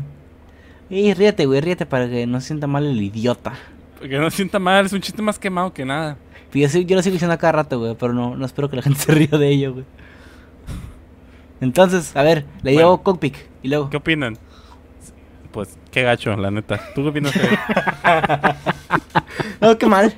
Y 0.88 1.12
ríete, 1.14 1.46
güey, 1.46 1.60
ríete 1.60 1.84
para 1.86 2.08
que 2.08 2.26
no 2.26 2.40
se 2.40 2.48
sienta 2.48 2.66
mal 2.66 2.86
el 2.86 3.00
idiota. 3.02 3.52
Que 4.00 4.18
no 4.18 4.30
sienta 4.30 4.58
mal, 4.58 4.86
es 4.86 4.92
un 4.92 5.00
chiste 5.00 5.22
más 5.22 5.38
quemado 5.38 5.72
que 5.72 5.84
nada. 5.84 6.16
Fíjate, 6.50 6.84
yo 6.84 6.96
lo 6.96 7.02
sigo 7.02 7.14
diciendo 7.14 7.34
a 7.34 7.38
cada 7.38 7.52
rato, 7.52 7.78
güey, 7.78 7.94
pero 7.98 8.12
no, 8.12 8.36
no 8.36 8.44
espero 8.46 8.68
que 8.70 8.76
la 8.76 8.82
gente 8.82 9.00
se 9.04 9.12
ría 9.12 9.26
de 9.38 9.48
ello, 9.48 9.72
güey. 9.74 9.84
Entonces, 11.60 12.14
a 12.16 12.22
ver, 12.22 12.44
le 12.62 12.74
Bueno. 12.74 13.02
cockpick. 13.02 13.34
Y 13.62 13.68
luego, 13.68 13.88
¿Qué 13.90 13.96
opinan? 13.96 14.36
Pues 15.52 15.78
qué 15.90 16.02
gacho, 16.02 16.36
la 16.36 16.50
neta. 16.50 16.78
¿Tú 16.94 17.02
qué 17.02 17.08
opinas? 17.08 17.32
No, 19.60 19.76
qué 19.78 19.86
mal. 19.86 20.14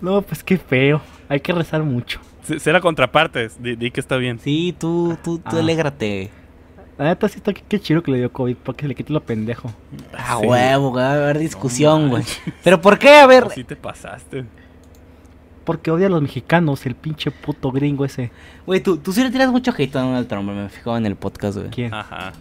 No, 0.00 0.22
pues 0.22 0.42
qué 0.44 0.56
feo. 0.58 1.00
Hay 1.28 1.40
que 1.40 1.52
rezar 1.52 1.82
mucho. 1.82 2.20
Se- 2.44 2.58
Será 2.60 2.80
contrapartes. 2.80 3.60
Di, 3.62 3.76
di 3.76 3.90
que 3.90 4.00
está 4.00 4.16
bien. 4.16 4.38
Sí, 4.38 4.74
tú, 4.78 5.16
tú, 5.22 5.38
tú 5.38 5.56
Ah. 5.56 5.60
alégrate. 5.60 6.30
La 7.00 7.06
neta 7.06 7.28
sí 7.28 7.38
está 7.38 7.54
que 7.54 7.62
qué 7.66 7.80
chido 7.80 8.02
que 8.02 8.10
le 8.10 8.18
dio 8.18 8.30
COVID 8.30 8.56
para 8.56 8.76
que 8.76 8.82
se 8.82 8.88
le 8.88 8.94
quite 8.94 9.10
lo 9.12 9.20
pendejo. 9.22 9.72
Ah, 10.12 10.36
Sí. 10.38 10.46
huevo, 10.46 10.90
güey, 10.90 11.02
va 11.02 11.10
a 11.12 11.14
haber 11.14 11.38
discusión, 11.38 12.02
No 12.04 12.08
güey. 12.10 12.24
Pero 12.62 12.80
¿por 12.82 12.98
qué? 12.98 13.16
A 13.20 13.26
ver, 13.26 13.44
Así 13.44 13.64
te 13.64 13.74
pasaste. 13.74 14.44
Porque 15.64 15.90
odia 15.90 16.08
a 16.08 16.10
los 16.10 16.20
mexicanos, 16.20 16.84
el 16.84 16.94
pinche 16.94 17.30
puto 17.30 17.70
gringo 17.72 18.04
ese. 18.04 18.30
güey, 18.66 18.80
tú, 18.82 18.98
tú 18.98 19.12
sí 19.12 19.22
le 19.22 19.30
tiras 19.30 19.50
mucho 19.50 19.72
hate 19.76 19.96
a 19.96 20.00
Donald 20.02 20.28
Trump, 20.28 20.50
me 20.50 20.68
fijaba 20.68 20.98
en 20.98 21.06
el 21.06 21.16
podcast, 21.16 21.56
güey. 21.58 21.70
¿Quién? 21.70 21.94
Ajá. 21.94 22.32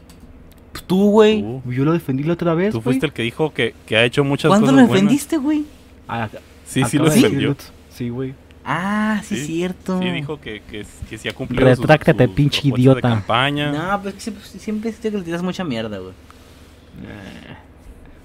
Pues 0.74 0.84
tú, 0.84 1.10
güey. 1.10 1.42
Yo 1.66 1.86
lo 1.86 1.94
defendí 1.94 2.24
la 2.24 2.34
otra 2.34 2.54
vez, 2.54 2.74
tú 2.74 2.82
fuiste 2.82 3.06
el 3.06 3.14
que 3.14 3.22
dijo 3.24 3.54
que, 3.54 3.74
que 3.86 3.96
ha 3.96 4.04
hecho 4.04 4.24
muchas 4.26 4.50
¿Cuándo 4.50 4.68
cosas 4.68 4.82
lo 4.82 4.88
buenas. 4.88 4.94
defendiste, 5.04 5.38
güey? 5.38 5.64
Ah, 6.08 6.28
Sí, 6.66 6.84
sí 6.84 6.98
lo 6.98 7.10
defendió. 7.10 7.56
Sí, 7.90 8.10
güey. 8.10 8.34
Ah, 8.66 9.22
sí, 9.24 9.36
Sí, 9.38 9.46
cierto. 9.46 10.00
Sí, 10.00 10.10
dijo 10.12 10.40
que, 10.40 10.62
que, 10.62 10.86
que 11.10 11.18
sí 11.18 11.28
ha 11.30 11.34
cumplido 11.34 11.66
Retráctate, 11.68 12.26
sus 12.26 12.36
pinche 12.36 12.62
propuestas 12.62 12.80
idiota. 12.82 13.08
De 13.08 13.14
campaña. 13.16 13.72
No, 13.72 14.02
pues 14.02 14.14
que 14.16 14.20
siempre, 14.22 14.44
siempre 14.46 14.92
siento 14.92 15.12
que 15.12 15.18
le 15.20 15.24
tiras 15.24 15.42
mucha 15.42 15.64
mierda, 15.64 15.98
güey. 15.98 16.14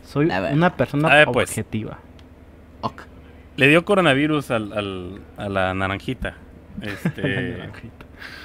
Soy 0.07 0.31
A 0.31 0.41
ver. 0.41 0.53
una 0.55 0.77
persona 0.77 1.09
ver, 1.09 1.29
pues. 1.29 1.49
objetiva. 1.51 1.99
Ok. 2.83 3.03
Le 3.57 3.69
dio 3.69 3.85
coronavirus 3.85 4.51
al, 4.51 4.73
al- 4.73 5.21
a 5.37 5.49
la 5.49 5.75
naranjita. 5.75 6.35
Este, 6.83 7.71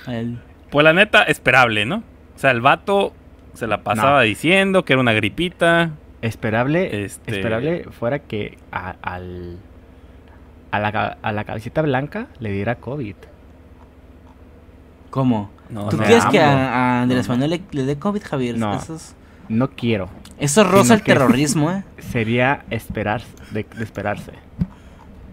El- 0.07 0.37
pues 0.69 0.83
la 0.83 0.93
neta, 0.93 1.23
esperable, 1.23 1.85
¿no? 1.87 2.03
O 2.35 2.39
sea, 2.39 2.51
el 2.51 2.61
vato 2.61 3.13
se 3.55 3.65
la 3.65 3.81
pasaba 3.83 4.19
No. 4.19 4.23
diciendo 4.25 4.85
que 4.85 4.93
era 4.93 4.99
una 5.01 5.13
gripita. 5.13 5.91
Esperable, 6.21 7.05
Este- 7.05 7.31
esperable 7.37 7.85
fuera 7.91 8.19
que 8.19 8.57
a, 8.71 8.95
al, 9.01 9.57
a, 10.72 10.80
la, 10.80 11.17
a 11.22 11.32
la 11.32 11.43
cabecita 11.43 11.82
blanca 11.82 12.28
le 12.39 12.51
diera 12.51 12.76
COVID. 12.76 13.15
¿Cómo? 15.09 15.49
No, 15.70 15.89
¿Tú 15.89 15.97
no. 15.97 16.03
quieres 16.03 16.26
que 16.28 16.39
a, 16.39 16.74
a 16.74 17.01
Andrés 17.01 17.28
No. 17.28 17.34
Manuel 17.36 17.49
le, 17.51 17.61
le 17.72 17.84
dé 17.86 17.97
COVID, 17.97 18.22
Javier? 18.24 18.57
No. 18.57 18.76
Eso, 18.76 18.95
es, 18.95 19.15
No 19.47 19.70
quiero. 19.72 20.09
eso 20.39 20.63
roza 20.63 20.93
el 20.95 21.03
terrorismo, 21.03 21.72
¿eh? 21.72 21.84
Sería 21.99 22.65
esperar, 22.70 23.22
de, 23.51 23.63
de 23.63 23.84
esperarse. 23.84 24.34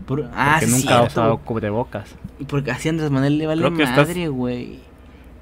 Por- 0.07 0.30
ah, 0.34 0.57
porque 0.61 0.66
sí, 0.72 0.82
nunca 0.82 0.99
ha 0.99 1.03
usado 1.03 1.39
cubrebocas. 1.39 2.14
Y 2.39 2.45
porque 2.45 2.70
así 2.70 2.89
a 2.89 2.93
Andrés 2.93 3.11
Manuel 3.11 3.39
le 3.39 3.47
vale 3.47 3.68
madre, 3.70 4.28
güey. 4.28 4.80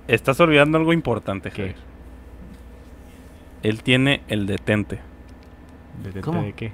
Estás 0.09 0.39
olvidando 0.41 0.79
algo 0.79 0.93
importante, 0.93 1.51
¿Qué? 1.51 1.57
Javier. 1.57 1.77
Él 3.63 3.83
tiene 3.83 4.23
el 4.29 4.47
detente. 4.47 5.01
¿De, 6.13 6.21
¿Cómo? 6.21 6.43
de 6.43 6.53
qué? 6.53 6.73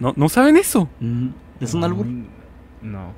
¿No, 0.00 0.12
¿no 0.16 0.28
saben 0.28 0.56
eso? 0.56 0.88
Mm, 0.98 1.28
¿Es 1.60 1.74
un 1.74 1.84
álbum? 1.84 2.06
Mm, 2.08 2.26
No. 2.92 3.12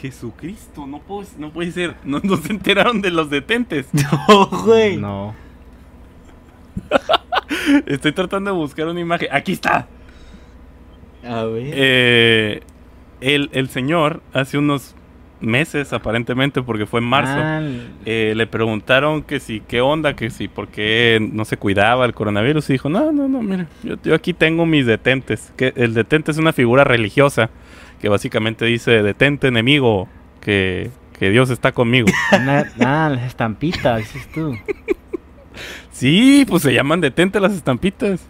Jesucristo, 0.00 0.86
no 0.86 0.98
puede, 1.00 1.28
no 1.38 1.50
puede 1.50 1.72
ser. 1.72 1.96
No, 2.04 2.20
no 2.22 2.36
se 2.36 2.52
enteraron 2.52 3.00
de 3.02 3.10
los 3.10 3.30
detentes. 3.30 3.88
No, 4.28 4.46
güey. 4.64 4.96
No. 4.96 5.34
Estoy 7.86 8.12
tratando 8.12 8.50
de 8.52 8.56
buscar 8.56 8.86
una 8.88 9.00
imagen. 9.00 9.28
Aquí 9.32 9.52
está. 9.52 9.86
A 11.26 11.44
ver. 11.44 11.72
Eh, 11.74 12.60
el, 13.20 13.48
el 13.52 13.68
señor, 13.70 14.22
hace 14.32 14.58
unos 14.58 14.94
meses 15.40 15.92
aparentemente, 15.92 16.62
porque 16.62 16.86
fue 16.86 17.00
en 17.00 17.06
marzo, 17.06 17.34
Ah, 17.36 17.60
eh, 18.06 18.32
le 18.36 18.46
preguntaron 18.46 19.22
que 19.22 19.40
si, 19.40 19.60
qué 19.60 19.80
onda, 19.80 20.14
que 20.14 20.30
si, 20.30 20.48
por 20.48 20.68
qué 20.68 21.18
no 21.32 21.44
se 21.44 21.56
cuidaba 21.56 22.04
el 22.06 22.14
coronavirus. 22.14 22.70
Y 22.70 22.74
dijo, 22.74 22.88
no, 22.88 23.12
no, 23.12 23.28
no, 23.28 23.42
mire, 23.42 23.66
yo, 23.82 23.96
yo 24.02 24.14
aquí 24.14 24.32
tengo 24.32 24.66
mis 24.66 24.86
detentes. 24.86 25.52
Que 25.56 25.72
el 25.76 25.94
detente 25.94 26.30
es 26.30 26.38
una 26.38 26.52
figura 26.52 26.84
religiosa 26.84 27.50
que 28.00 28.08
básicamente 28.08 28.64
dice, 28.66 29.02
detente 29.02 29.48
enemigo, 29.48 30.08
que, 30.40 30.90
que 31.18 31.30
Dios 31.30 31.50
está 31.50 31.72
conmigo. 31.72 32.08
ah, 32.30 33.10
las 33.10 33.22
estampitas, 33.24 33.98
dices 33.98 34.28
tú. 34.32 34.54
sí, 35.90 36.44
pues 36.48 36.62
se 36.62 36.74
llaman 36.74 37.00
detente 37.00 37.40
las 37.40 37.52
estampitas. 37.52 38.26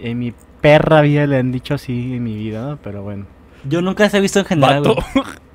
En 0.00 0.18
mi 0.18 0.32
perra 0.60 1.02
vida 1.02 1.26
le 1.26 1.38
han 1.38 1.52
dicho 1.52 1.74
así 1.74 2.14
en 2.14 2.24
mi 2.24 2.34
vida, 2.34 2.66
¿no? 2.66 2.78
pero 2.82 3.02
bueno. 3.02 3.26
Yo 3.64 3.80
nunca 3.80 4.04
las 4.04 4.14
he 4.14 4.20
visto 4.20 4.40
en 4.40 4.44
general, 4.46 4.82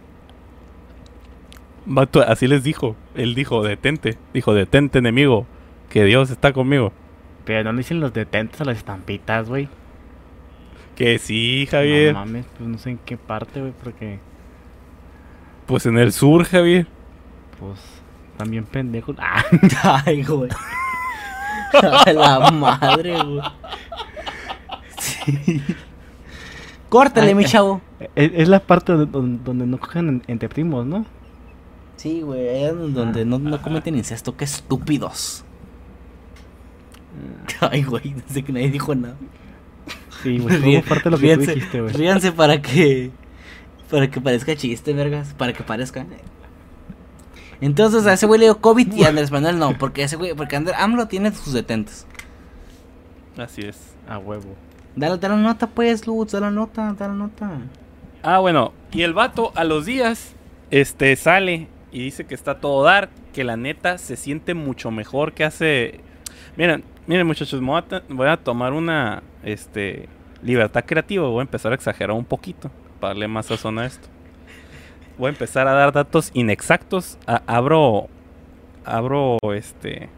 así 2.28 2.48
les 2.48 2.64
dijo. 2.64 2.96
Él 3.16 3.36
dijo, 3.36 3.64
detente. 3.64 4.18
Dijo, 4.34 4.54
detente 4.54 5.00
enemigo, 5.00 5.46
que 5.90 6.04
Dios 6.04 6.30
está 6.30 6.54
conmigo. 6.54 6.92
Pero 7.46 7.64
no 7.64 7.72
le 7.72 7.78
dicen 7.80 8.00
los 8.00 8.14
detentes 8.14 8.60
a 8.62 8.66
las 8.66 8.78
estampitas, 8.78 9.48
güey. 9.48 9.70
Que 10.96 11.20
sí, 11.20 11.68
Javier. 11.70 12.14
No 12.14 12.20
mames, 12.20 12.46
pues 12.58 12.68
no 12.70 12.78
sé 12.78 12.90
en 12.92 12.98
qué 13.00 13.18
parte, 13.18 13.60
güey, 13.62 13.74
porque 13.84 14.20
Pues 15.68 15.86
en 15.86 15.98
el 15.98 16.12
sur, 16.12 16.44
Javier. 16.46 16.88
pues 17.60 17.80
también 18.38 18.66
pendejos. 18.66 19.16
Ah, 19.20 19.44
Ay, 20.06 20.24
güey. 20.24 20.50
A 21.74 22.12
la 22.14 22.52
madre, 22.52 23.22
güey. 23.24 23.42
Sí. 24.98 25.62
Córtale, 26.90 27.28
Ay, 27.30 27.36
mi 27.36 27.44
eh. 27.44 27.48
chavo. 27.48 27.82
es, 28.16 28.32
es 28.34 28.48
la 28.50 28.60
parte 28.60 28.94
donde, 28.94 29.12
donde- 29.12 29.44
donde 29.44 29.66
no 29.68 29.78
cogen 29.78 30.08
en- 30.10 30.24
entre 30.28 30.50
primos, 30.50 30.86
¿no? 30.86 31.06
Sí, 31.98 32.22
güey, 32.22 32.48
allá 32.50 32.74
donde 32.74 33.26
no, 33.26 33.40
no 33.40 33.62
cometen 33.62 33.96
incesto, 33.96 34.38
qué 34.38 34.46
estúpidos. 34.46 35.44
Ay, 37.62 37.84
güey, 37.84 38.14
desde 38.28 38.44
que 38.44 38.54
nadie 38.54 38.70
dijo 38.70 38.94
nada. 38.96 39.16
Sí, 40.24 40.40
güey, 40.40 40.82
parte 40.82 41.06
de 41.06 41.10
lo 41.12 41.18
que 41.18 41.36
tú 41.36 41.42
ríanse- 41.42 41.54
dijiste, 41.56 41.82
güey. 41.82 41.94
Ríanse 41.94 42.32
para 42.32 42.62
que. 42.62 43.12
Para 43.90 44.10
que 44.10 44.20
parezca 44.22 44.56
chiste, 44.56 44.94
vergas. 44.94 45.34
Para 45.34 45.54
que 45.54 45.64
parezca. 45.64 46.06
Entonces 47.62 48.06
a 48.06 48.14
ese 48.14 48.26
güey 48.28 48.40
le 48.40 48.46
dio 48.46 48.60
COVID 48.60 48.92
y 48.94 49.04
a 49.04 49.10
Andrés 49.10 49.32
Manuel 49.32 49.58
no. 49.58 49.78
Porque 49.78 50.04
ese 50.04 50.16
güey. 50.16 50.34
Porque 50.36 50.56
Andrés 50.56 50.76
AMLO 50.78 51.08
tiene 51.08 51.32
sus 51.34 51.54
detentes. 51.54 52.06
Así 53.38 53.62
es. 53.62 53.78
A 54.08 54.18
huevo. 54.20 54.56
Dale, 54.96 55.18
dale 55.18 55.36
la 55.36 55.42
nota, 55.42 55.68
pues, 55.68 56.06
Lutz. 56.06 56.32
Dale 56.34 56.48
la 56.48 56.52
nota, 56.52 56.94
dale 56.98 57.14
la 57.14 57.20
nota. 57.20 57.52
Ah, 58.24 58.40
bueno. 58.40 58.74
Y 58.92 59.04
el 59.04 59.14
vato 59.14 59.52
a 59.56 59.64
los 59.64 59.86
días, 59.86 60.34
este, 60.70 61.16
sale 61.16 61.68
y 61.98 62.00
dice 62.00 62.26
que 62.28 62.36
está 62.36 62.60
todo 62.60 62.84
dar, 62.84 63.10
que 63.34 63.44
la 63.44 63.58
neta 63.58 63.98
se 63.98 64.18
siente 64.18 64.54
mucho 64.54 64.92
mejor 64.92 65.34
que 65.34 65.44
hace... 65.44 66.00
Miren, 66.56 66.84
miren 67.08 67.26
muchachos, 67.26 67.60
voy 67.60 68.28
a, 68.28 68.38
tomar 68.38 68.74
una, 68.74 69.24
este, 69.44 70.08
libertad 70.44 70.86
creativa. 70.86 71.28
Voy 71.28 71.40
a 71.40 71.42
empezar 71.42 71.72
a 71.72 71.76
exagerar 71.76 72.16
un 72.16 72.24
poquito 72.24 72.70
para 73.00 73.14
darle 73.16 73.28
más 73.28 73.48
sazón 73.48 73.80
a 73.80 73.88
esto. 73.88 74.08
Voy 75.18 75.26
a 75.26 75.30
empezar 75.30 75.68
a 75.68 75.72
dar 75.72 75.92
datos 75.92 76.30
inexactos. 76.36 77.18
Abro, 77.26 78.10
abro, 78.86 79.40
este, 79.56 80.10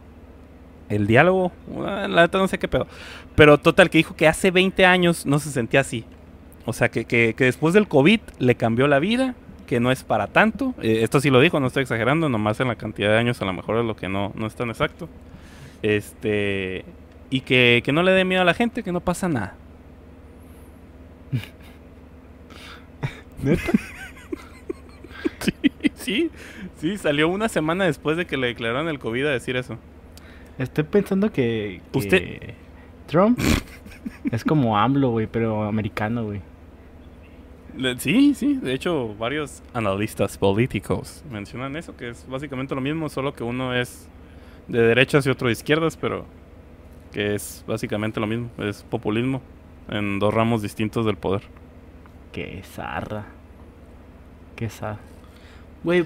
el 0.90 1.08
diálogo. 1.08 1.54
Ah, 1.86 2.08
La 2.10 2.24
neta 2.24 2.40
no 2.40 2.50
sé 2.50 2.60
qué 2.60 2.68
pedo. 2.68 2.88
Pero 3.36 3.58
total, 3.58 3.90
que 3.90 4.00
dijo 4.00 4.18
que 4.18 4.28
hace 4.28 4.52
20 4.52 4.86
años 4.86 5.26
no 5.26 5.40
se 5.40 5.50
sentía 5.50 5.80
así. 5.80 6.04
O 6.66 6.74
sea, 6.74 6.90
que- 6.90 7.06
que 7.06 7.34
después 7.38 7.74
del 7.74 7.88
COVID 7.88 8.20
le 8.38 8.56
cambió 8.56 8.86
la 8.90 9.00
vida, 9.00 9.34
que 9.70 9.80
no 9.80 9.92
es 9.92 10.04
para 10.04 10.26
tanto. 10.26 10.74
Eh, 10.82 11.02
esto 11.04 11.22
sí 11.22 11.30
lo 11.30 11.40
dijo, 11.40 11.60
no 11.60 11.68
estoy 11.68 11.84
exagerando, 11.84 12.28
nomás 12.28 12.60
en 12.60 12.70
la 12.70 12.76
cantidad 12.76 13.10
de 13.12 13.18
años 13.20 13.40
a 13.40 13.46
lo 13.46 13.54
mejor 13.54 13.78
es 13.78 13.86
lo 13.86 13.96
que 13.96 14.10
no, 14.10 14.32
no 14.34 14.48
es 14.48 14.56
tan 14.56 14.70
exacto. 14.70 15.08
Este. 15.84 16.84
Y 17.30 17.42
que, 17.42 17.84
que 17.86 17.92
no 17.92 18.02
le 18.02 18.12
dé 18.12 18.26
miedo 18.26 18.42
a 18.42 18.46
la 18.46 18.56
gente, 18.56 18.82
que 18.82 18.92
no 18.92 19.00
pasa 19.00 19.30
nada. 19.30 19.54
¿Neta? 23.44 23.62
Sí, 25.40 25.54
sí, 25.96 26.32
sí, 26.78 26.98
salió 26.98 27.28
una 27.30 27.48
semana 27.50 27.86
después 27.86 28.18
de 28.18 28.26
que 28.26 28.38
le 28.38 28.48
declararon 28.48 28.88
el 28.90 29.00
COVID 29.00 29.26
a 29.26 29.30
decir 29.32 29.56
eso. 29.56 29.78
Estoy 30.58 30.84
pensando 30.86 31.32
que, 31.32 31.82
que 31.92 31.98
Usted- 32.00 32.54
Trump 33.08 33.40
es 34.32 34.44
como 34.44 34.78
AMLO, 34.78 35.12
güey, 35.12 35.28
pero 35.28 35.64
americano, 35.64 36.26
güey. 36.26 36.42
Sí, 38.00 38.34
sí, 38.36 38.56
de 38.56 38.74
hecho 38.74 39.16
varios 39.18 39.62
analistas 39.74 40.38
políticos 40.38 41.24
mencionan 41.32 41.76
eso, 41.76 41.96
que 41.96 42.10
es 42.10 42.26
básicamente 42.28 42.76
lo 42.76 42.82
mismo, 42.82 43.10
solo 43.10 43.34
que 43.34 43.44
uno 43.44 43.74
es 43.74 44.08
de 44.68 44.82
derechas 44.82 45.26
y 45.26 45.30
otro 45.30 45.48
de 45.48 45.54
izquierdas, 45.54 45.96
pero 45.98 46.26
que 47.12 47.36
es 47.36 47.64
básicamente 47.68 48.20
lo 48.20 48.28
mismo, 48.28 48.50
es 48.60 48.84
populismo 48.84 49.42
en 49.90 50.20
dos 50.20 50.34
ramos 50.34 50.62
distintos 50.62 51.06
del 51.06 51.16
poder. 51.18 51.42
Qué 52.32 52.62
zarra. 52.64 53.26
Qué 54.56 54.70
zarra. 54.70 55.00
Güey, 55.84 56.06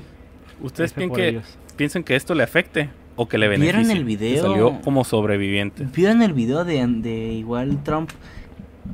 ¿Ustedes 0.61 0.93
piensan 0.93 1.15
que, 1.17 1.27
ellos. 1.29 1.57
piensan 1.75 2.03
que 2.03 2.15
esto 2.15 2.35
le 2.35 2.43
afecte 2.43 2.89
o 3.15 3.27
que 3.27 3.37
le 3.37 3.47
¿Vieron 3.49 3.83
beneficie? 3.87 3.91
el 3.93 3.99
Que 3.99 4.05
video? 4.05 4.43
salió 4.47 4.81
como 4.81 5.03
sobreviviente. 5.03 5.85
¿vieron 5.93 6.21
el 6.21 6.33
video 6.33 6.63
de, 6.63 6.85
de 6.87 7.33
igual 7.33 7.83
Trump? 7.83 8.11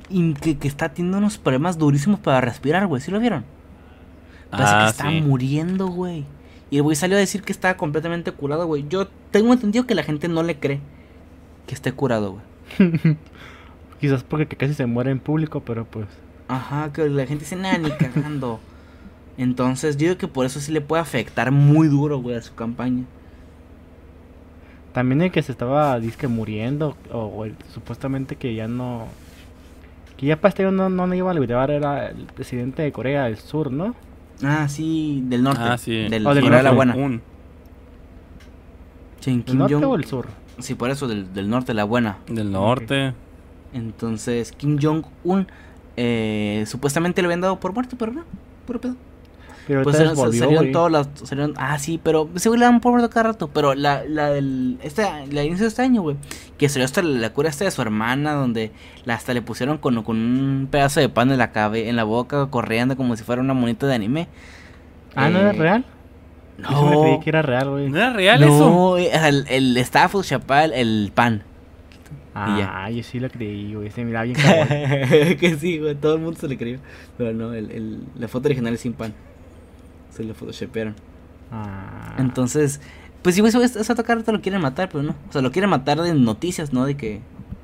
Y 0.10 0.34
que, 0.34 0.58
que 0.58 0.68
está 0.68 0.90
teniendo 0.90 1.18
unos 1.18 1.38
problemas 1.38 1.78
durísimos 1.78 2.20
para 2.20 2.42
respirar, 2.42 2.86
güey. 2.88 3.02
¿Sí 3.02 3.12
lo 3.12 3.20
vieron? 3.20 3.44
Parece 4.52 4.72
que 4.76 4.86
está 4.88 5.08
Ah, 5.08 5.12
sí. 5.12 5.22
muriendo, 5.22 5.88
güey. 5.88 6.26
Y 6.72 6.78
el 6.78 6.84
güey 6.84 6.96
salió 6.96 7.18
a 7.18 7.20
decir 7.20 7.42
que 7.42 7.52
estaba 7.52 7.76
completamente 7.78 8.32
curado, 8.32 8.68
güey. 8.68 8.86
Yo 8.90 9.08
tengo 9.32 9.54
entendido 9.54 9.86
que 9.88 9.96
la 9.96 10.04
gente 10.04 10.28
no 10.28 10.44
le 10.44 10.60
cree 10.60 10.80
que 11.68 11.74
esté 11.76 11.92
curado, 11.92 12.34
güey. 12.80 12.92
Quizás 14.00 14.24
porque 14.24 14.46
que 14.48 14.56
casi 14.56 14.74
se 14.76 14.86
muere 14.86 15.12
en 15.12 15.20
público, 15.20 15.62
pero 15.62 15.86
pues. 15.86 16.08
Ajá, 16.48 16.92
que 16.94 17.10
la 17.10 17.26
gente 17.26 17.44
dice, 17.44 17.56
nah, 17.56 17.78
ni 17.78 17.90
cagando. 17.92 18.60
Entonces, 19.38 19.98
yo 19.98 20.08
digo 20.10 20.18
que 20.18 20.28
por 20.28 20.46
eso 20.46 20.60
sí 20.60 20.72
le 20.72 20.82
puede 20.82 21.02
afectar 21.02 21.52
muy 21.52 21.88
duro, 21.88 22.20
güey, 22.20 22.36
a 22.36 22.42
su 22.42 22.54
campaña. 22.56 23.04
También 24.94 25.22
el 25.22 25.32
que 25.32 25.44
se 25.44 25.52
estaba 25.52 26.00
disque 26.00 26.28
muriendo, 26.28 26.96
o, 27.12 27.20
o 27.20 27.46
el- 27.46 27.56
supuestamente 27.74 28.36
que 28.36 28.56
ya 28.56 28.68
no. 28.68 29.06
Que 30.20 30.26
ya 30.26 30.36
para 30.36 30.50
este 30.50 30.64
año 30.64 30.72
no, 30.74 30.90
no 30.90 31.08
le 31.08 31.16
iba 31.16 31.32
a 31.32 31.34
liberar, 31.34 31.72
era 31.72 32.10
el 32.10 32.26
presidente 32.26 32.82
de 32.82 32.92
Corea 32.92 33.24
del 33.24 33.38
Sur, 33.38 33.72
¿no? 33.72 33.96
Ah, 34.44 34.68
sí, 34.68 35.24
del 35.26 35.44
norte. 35.44 35.62
Ah, 35.64 35.78
sí. 35.78 35.92
Del, 36.10 36.28
Oh, 36.28 36.34
del 36.34 36.44
Corea 36.44 36.58
de 36.58 36.64
la 36.64 36.72
norte. 36.72 36.76
buena. 36.76 36.96
Un- 36.96 37.22
Sí, 39.22 39.32
¿El 39.32 39.44
Kim 39.44 39.58
norte 39.60 39.76
Jong- 39.76 39.86
o 39.88 39.96
el 39.96 40.06
sur? 40.06 40.28
Sí, 40.60 40.76
por 40.76 40.90
eso, 40.90 41.08
del, 41.08 41.34
del 41.34 41.50
norte, 41.50 41.74
la 41.74 41.84
buena. 41.86 42.18
del 42.28 42.52
norte. 42.52 43.14
Entonces, 43.74 44.52
Kim 44.52 44.78
Jong-un 44.82 45.48
eh, 45.98 46.64
supuestamente 46.68 47.22
le 47.22 47.26
habían 47.28 47.42
dado 47.42 47.60
por 47.60 47.74
muerto, 47.74 47.96
pero 47.98 48.12
no, 48.14 48.24
puro 48.66 48.80
pedo. 48.82 48.96
Pero 49.70 49.84
Pues 49.84 49.98
salieron, 49.98 50.18
volvió, 50.18 50.40
salieron 50.40 50.72
todas 50.72 50.92
las. 50.92 51.10
salieron- 51.30 51.54
ah, 51.58 51.78
sí, 51.78 52.00
pero 52.04 52.28
ese 52.36 52.50
güey 52.50 52.60
le 52.60 52.66
dan 52.66 52.82
por 52.82 52.92
muerto 52.92 53.08
cada 53.12 53.28
rato. 53.34 53.50
Pero 53.54 53.76
la, 53.76 54.04
la 54.04 54.32
del. 54.32 54.80
Este, 54.82 55.04
la 55.32 55.44
inicio 55.44 55.66
de 55.66 55.68
este 55.68 55.84
año, 55.84 56.02
güey. 56.02 56.16
Que 56.58 56.68
salió 56.70 56.86
hasta 56.86 57.04
la 57.04 57.30
cura 57.34 57.50
esta 57.50 57.66
de 57.66 57.72
su 57.72 57.80
hermana, 57.84 58.34
donde 58.34 58.72
la, 59.06 59.14
hasta 59.14 59.32
le 59.36 59.44
pusieron 59.44 59.78
con, 59.78 60.02
con 60.02 60.18
un 60.18 60.68
pedazo 60.72 61.02
de 61.02 61.08
pan 61.10 61.30
en 61.32 61.38
la, 61.38 61.52
cabe, 61.52 61.88
en 61.88 61.96
la 61.98 62.04
boca, 62.04 62.48
corriendo 62.48 62.98
como 62.98 63.16
si 63.16 63.24
fuera 63.24 63.44
una 63.44 63.54
monita 63.54 63.86
de 63.86 63.94
anime. 63.94 64.28
Ah, 65.16 65.30
¿no 65.30 65.38
era 65.38 65.52
Eh, 65.52 65.54
real? 65.54 65.86
Yo 66.58 66.68
sí 66.68 66.74
me 66.84 66.92
No, 66.92 67.02
creí 67.04 67.20
que 67.20 67.30
era 67.30 67.42
real, 67.44 67.70
güey. 67.70 67.90
¿No 67.90 67.98
era 67.98 68.12
real 68.12 68.42
eso? 68.42 68.70
no, 68.72 68.98
eh, 68.98 69.12
el, 69.14 69.46
el 69.50 69.78
Stafford 69.78 70.26
Chapal, 70.26 70.74
el 70.74 71.12
pan. 71.14 71.44
Ah, 72.34 72.90
yo 72.90 73.04
sí 73.04 73.20
lo 73.20 73.30
creí, 73.30 73.74
güey. 73.76 73.92
Se 73.92 74.04
miraba 74.04 74.24
bien 74.24 74.36
cabrón. 74.36 74.68
que 75.40 75.58
sí, 75.60 75.78
güey, 75.78 75.94
todo 75.96 76.16
el 76.16 76.22
mundo 76.22 76.40
se 76.40 76.48
le 76.48 76.58
creyó. 76.58 76.80
Pero 77.18 77.34
no, 77.34 77.54
el, 77.54 77.70
el- 77.72 78.04
la 78.18 78.28
foto 78.28 78.48
original 78.48 78.74
es 78.74 78.80
sin 78.80 78.94
pan. 78.94 79.14
Se 80.20 80.26
le 80.26 80.34
photoshopearon. 80.34 80.96
Ah. 81.50 82.16
Entonces, 82.18 82.82
pues 83.22 83.40
güey, 83.40 83.54
ese 83.64 83.80
ese 83.80 83.96
tocar 83.96 84.22
te 84.22 84.34
lo 84.34 84.42
quieren 84.42 84.62
matar, 84.62 84.90
pero 84.90 85.02
no. 85.02 85.16
O 85.30 85.32
sea, 85.32 85.42
lo 85.42 85.50
quieren 85.54 85.70
matar 85.70 86.02
de 86.02 86.14
noticias, 86.14 86.74
¿no? 86.74 86.86
De 86.86 86.98
que. 86.98 87.22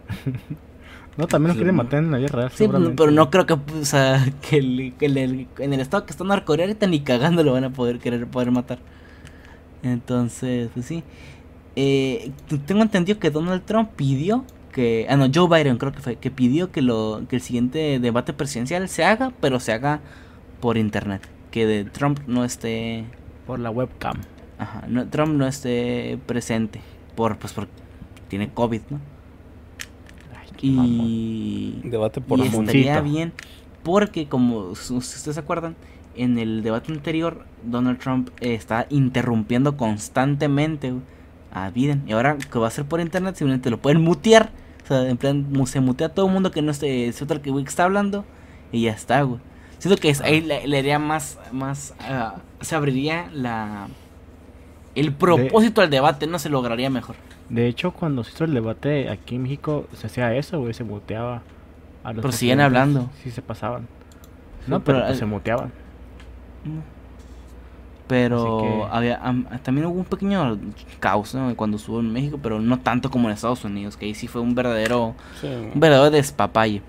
No, 1.17 1.27
también 1.27 1.47
lo 1.49 1.53
Sí, 1.53 1.59
quieren 1.59 1.75
matar 1.75 1.99
en 2.03 2.11
la 2.11 2.17
real. 2.27 2.49
Sí, 2.51 2.57
seguramente. 2.57 2.95
pero 2.97 3.09
no 3.11 3.29
creo 3.29 3.45
que, 3.45 3.53
o 3.53 3.85
sea, 3.85 4.25
que, 4.49 4.57
el- 4.57 4.93
que 4.99 5.05
el- 5.05 5.47
en 5.59 5.73
el 5.73 5.79
estado 5.79 6.05
que 6.05 6.11
está 6.11 6.23
Norcorea 6.25 6.65
ahorita 6.65 6.87
ni 6.87 6.99
cagando 7.01 7.41
lo 7.43 7.53
van 7.53 7.63
a 7.63 7.69
poder 7.71 7.99
querer 7.99 8.27
poder 8.27 8.51
matar. 8.51 8.79
Entonces, 9.83 10.69
pues 10.73 10.85
sí. 10.85 11.03
Eh, 11.77 12.31
tengo 12.65 12.81
entendido 12.81 13.19
que 13.19 13.31
Donald 13.31 13.63
Trump 13.63 13.91
pidió 13.95 14.45
que, 14.73 15.07
ah 15.09 15.15
no, 15.15 15.27
Joe 15.33 15.47
Biden 15.47 15.77
creo 15.77 15.91
que 15.93 15.99
fue, 16.01 16.15
que 16.17 16.31
pidió 16.31 16.71
que 16.71 16.81
lo, 16.81 17.23
que 17.29 17.37
el 17.37 17.41
siguiente 17.41 17.99
debate 17.99 18.33
presidencial 18.33 18.87
se 18.89 19.05
haga, 19.05 19.31
pero 19.39 19.59
se 19.61 19.71
haga 19.71 20.01
por 20.59 20.77
internet, 20.77 21.21
que 21.55 21.65
de 21.65 21.85
Trump 21.85 22.19
no 22.27 22.43
esté, 22.43 23.05
Por 23.47 23.59
la 23.59 23.69
webcam. 23.69 24.17
ajá, 24.57 24.83
no, 24.89 25.07
Trump 25.07 25.35
no 25.35 25.47
esté 25.47 26.19
presente, 26.25 26.81
por, 27.15 27.37
pues 27.37 27.53
porque 27.53 27.71
tiene 28.27 28.49
COVID, 28.49 28.81
¿no? 28.89 28.99
Ay. 30.35 30.49
Y 30.61 31.81
Debate 31.89 32.19
por 32.21 32.39
y 32.39 32.43
estaría 32.47 32.99
bien 33.01 33.31
porque 33.83 34.27
como 34.27 34.75
si 34.75 34.93
ustedes 34.95 35.35
se 35.35 35.39
acuerdan 35.39 35.75
en 36.15 36.37
el 36.39 36.61
debate 36.63 36.91
anterior 36.91 37.45
Donald 37.63 37.99
Trump 37.99 38.29
eh, 38.41 38.53
está 38.55 38.87
interrumpiendo 38.89 39.77
constantemente 39.77 40.93
a 41.53 41.69
Biden 41.69 42.03
y 42.07 42.13
ahora 42.13 42.37
que 42.37 42.57
va 42.59 42.67
a 42.67 42.71
ser 42.71 42.85
por 42.85 42.99
internet 42.99 43.35
simplemente 43.35 43.69
lo 43.69 43.77
pueden 43.79 44.01
mutear 44.01 44.49
o 44.83 44.87
sea 44.87 45.07
en 45.09 45.17
plan 45.17 45.45
mu- 45.51 45.67
se 45.67 45.81
mutea 45.81 46.07
a 46.07 46.09
todo 46.13 46.25
el 46.25 46.33
mundo 46.33 46.51
que 46.51 46.61
no 46.61 46.71
esté 46.71 47.11
se 47.11 47.23
otro 47.23 47.41
que 47.41 47.51
está 47.67 47.83
hablando 47.83 48.25
y 48.71 48.81
ya 48.83 48.91
está 48.91 49.21
güey 49.21 49.39
siento 49.79 49.99
que 49.99 50.09
es- 50.09 50.21
ahí 50.21 50.41
le, 50.41 50.67
le 50.67 50.77
haría 50.79 50.99
más 50.99 51.37
más 51.51 51.93
ah, 51.99 52.35
se 52.61 52.75
abriría 52.75 53.29
la 53.33 53.87
el 54.95 55.11
propósito 55.13 55.81
al 55.81 55.89
debate 55.89 56.25
no 56.27 56.39
se 56.39 56.49
lograría 56.49 56.89
mejor 56.89 57.15
De 57.49 57.67
hecho, 57.67 57.91
cuando 57.91 58.23
se 58.23 58.31
hizo 58.31 58.43
el 58.45 58.53
debate 58.53 59.09
aquí 59.09 59.35
en 59.35 59.43
México, 59.43 59.85
se 59.93 60.07
hacía 60.07 60.33
eso, 60.35 60.59
güey. 60.59 60.73
Se 60.73 60.83
muteaba 60.83 61.41
a 62.03 62.13
los 62.13 62.21
Pero 62.23 62.31
siguen 62.31 62.59
hablando. 62.61 63.09
Sí, 63.23 63.29
se 63.29 63.41
pasaban. 63.43 63.83
Sí, 64.63 64.71
No, 64.71 64.79
pero, 64.79 64.97
pero 64.99 65.07
pues, 65.07 65.19
se 65.19 65.25
muteaban. 65.25 65.71
Pero 68.07 68.59
que- 68.61 68.95
había, 68.95 69.17
am- 69.17 69.45
también 69.63 69.87
hubo 69.87 69.99
un 69.99 70.05
pequeño 70.05 70.59
caos 70.99 71.33
¿no? 71.33 71.55
cuando 71.55 71.77
estuvo 71.77 71.99
en 71.99 72.13
México, 72.13 72.39
pero 72.41 72.59
no 72.59 72.79
tanto 72.79 73.09
como 73.09 73.27
en 73.29 73.33
Estados 73.33 73.63
Unidos, 73.65 73.97
que 73.97 74.05
ahí 74.05 74.13
sí 74.13 74.27
fue 74.27 74.41
un 74.41 74.53
verdadero, 74.53 75.15
Sí. 75.41 75.47
un 75.47 75.79
verdadero 75.79 76.11
despapalle. 76.11 76.83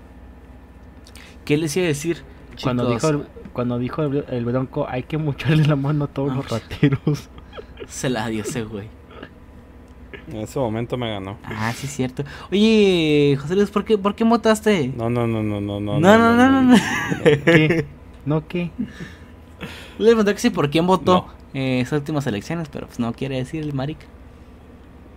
¿Qué 1.43 1.57
les 1.57 1.75
iba 1.75 1.85
a 1.85 1.87
decir? 1.87 2.23
Cuando 2.61 2.89
dijo, 2.89 3.09
el, 3.09 3.23
cuando 3.53 3.79
dijo 3.79 4.03
el, 4.03 4.25
el 4.29 4.45
bronco, 4.45 4.85
hay 4.89 5.03
que 5.03 5.17
mocharle 5.17 5.65
la 5.65 5.75
mano 5.75 6.05
a 6.05 6.07
todos 6.07 6.31
Ah, 6.31 6.35
los 6.35 6.45
pues. 6.45 6.61
rateros. 6.69 7.29
Se 7.87 8.09
la 8.09 8.27
dio 8.27 8.41
ese 8.43 8.63
güey. 8.63 8.87
En 10.29 10.37
ese 10.37 10.59
momento 10.59 10.97
me 10.97 11.09
ganó. 11.09 11.37
Ah, 11.43 11.71
sí 11.73 11.87
es 11.87 11.93
cierto. 11.93 12.23
Oye, 12.51 13.37
José 13.39 13.55
Luis, 13.55 13.69
¿por 13.69 13.85
qué, 13.85 13.97
por 13.97 14.13
qué 14.15 14.23
votaste? 14.23 14.91
No, 14.95 15.09
no, 15.09 15.25
no, 15.27 15.41
no, 15.43 15.61
no, 15.61 15.79
no. 15.79 15.99
No, 15.99 16.17
no, 16.17 16.35
no, 16.35 16.49
no, 16.49 16.61
no. 16.63 16.75
¿Qué? 17.23 17.85
¿No 18.25 18.45
qué? 18.47 18.71
Le 19.97 20.05
pregunté 20.07 20.33
que 20.33 20.39
sí 20.39 20.49
por 20.49 20.69
quién 20.69 20.85
votó 20.85 21.27
No. 21.53 21.59
eh, 21.59 21.79
esas 21.81 21.99
últimas 21.99 22.27
elecciones, 22.27 22.67
pero 22.69 22.87
pues 22.87 22.99
no 22.99 23.13
quiere 23.13 23.37
decir 23.37 23.63
el 23.63 23.73
marica. 23.73 24.05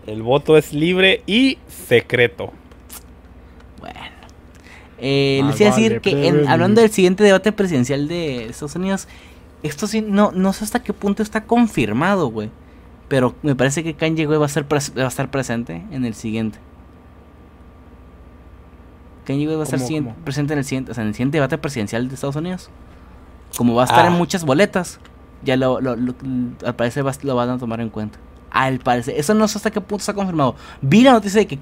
El 0.06 0.22
voto 0.22 0.56
es 0.56 0.72
libre 0.72 1.22
y 1.26 1.58
secreto. 1.66 2.52
Eh, 5.00 5.40
les 5.46 5.60
iba 5.60 5.70
a 5.70 5.74
decir 5.74 6.00
que 6.00 6.10
en- 6.10 6.18
prevenir. 6.34 6.48
hablando 6.48 6.80
del 6.80 6.90
siguiente 6.90 7.24
debate 7.24 7.52
presidencial 7.52 8.06
de 8.08 8.46
Estados 8.46 8.74
Unidos, 8.76 9.08
esto 9.62 9.86
sí, 9.86 10.02
no, 10.02 10.32
no 10.32 10.52
sé 10.52 10.64
hasta 10.64 10.82
qué 10.82 10.92
punto 10.92 11.22
está 11.22 11.44
confirmado, 11.44 12.28
güey. 12.28 12.50
Pero 13.08 13.34
me 13.42 13.54
parece 13.56 13.82
que 13.82 13.94
Kanye 13.94 14.26
güey, 14.26 14.38
va 14.38 14.46
a, 14.46 14.48
ser 14.48 14.64
va 14.72 15.04
a 15.04 15.08
estar 15.08 15.30
presente 15.30 15.82
en 15.90 16.04
el 16.04 16.14
siguiente. 16.14 16.58
Kanye 19.26 19.44
güey, 19.44 19.56
va 19.56 19.62
a 19.62 19.64
estar 19.64 19.80
presente 20.24 20.52
en 20.54 20.58
el 20.58 20.64
siguiente, 20.64 20.90
o 20.92 20.94
sea, 20.94 21.02
en 21.02 21.08
el 21.08 21.14
siguiente 21.14 21.36
debate 21.36 21.58
presidencial 21.58 22.08
de 22.08 22.14
Estados 22.14 22.36
Unidos. 22.36 22.70
Como 23.56 23.74
va 23.74 23.82
a 23.82 23.86
estar 23.86 24.04
Ah. 24.04 24.08
en 24.08 24.14
muchas 24.14 24.44
boletas, 24.44 25.00
ya 25.42 25.56
lo, 25.56 25.80
lo- 25.80 25.96
lo- 25.96 26.14
al 26.64 26.74
parecer 26.76 27.06
va- 27.06 27.12
lo 27.22 27.34
van 27.36 27.50
a 27.50 27.58
tomar 27.58 27.80
en 27.80 27.90
cuenta. 27.90 28.18
Al 28.50 28.80
parecer, 28.80 29.14
eso 29.16 29.32
no 29.34 29.46
sé 29.46 29.58
hasta 29.58 29.70
qué 29.70 29.80
punto 29.80 29.98
está 30.02 30.12
confirmado. 30.12 30.56
Vi 30.82 31.02
la 31.02 31.12
noticia 31.12 31.40
de 31.40 31.46
que 31.46 31.58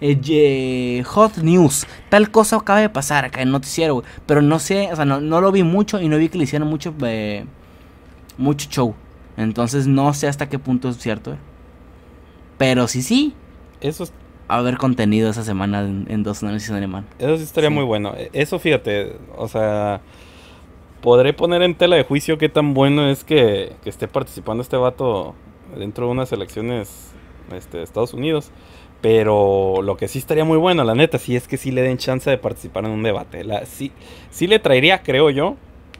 eh, 0.00 0.20
ye- 0.20 1.04
Hot 1.04 1.36
News, 1.38 1.86
tal 2.08 2.30
cosa 2.30 2.56
acaba 2.56 2.80
de 2.80 2.88
pasar 2.88 3.24
acá 3.24 3.40
en 3.40 3.48
el 3.48 3.52
noticiero. 3.52 4.02
Pero 4.26 4.42
no 4.42 4.58
sé, 4.58 4.88
o 4.92 4.96
sea, 4.96 5.04
no, 5.04 5.20
no 5.20 5.40
lo 5.40 5.52
vi 5.52 5.62
mucho 5.62 6.00
y 6.00 6.08
no 6.08 6.18
vi 6.18 6.28
que 6.28 6.38
le 6.38 6.44
hicieran 6.44 6.68
mucho, 6.68 6.92
eh, 7.02 7.44
mucho 8.36 8.68
show. 8.68 8.94
Entonces 9.36 9.86
no 9.86 10.12
sé 10.12 10.26
hasta 10.26 10.48
qué 10.48 10.58
punto 10.58 10.88
es 10.88 10.98
cierto, 10.98 11.32
eh. 11.34 11.38
Pero 12.58 12.88
sí, 12.88 13.02
sí, 13.02 13.32
Eso, 13.80 14.04
es- 14.04 14.12
haber 14.48 14.76
contenido 14.76 15.30
esa 15.30 15.44
semana 15.44 15.82
en, 15.82 16.06
en 16.08 16.22
dos 16.22 16.42
análisis 16.42 16.68
en 16.70 16.76
alemán. 16.76 17.06
eso 17.18 17.36
sí 17.36 17.42
estaría 17.44 17.70
Sí. 17.70 17.74
muy 17.74 17.84
bueno. 17.84 18.12
E- 18.16 18.30
Eso, 18.32 18.58
fíjate, 18.58 19.16
o 19.36 19.46
sea, 19.48 20.00
podré 21.00 21.32
poner 21.32 21.62
en 21.62 21.74
tela 21.74 21.96
de 21.96 22.04
juicio 22.04 22.38
qué 22.38 22.48
tan 22.48 22.74
bueno 22.74 23.08
es 23.08 23.24
que, 23.24 23.76
que 23.82 23.90
esté 23.90 24.08
participando 24.08 24.62
este 24.62 24.76
vato 24.76 25.34
dentro 25.76 26.06
de 26.06 26.12
unas 26.12 26.32
elecciones 26.32 27.12
este, 27.54 27.78
de 27.78 27.84
Estados 27.84 28.14
Unidos. 28.14 28.50
Pero 29.00 29.82
lo 29.82 29.96
que 29.98 30.08
sí 30.08 30.18
estaría 30.18 30.44
muy 30.44 30.56
bueno, 30.56 30.82
la 30.82 30.94
neta, 30.94 31.18
sí 31.18 31.36
es 31.36 31.46
que 31.46 31.58
sí 31.58 31.70
le 31.70 31.82
den 31.82 31.98
chance 31.98 32.30
de 32.30 32.38
participar 32.38 32.86
en 32.86 32.92
un 32.92 33.02
debate. 33.02 33.44
La, 33.44 33.66
sí, 33.66 33.92
sí 34.30 34.46
le 34.46 34.58
traería, 34.58 35.02
creo 35.02 35.28
yo, 35.28 35.56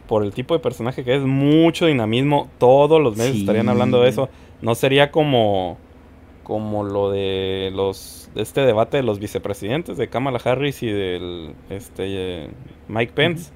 por 0.07 0.25
el 0.25 0.33
tipo 0.33 0.55
de 0.55 0.61
personaje 0.61 1.05
que 1.05 1.15
es, 1.15 1.23
mucho 1.23 1.87
dinamismo. 1.87 2.49
Todos 2.59 3.03
los 3.03 3.17
medios 3.17 3.35
Sí. 3.35 3.41
estarían 3.41 3.69
hablando 3.69 4.01
de 4.01 4.09
eso. 4.09 4.31
No 4.63 4.75
sería 4.75 5.11
como, 5.11 5.77
como 6.45 6.83
lo 6.83 7.11
de 7.11 7.71
los 7.75 8.31
de 8.35 8.43
este 8.43 8.63
debate 8.63 8.97
de 8.97 9.03
los 9.03 9.19
vicepresidentes 9.21 9.97
de 9.97 10.09
Kamala 10.09 10.41
Harris 10.43 10.83
y 10.83 10.89
del 10.91 11.55
este 11.71 12.05
eh, 12.07 12.51
Mike 12.89 13.13
Pence, 13.15 13.53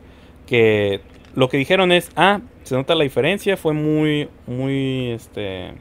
que 0.47 1.01
lo 1.35 1.49
que 1.49 1.57
dijeron 1.57 1.91
es, 1.91 2.11
ah, 2.17 2.41
se 2.65 2.75
nota 2.77 2.95
la 2.95 3.05
diferencia, 3.05 3.57
fue 3.57 3.73
muy, 3.73 4.29
muy, 4.47 5.11
este, 5.11 5.73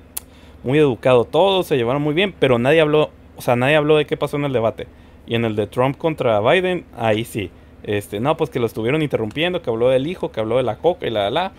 muy 0.64 0.78
educado 0.80 1.24
todo, 1.26 1.64
se 1.64 1.78
llevaron 1.78 2.02
muy 2.02 2.14
bien, 2.14 2.34
pero 2.40 2.60
nadie 2.60 2.82
habló, 2.82 3.10
o 3.36 3.42
sea, 3.42 3.56
nadie 3.56 3.76
habló 3.76 3.96
de 3.98 4.06
qué 4.06 4.18
pasó 4.18 4.38
en 4.38 4.46
el 4.46 4.54
debate. 4.54 4.88
Y 5.26 5.36
en 5.36 5.46
el 5.46 5.56
de 5.56 5.68
Trump 5.68 5.98
contra 5.98 6.40
Biden, 6.40 6.86
ahí 6.98 7.26
sí. 7.26 7.52
Este, 7.84 8.20
no, 8.20 8.36
pues 8.38 8.50
que 8.50 8.60
lo 8.60 8.66
estuvieron 8.66 9.02
interrumpiendo, 9.02 9.62
que 9.62 9.70
habló 9.70 9.90
del 9.90 10.08
hijo, 10.08 10.32
que 10.32 10.40
habló 10.40 10.58
de 10.58 10.64
la 10.64 10.78
coca 10.78 11.06
y 11.08 11.10
la 11.10 11.30
la. 11.30 11.52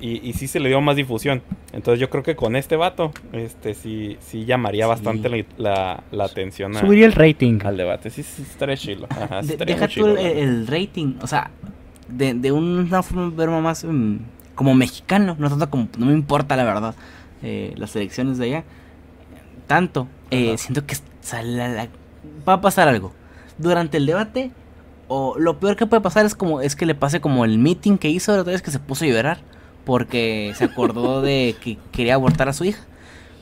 Y, 0.00 0.26
y 0.28 0.32
sí 0.32 0.48
se 0.48 0.60
le 0.60 0.68
dio 0.70 0.80
más 0.80 0.96
difusión. 0.96 1.42
Entonces 1.72 2.00
yo 2.00 2.08
creo 2.08 2.22
que 2.22 2.34
con 2.34 2.56
este 2.56 2.76
vato, 2.76 3.12
este 3.32 3.74
sí, 3.74 4.16
sí 4.20 4.44
llamaría 4.46 4.84
Sí. 4.84 4.88
bastante 4.88 5.28
la, 5.28 5.44
la- 5.58 6.04
la 6.10 6.24
atención 6.24 6.74
a- 6.76 6.80
Subiría 6.80 7.06
el 7.06 7.12
rating. 7.12 7.58
al 7.64 7.76
debate. 7.76 8.08
Sí, 8.10 8.22
sí, 8.22 8.42
estaría 8.42 8.76
chilo. 8.76 9.06
Ajá, 9.10 9.42
sí 9.42 9.48
De- 9.48 9.52
estaría 9.54 9.74
deja 9.74 9.86
tú 9.88 9.92
chilo, 9.94 10.08
el, 10.08 10.14
la 10.16 10.22
el 10.30 10.66
rating, 10.66 11.14
o 11.22 11.26
sea, 11.26 11.50
de, 12.08 12.32
de 12.34 12.50
una 12.50 13.02
forma 13.02 13.60
más 13.60 13.84
mm, 13.84 14.16
como 14.54 14.74
mexicano, 14.74 15.36
no 15.38 15.48
tanto 15.50 15.68
como, 15.70 15.88
no 15.98 16.06
me 16.06 16.12
importa 16.12 16.56
la 16.56 16.64
verdad, 16.64 16.94
eh, 17.42 17.74
las 17.76 17.94
elecciones 17.96 18.38
de 18.38 18.44
allá, 18.46 18.64
tanto, 19.66 20.08
eh, 20.30 20.56
siento 20.58 20.84
que 20.86 20.96
sale 21.20 21.56
la- 21.56 21.68
la- 21.68 21.88
va 22.48 22.54
a 22.54 22.60
pasar 22.60 22.88
algo. 22.88 23.12
Durante 23.58 23.96
el 23.98 24.06
debate, 24.06 24.50
o 25.08 25.34
lo 25.38 25.58
peor 25.58 25.76
que 25.76 25.86
puede 25.86 26.00
pasar 26.02 26.24
es 26.26 26.34
como 26.34 26.60
es 26.60 26.76
que 26.76 26.86
le 26.86 26.94
pase 26.94 27.20
como 27.20 27.44
el 27.44 27.58
meeting 27.58 27.98
que 27.98 28.08
hizo 28.08 28.34
la 28.34 28.42
otra 28.42 28.52
vez 28.52 28.62
que 28.62 28.70
se 28.70 28.78
puso 28.78 29.04
a 29.04 29.08
llorar 29.08 29.38
porque 29.84 30.52
se 30.56 30.64
acordó 30.64 31.20
de 31.22 31.56
que 31.62 31.78
quería 31.92 32.14
abortar 32.14 32.48
a 32.48 32.52
su 32.52 32.64
hija. 32.64 32.80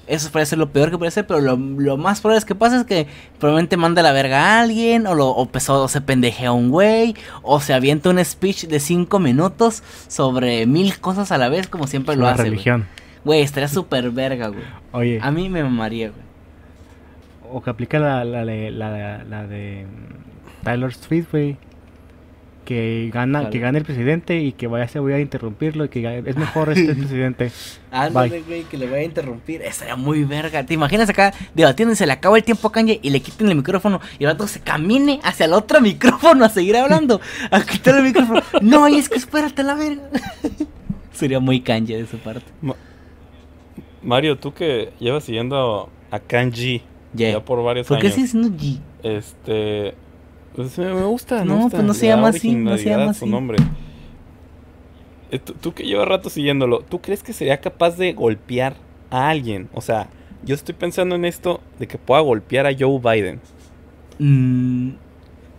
Eso 0.06 0.30
parece 0.32 0.56
lo 0.56 0.70
peor 0.70 0.90
que 0.90 0.96
puede 0.96 1.10
ser, 1.10 1.26
pero 1.26 1.40
lo, 1.42 1.56
lo 1.56 1.98
más 1.98 2.22
probable 2.22 2.38
es 2.38 2.46
que 2.46 2.54
pasa 2.54 2.78
es 2.80 2.84
que 2.86 3.06
probablemente 3.38 3.76
manda 3.76 4.00
la 4.02 4.12
verga 4.12 4.40
a 4.56 4.60
alguien, 4.62 5.06
o, 5.06 5.14
lo, 5.14 5.28
o, 5.28 5.44
pesó- 5.52 5.82
o 5.82 5.88
se 5.88 6.00
pendejea 6.00 6.48
a 6.48 6.52
un 6.52 6.70
güey, 6.70 7.14
o 7.42 7.60
se 7.60 7.74
avienta 7.74 8.08
un 8.08 8.24
speech 8.24 8.64
de 8.68 8.80
cinco 8.80 9.18
minutos 9.18 9.82
sobre 10.06 10.64
mil 10.66 10.98
cosas 10.98 11.30
a 11.30 11.36
la 11.36 11.50
vez, 11.50 11.68
como 11.68 11.86
siempre 11.86 12.16
lo 12.16 12.22
la 12.24 12.30
hace. 12.32 12.44
religión. 12.44 12.86
Güey, 13.24 13.42
estaría 13.42 13.68
súper 13.68 14.10
verga, 14.10 14.48
güey. 14.48 14.62
Oye, 14.92 15.18
A 15.22 15.30
mí 15.30 15.48
me 15.48 15.62
mamaría, 15.62 16.10
güey. 16.10 16.22
o 17.50 17.62
que 17.62 17.70
aplica 17.70 17.98
la, 17.98 18.24
la, 18.24 18.44
de- 18.44 18.70
la, 18.70 19.24
la 19.24 19.46
de 19.46 19.86
mm, 19.86 20.64
Tyler 20.64 20.94
Swift, 20.94 21.30
güey. 21.32 21.56
Que 22.64 23.08
gana, 23.14 23.48
que 23.48 23.60
gane 23.60 23.78
el 23.78 23.84
presidente 23.86 24.40
y 24.42 24.52
que 24.52 24.66
vaya 24.66 24.86
se 24.88 24.98
voy 24.98 25.14
a 25.14 25.20
interrumpirlo 25.20 25.86
y 25.86 25.88
que 25.88 26.02
gane- 26.02 26.22
es 26.28 26.36
mejor 26.36 26.68
este 26.68 26.94
presidente. 26.94 27.50
Ándale, 27.90 28.42
güey, 28.42 28.64
que 28.64 28.76
le 28.76 28.86
voy 28.86 28.98
a 28.98 29.02
interrumpir. 29.04 29.62
Estaría 29.62 29.96
muy 29.96 30.24
verga. 30.24 30.62
¿Te 30.66 30.74
imaginas 30.74 31.08
acá 31.08 31.32
debatiendo 31.54 31.94
y 31.94 31.96
se 31.96 32.04
le 32.04 32.12
acaba 32.12 32.36
el 32.36 32.44
tiempo 32.44 32.68
a 32.68 32.72
Kanye 32.72 33.00
y 33.02 33.08
le 33.08 33.20
quiten 33.22 33.48
el 33.48 33.54
micrófono 33.54 34.02
y 34.18 34.24
el 34.24 34.30
otro 34.30 34.46
se 34.46 34.60
camine 34.60 35.18
hacia 35.24 35.46
el 35.46 35.54
otro 35.54 35.80
micrófono 35.90 36.44
a 36.44 36.50
seguir 36.50 36.76
hablando? 36.76 37.22
A 37.50 37.62
quitar 37.62 37.94
el 37.96 38.02
micrófono. 38.02 38.42
No, 38.60 38.86
y 38.86 38.98
es 38.98 39.08
que 39.08 39.16
espérate 39.16 39.62
la 39.62 39.74
verga. 39.74 40.02
Sería 41.14 41.40
muy 41.40 41.62
Kanye 41.62 41.96
de 41.96 42.06
su 42.06 42.18
parte. 42.18 42.44
Mario, 44.02 44.38
tú 44.38 44.52
que 44.54 44.92
llevas 45.00 45.24
siguiendo 45.24 45.88
a 46.10 46.18
Kanji 46.20 46.82
Yeah. 47.14 47.32
ya 47.32 47.44
por 47.44 47.62
varios 47.64 47.86
¿Por 47.86 47.98
qué 48.00 48.08
años. 48.08 48.14
sigue 48.16 48.26
siendo 48.28 48.48
G? 48.50 48.78
Este. 49.02 49.94
Pues 50.54 50.76
me 50.78 50.92
me 50.94 51.04
gusta. 51.04 51.42
No, 51.44 51.56
gusta, 51.56 51.78
pues 51.78 51.86
no 51.86 51.94
se 51.94 52.02
le 52.02 52.08
da 52.10 52.16
llama 52.16 52.28
así, 52.28 52.54
no 52.54 52.76
se 52.76 52.84
llama 52.84 53.14
su 53.14 53.24
así. 53.24 53.30
nombre. 53.32 53.58
Eh, 55.30 55.38
tú, 55.38 55.54
tú 55.54 55.72
que 55.72 55.84
llevas 55.84 56.06
rato 56.08 56.28
siguiéndolo, 56.30 56.80
¿tú 56.80 57.00
crees 57.00 57.22
que 57.22 57.32
sería 57.32 57.60
capaz 57.60 57.96
de 57.96 58.12
golpear 58.12 58.74
a 59.10 59.28
alguien? 59.30 59.68
O 59.72 59.80
sea, 59.80 60.08
yo 60.44 60.54
estoy 60.54 60.74
pensando 60.74 61.14
en 61.14 61.24
esto 61.24 61.60
de 61.78 61.86
que 61.86 61.96
pueda 61.98 62.20
golpear 62.20 62.66
a 62.66 62.70
Joe 62.78 62.98
Biden. 63.00 63.40
Mm, 64.18 64.90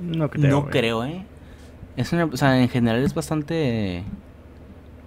No 0.01 0.29
creo. 0.29 0.49
no 0.51 0.61
güey. 0.61 0.71
creo, 0.71 1.03
¿eh? 1.03 1.23
Es 1.97 2.13
una, 2.13 2.25
o 2.25 2.37
sea, 2.37 2.61
en 2.61 2.69
general 2.69 3.03
es 3.03 3.13
bastante 3.13 4.03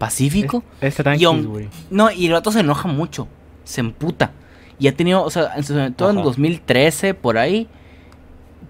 pacífico. 0.06 0.64
Es, 0.80 0.98
es 0.98 1.04
Y. 1.20 1.68
No, 1.90 2.10
y 2.10 2.26
el 2.26 2.32
vato 2.32 2.50
se 2.50 2.60
enoja 2.60 2.88
mucho. 2.88 3.28
Se 3.62 3.80
emputa. 3.80 4.32
Y 4.80 4.88
ha 4.88 4.96
tenido, 4.96 5.22
o 5.22 5.30
sea, 5.30 5.52
en- 5.56 5.94
todo 5.94 6.10
en 6.10 6.16
Ajá. 6.16 6.24
2013, 6.24 7.14
por 7.14 7.38
ahí, 7.38 7.68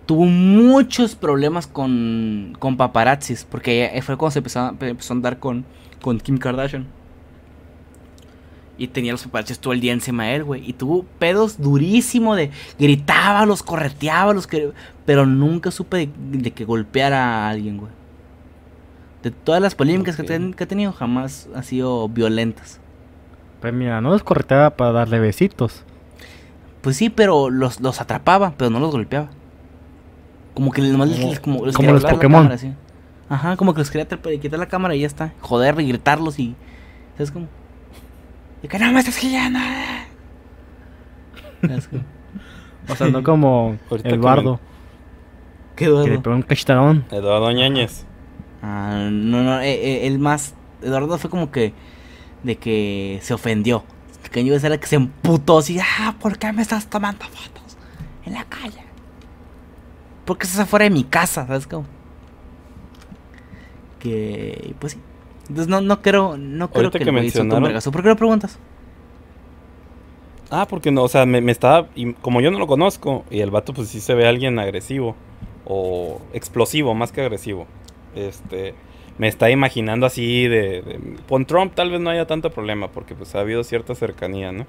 tuvo 0.04 0.26
muchos 0.26 1.14
problemas 1.14 1.66
con, 1.66 2.54
con 2.58 2.76
paparazzis. 2.76 3.46
Porque 3.50 3.98
fue 4.04 4.18
cuando 4.18 4.32
se 4.32 4.40
empezó, 4.40 4.60
a- 4.60 4.74
empezó 4.80 5.14
a 5.14 5.16
andar 5.16 5.38
con, 5.38 5.64
con 6.02 6.20
Kim 6.20 6.36
Kardashian. 6.36 6.86
Y 8.76 8.88
tenía 8.88 9.12
los 9.12 9.22
paparazzis 9.22 9.58
todo 9.58 9.72
el 9.72 9.80
día 9.80 9.92
encima 9.94 10.24
de 10.26 10.34
él, 10.36 10.44
güey. 10.44 10.68
Y 10.68 10.74
tuvo 10.74 11.04
pedos 11.18 11.60
durísimo 11.62 12.34
de... 12.34 12.50
Gritaba, 12.78 13.46
los 13.46 13.62
correteaba, 13.62 14.34
los 14.34 14.46
que... 14.46 14.72
Pero 15.06 15.24
nunca 15.24 15.70
supe 15.70 15.96
de, 15.96 16.10
de 16.38 16.50
que 16.50 16.64
golpeara 16.66 17.46
a 17.46 17.48
alguien, 17.50 17.78
güey. 17.78 17.92
De 19.22 19.30
todas 19.30 19.62
las 19.62 19.74
polémicas 19.74 20.16
que, 20.16 20.24
ten- 20.24 20.52
que 20.54 20.64
ha 20.64 20.66
tenido, 20.66 20.92
jamás 20.92 21.48
han 21.54 21.62
sido 21.64 22.08
violentas. 22.08 22.80
Pues 23.60 23.72
mira, 23.72 24.00
no 24.00 24.10
los 24.10 24.24
correteaba 24.24 24.70
para 24.70 24.92
darle 24.92 25.20
besitos. 25.20 25.84
Pues 26.80 26.96
sí, 26.96 27.10
pero 27.10 27.48
los, 27.48 27.80
los 27.80 28.00
atrapaba, 28.00 28.54
pero 28.56 28.70
no 28.70 28.80
los 28.80 28.90
golpeaba. 28.90 29.28
Como 30.54 30.72
que 30.72 30.82
nomás 30.82 31.08
les, 31.10 31.18
Como- 31.20 31.30
les- 31.30 31.40
como, 31.40 31.66
les 31.66 31.76
como 31.76 31.86
quería 31.86 31.92
los 31.92 32.00
quitar 32.02 32.12
la 32.12 32.16
Pokémon. 32.18 32.40
cámara, 32.42 32.58
sí. 32.58 32.72
Ajá, 33.28 33.56
como 33.56 33.72
que 33.72 33.78
les 33.80 33.90
quería 33.90 34.08
atrapar- 34.08 34.38
quitar 34.40 34.58
la 34.58 34.66
cámara 34.66 34.94
y 34.96 35.00
ya 35.00 35.06
está. 35.06 35.32
Joder 35.40 35.78
y 35.80 35.86
gritarlos 35.88 36.38
y. 36.40 36.56
¿Sabes 37.16 37.30
cómo? 37.30 37.46
Y 38.62 38.68
que 38.68 38.78
no 38.78 38.90
me 38.92 38.98
estás 38.98 39.16
gillando. 39.16 39.60
¿Sabes 41.62 41.88
cómo? 41.88 42.02
O 42.88 42.96
sea, 42.96 43.06
no 43.08 43.22
como 43.22 43.78
que 44.02 44.08
Eduardo, 44.08 44.58
Qué 45.76 45.84
que 45.86 45.90
le 46.10 46.18
pegó 46.18 46.34
un 46.34 46.42
cachetadón. 46.42 47.04
Eduardo 47.12 47.50
Ñañez. 47.52 48.04
Ah, 48.62 49.08
no, 49.10 49.42
no, 49.42 49.60
eh, 49.60 49.72
eh, 49.72 50.06
él 50.06 50.18
más. 50.18 50.54
Eduardo 50.82 51.18
fue 51.18 51.28
como 51.28 51.50
que. 51.50 51.74
De 52.42 52.56
que 52.56 53.18
se 53.22 53.34
ofendió. 53.34 53.84
Que 54.30 54.44
yo 54.44 54.54
era 54.54 54.68
el 54.68 54.80
que 54.80 54.86
se 54.86 54.96
emputó 54.96 55.58
así. 55.58 55.78
Ah, 55.78 56.14
¿por 56.18 56.38
qué 56.38 56.52
me 56.52 56.62
estás 56.62 56.88
tomando 56.88 57.24
fotos? 57.26 57.76
En 58.24 58.32
la 58.32 58.44
calle. 58.44 58.82
¿Por 60.24 60.38
qué 60.38 60.46
estás 60.46 60.60
afuera 60.60 60.84
de 60.84 60.90
mi 60.90 61.04
casa? 61.04 61.46
¿Sabes 61.46 61.66
cómo? 61.66 61.84
Que. 63.98 64.74
Pues 64.78 64.92
sí. 64.94 65.00
Entonces 65.48 65.68
no, 65.68 65.80
no 65.80 66.00
creo. 66.00 66.36
No 66.38 66.70
creo 66.70 66.84
Ahorita 66.84 66.98
que, 66.98 67.04
el 67.04 67.12
mencionaron-. 67.12 67.92
¿Por 67.92 68.02
qué 68.02 68.08
lo 68.08 68.16
preguntas? 68.16 68.58
Ah, 70.50 70.66
porque 70.68 70.90
no, 70.90 71.02
o 71.02 71.08
sea, 71.08 71.26
me, 71.26 71.40
me 71.40 71.52
estaba. 71.52 71.88
y 71.94 72.12
como 72.14 72.40
yo 72.40 72.50
no 72.50 72.58
lo 72.58 72.66
conozco, 72.66 73.24
y 73.30 73.40
el 73.40 73.50
vato, 73.50 73.72
pues 73.72 73.88
sí 73.88 74.00
se 74.00 74.14
ve 74.14 74.26
alguien 74.26 74.58
agresivo. 74.58 75.16
O 75.64 76.20
explosivo, 76.32 76.94
más 76.94 77.12
que 77.12 77.22
agresivo. 77.22 77.66
Este. 78.14 78.74
Me 79.18 79.28
está 79.28 79.50
imaginando 79.50 80.06
así 80.06 80.48
de, 80.48 80.82
de- 80.82 81.00
Con 81.28 81.44
Trump 81.44 81.74
tal 81.74 81.90
vez 81.90 82.00
no 82.00 82.10
haya 82.10 82.26
tanto 82.26 82.50
problema, 82.50 82.88
porque 82.88 83.14
pues 83.14 83.34
ha 83.34 83.40
habido 83.40 83.62
cierta 83.62 83.94
cercanía, 83.94 84.52
¿no? 84.52 84.66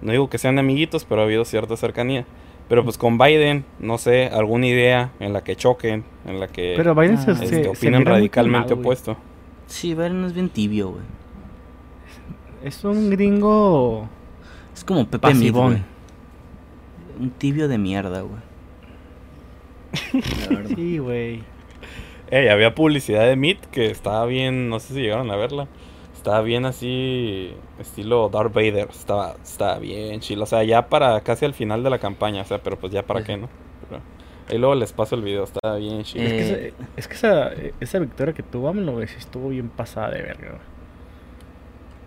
No 0.00 0.12
digo 0.12 0.28
que 0.30 0.38
sean 0.38 0.58
amiguitos, 0.58 1.04
pero 1.04 1.20
ha 1.20 1.24
habido 1.24 1.44
cierta 1.44 1.76
cercanía. 1.76 2.24
Pero 2.68 2.82
pues 2.82 2.96
con 2.96 3.18
Biden, 3.18 3.64
no 3.78 3.98
sé, 3.98 4.28
alguna 4.28 4.66
idea 4.66 5.12
en 5.20 5.34
la 5.34 5.44
que 5.44 5.54
choquen, 5.54 6.02
en 6.26 6.40
la 6.40 6.48
que 6.48 6.72
Pero 6.76 6.94
Biden 6.94 7.16
Ah, 7.16 7.20
se, 7.20 7.30
este, 7.32 7.46
se- 7.64 7.68
opinan 7.68 8.04
radicalmente 8.06 8.60
calmado, 8.68 8.80
opuesto. 8.80 9.16
Sí, 9.66 9.94
Biden 9.94 10.24
es 10.24 10.32
bien 10.32 10.48
tibio, 10.48 10.88
güey. 10.90 11.02
Es 12.62 12.82
un 12.84 13.10
gringo 13.10 14.08
Es 14.72 14.82
como 14.84 15.06
Pepe 15.06 15.28
güey. 15.50 15.82
Un 17.20 17.30
tibio 17.30 17.68
de 17.68 17.76
mierda, 17.76 18.22
güey. 18.22 18.40
Sí, 20.74 20.98
güey. 20.98 21.42
Ey, 22.30 22.48
había 22.48 22.74
publicidad 22.74 23.24
de 23.26 23.36
Meat 23.36 23.66
que 23.66 23.86
estaba 23.90 24.24
bien, 24.26 24.68
no 24.68 24.80
sé 24.80 24.94
si 24.94 25.00
llegaron 25.02 25.30
a 25.30 25.36
verla. 25.36 25.68
Estaba 26.14 26.40
bien 26.40 26.64
así, 26.64 27.52
estilo 27.78 28.28
Darth 28.30 28.54
Vader. 28.54 28.88
Estaba, 28.90 29.34
estaba 29.42 29.78
bien 29.78 30.20
chido. 30.20 30.44
O 30.44 30.46
sea, 30.46 30.64
ya 30.64 30.88
para 30.88 31.20
casi 31.20 31.44
al 31.44 31.52
final 31.54 31.82
de 31.84 31.90
la 31.90 31.98
campaña. 31.98 32.40
O 32.42 32.44
sea, 32.44 32.62
pero 32.62 32.78
pues 32.78 32.92
ya 32.92 33.02
para 33.02 33.20
Sí. 33.20 33.26
qué, 33.26 33.36
¿no? 33.36 33.48
Pero 33.88 34.00
ahí 34.48 34.58
luego 34.58 34.74
les 34.74 34.92
paso 34.94 35.16
el 35.16 35.22
video. 35.22 35.44
Estaba 35.44 35.76
bien 35.76 36.02
chido. 36.02 36.24
Es 36.24 36.32
que, 36.32 36.52
Eh, 36.68 36.68
esa, 36.68 36.86
es 36.96 37.08
que 37.08 37.14
esa, 37.14 37.50
esa 37.80 37.98
victoria 37.98 38.32
que 38.32 38.42
tuvo 38.42 38.68
AMLO, 38.68 38.92
güey, 38.92 39.06
sí 39.06 39.16
estuvo 39.18 39.50
bien 39.50 39.68
pasada 39.68 40.10
de 40.12 40.22
verga, 40.22 40.48
güey. 40.48 40.60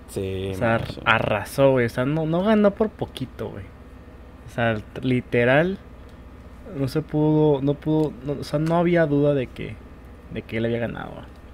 sí, 0.07 0.51
O 0.53 0.57
sea, 0.57 0.79
macho. 0.79 1.01
arrasó, 1.05 1.71
güey. 1.71 1.85
O 1.85 1.89
sea, 1.89 2.05
no, 2.05 2.25
no 2.25 2.41
ganó 2.43 2.71
por 2.71 2.89
poquito, 2.89 3.49
güey. 3.49 3.65
O 4.47 4.49
sea, 4.49 4.77
literal, 5.03 5.77
no 6.75 6.87
se 6.87 7.01
pudo, 7.03 7.61
no 7.61 7.75
pudo, 7.75 8.13
no- 8.25 8.37
o 8.39 8.43
sea, 8.43 8.57
no 8.57 8.77
había 8.77 9.05
duda 9.05 9.33
de 9.35 9.45
que, 9.47 9.75
de 10.33 10.41
que 10.41 10.57
él 10.57 10.65
había 10.65 10.79
ganado. 10.79 11.11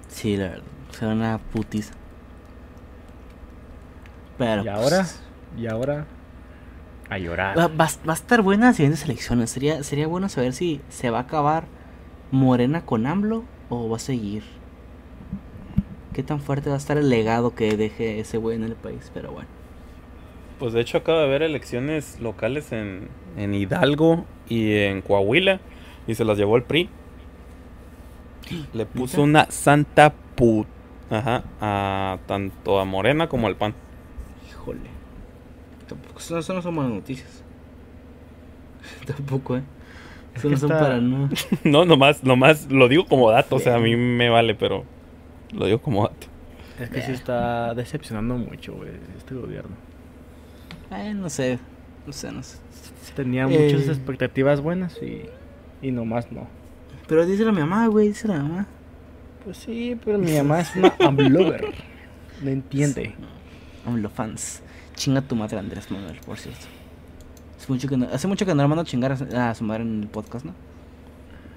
Sí, 0.08 0.36
la 0.36 0.48
verdad. 0.48 0.64
Fue 0.92 1.08
una 1.08 1.38
putiza. 1.38 1.94
Pero. 4.38 4.64
Y 4.64 4.68
ahora, 4.68 4.98
pues, 4.98 5.22
y 5.56 5.66
ahora, 5.66 6.06
a 7.08 7.18
llorar. 7.18 7.56
Va, 7.58 7.68
va- 7.68 7.88
va 8.08 8.12
a 8.12 8.14
estar 8.14 8.42
buena 8.42 8.66
las 8.66 8.76
siguientes 8.76 9.04
elecciones. 9.04 9.50
Sería, 9.50 9.82
sería 9.82 10.06
bueno 10.06 10.28
saber 10.28 10.52
si 10.52 10.80
se 10.88 11.10
va 11.10 11.18
a 11.18 11.22
acabar 11.22 11.64
Morena 12.30 12.84
con 12.84 13.06
AMLO 13.06 13.44
o 13.68 13.88
va 13.88 13.96
a 13.96 14.00
seguir. 14.00 14.42
Qué 16.12 16.22
tan 16.22 16.40
fuerte 16.40 16.68
va 16.68 16.76
a 16.76 16.78
estar 16.78 16.96
el 16.96 17.08
legado 17.10 17.54
que 17.54 17.76
deje 17.76 18.20
ese 18.20 18.38
güey 18.38 18.56
en 18.56 18.64
el 18.64 18.74
país. 18.76 19.10
Pero 19.14 19.32
bueno. 19.32 19.48
Pues 20.58 20.72
de 20.72 20.80
hecho 20.80 20.98
acaba 20.98 21.18
de 21.20 21.24
haber 21.26 21.42
elecciones 21.42 22.20
locales 22.20 22.70
en, 22.72 23.08
en 23.36 23.54
Hidalgo 23.54 24.24
y 24.48 24.76
en 24.76 25.02
Coahuila. 25.02 25.60
Y 26.06 26.14
se 26.14 26.24
las 26.24 26.38
llevó 26.38 26.56
el 26.56 26.62
PRI. 26.64 26.88
Le 28.72 28.86
puso 28.86 29.22
una 29.22 29.50
santa 29.50 30.12
Ajá, 31.10 31.44
a 31.60 32.18
tanto 32.26 32.80
a 32.80 32.84
Morena 32.84 33.28
como 33.28 33.46
al 33.46 33.56
PAN. 33.56 33.74
Híjole. 34.48 34.80
Tampoco, 35.88 36.18
eso, 36.18 36.38
eso 36.38 36.52
no 36.54 36.62
son 36.62 36.74
buenas 36.74 36.92
noticias. 36.94 37.42
Tampoco, 39.06 39.56
¿eh? 39.58 39.62
Es 40.34 40.40
Eso 40.40 40.50
no 40.50 40.56
son 40.56 40.72
está- 40.72 40.82
para 40.84 41.00
nada. 41.00 41.28
No, 41.64 41.84
nomás, 41.84 42.24
nomás 42.24 42.70
lo 42.70 42.88
digo 42.88 43.06
como 43.06 43.30
dato, 43.30 43.56
o 43.56 43.58
sea, 43.60 43.76
a 43.76 43.78
mí 43.78 43.94
me 43.96 44.28
vale, 44.28 44.54
pero 44.54 44.84
lo 45.52 45.66
digo 45.66 45.80
como 45.80 46.02
dato. 46.08 46.26
Es 46.80 46.90
que 46.90 47.02
sí 47.02 47.12
está 47.12 47.72
decepcionando 47.74 48.36
mucho, 48.36 48.74
güey, 48.74 48.90
este 49.16 49.34
gobierno. 49.34 49.76
Ay, 50.90 51.14
no 51.14 51.28
sé. 51.30 51.58
No 52.06 52.12
sé, 52.12 52.32
no 52.32 52.42
sé. 52.42 52.58
Tenía 53.14 53.44
Eh. 53.44 53.46
muchas 53.72 53.88
expectativas 53.88 54.60
buenas 54.60 54.98
y, 55.00 55.26
y 55.80 55.92
nomás 55.92 56.32
no. 56.32 56.48
Pero 57.06 57.26
dice 57.26 57.44
la 57.44 57.52
mi 57.52 57.60
mamá, 57.60 57.86
güey, 57.88 58.08
dice 58.08 58.28
la 58.28 58.38
mamá. 58.38 58.66
Pues 59.44 59.58
sí, 59.58 59.98
pero 60.04 60.18
mi 60.18 60.32
mamá 60.32 60.60
es 60.60 60.74
una 60.74 60.94
amlover. 61.00 61.74
No 62.42 62.50
entiende. 62.50 63.14
AMLO 63.86 64.08
fans. 64.08 64.62
Chinga 64.94 65.20
tu 65.20 65.36
madre, 65.36 65.58
Andrés 65.58 65.90
Manuel, 65.90 66.18
por 66.24 66.38
cierto. 66.38 66.66
Hace 67.58 67.72
mucho 67.72 67.88
que 67.88 67.96
no, 67.96 68.08
hace 68.10 68.26
mucho 68.26 68.46
que 68.46 68.54
no 68.54 68.62
le 68.62 68.68
mando 68.68 68.82
a 68.82 68.84
chingar 68.84 69.12
a, 69.34 69.50
a 69.50 69.54
su 69.54 69.64
madre 69.64 69.82
en 69.82 70.02
el 70.02 70.08
podcast, 70.08 70.46
¿no? 70.46 70.54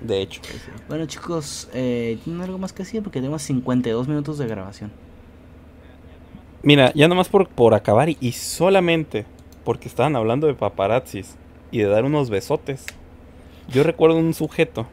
De 0.01 0.21
hecho. 0.21 0.41
Bueno, 0.87 1.05
chicos, 1.05 1.69
eh, 1.73 2.19
¿tienen 2.23 2.41
algo 2.41 2.57
más 2.57 2.73
que 2.73 2.83
decir? 2.83 3.01
Porque 3.01 3.19
tenemos 3.19 3.41
52 3.43 4.07
minutos 4.07 4.37
de 4.37 4.47
grabación. 4.47 4.91
Mira, 6.61 6.91
ya 6.93 7.07
nomás 7.07 7.29
por, 7.29 7.47
por 7.47 7.73
acabar 7.73 8.09
y, 8.09 8.17
y 8.19 8.33
solamente 8.33 9.25
porque 9.63 9.87
estaban 9.87 10.15
hablando 10.15 10.47
de 10.47 10.53
paparazzis 10.53 11.35
y 11.71 11.79
de 11.79 11.85
dar 11.85 12.05
unos 12.05 12.29
besotes. 12.29 12.85
Yo 13.69 13.83
recuerdo 13.83 14.17
un 14.17 14.33
sujeto 14.33 14.87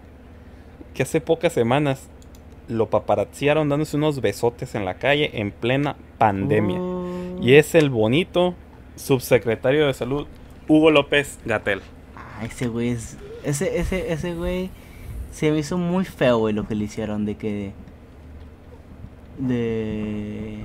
que 0.95 1.03
hace 1.03 1.21
pocas 1.21 1.53
semanas 1.53 2.09
lo 2.69 2.89
paparazziaron 2.89 3.69
dándose 3.69 3.97
unos 3.97 4.21
besotes 4.21 4.75
en 4.75 4.85
la 4.85 4.95
calle 4.95 5.31
en 5.35 5.51
plena 5.51 5.97
pandemia. 6.19 6.81
Oh. 6.81 7.39
Y 7.43 7.55
es 7.55 7.75
el 7.75 7.91
bonito 7.91 8.55
subsecretario 8.97 9.87
de 9.87 9.95
salud, 9.95 10.27
Hugo 10.69 10.91
López 10.91 11.39
Gatel. 11.45 11.83
Ah, 12.17 12.45
ese 12.45 12.69
güey 12.69 12.91
es. 12.91 13.19
Ese, 13.45 13.79
ese, 13.79 14.13
ese 14.13 14.35
güey 14.35 14.71
se 15.31 15.51
me 15.51 15.59
hizo 15.59 15.77
muy 15.77 16.05
feo, 16.05 16.39
güey, 16.39 16.55
lo 16.55 16.67
que 16.67 16.75
le 16.75 16.85
hicieron 16.85 17.27
de 17.27 17.37
que. 17.37 17.73
De. 19.39 20.61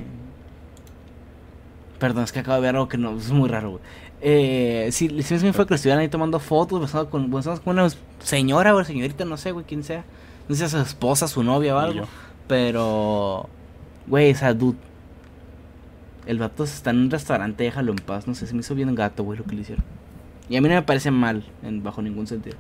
Perdón, 2.00 2.24
es 2.24 2.32
que 2.32 2.40
acabo 2.40 2.56
de 2.56 2.62
ver 2.62 2.76
algo 2.76 2.88
que 2.88 2.98
no, 2.98 3.18
es 3.18 3.32
muy 3.32 3.50
raro, 3.50 3.72
güey. 3.72 3.82
Eh, 4.22 4.90
sí, 4.92 5.22
sí, 5.24 5.38
fue 5.54 5.66
que 5.66 5.74
estuvieran 5.74 6.02
ahí 6.02 6.08
tomando 6.08 6.40
fotos, 6.40 6.80
besando 6.80 7.10
con, 7.10 7.30
besando 7.32 7.62
con 7.62 7.78
una 7.78 7.90
señora 8.20 8.76
o 8.76 8.84
señorita, 8.84 9.26
no 9.26 9.38
sé, 9.38 9.52
güey, 9.52 9.66
quién 9.66 9.84
sea. 9.84 10.06
No 10.50 10.56
sé 10.56 10.60
si 10.60 10.66
es 10.66 10.72
su 10.72 10.78
esposa, 10.80 11.28
su 11.30 11.44
novia 11.44 11.76
o 11.76 11.80
algo. 11.80 12.08
Pero. 12.48 13.48
Güey, 14.08 14.32
esa 14.32 14.54
dude. 14.54 14.78
El 16.26 16.38
vato 16.40 16.64
está 16.64 16.90
en 16.92 16.98
un 16.98 17.12
restaurante, 17.12 17.64
déjalo 17.64 17.92
en 17.92 17.98
paz. 18.00 18.28
No 18.28 18.36
sé, 18.36 18.46
se 18.46 18.54
me 18.54 18.60
hizo 18.60 18.76
bien 18.76 18.94
gato, 18.96 19.24
güey, 19.24 19.38
lo 19.40 19.46
que 19.46 19.56
le 19.56 19.62
hicieron. 19.62 19.84
Y 20.50 20.58
a 20.58 20.62
mí 20.62 20.68
no 20.68 20.76
me 20.76 20.82
parece 20.82 21.12
mal, 21.12 21.44
en, 21.64 21.82
bajo 21.84 22.02
ningún 22.02 22.28
sentido. 22.28 22.58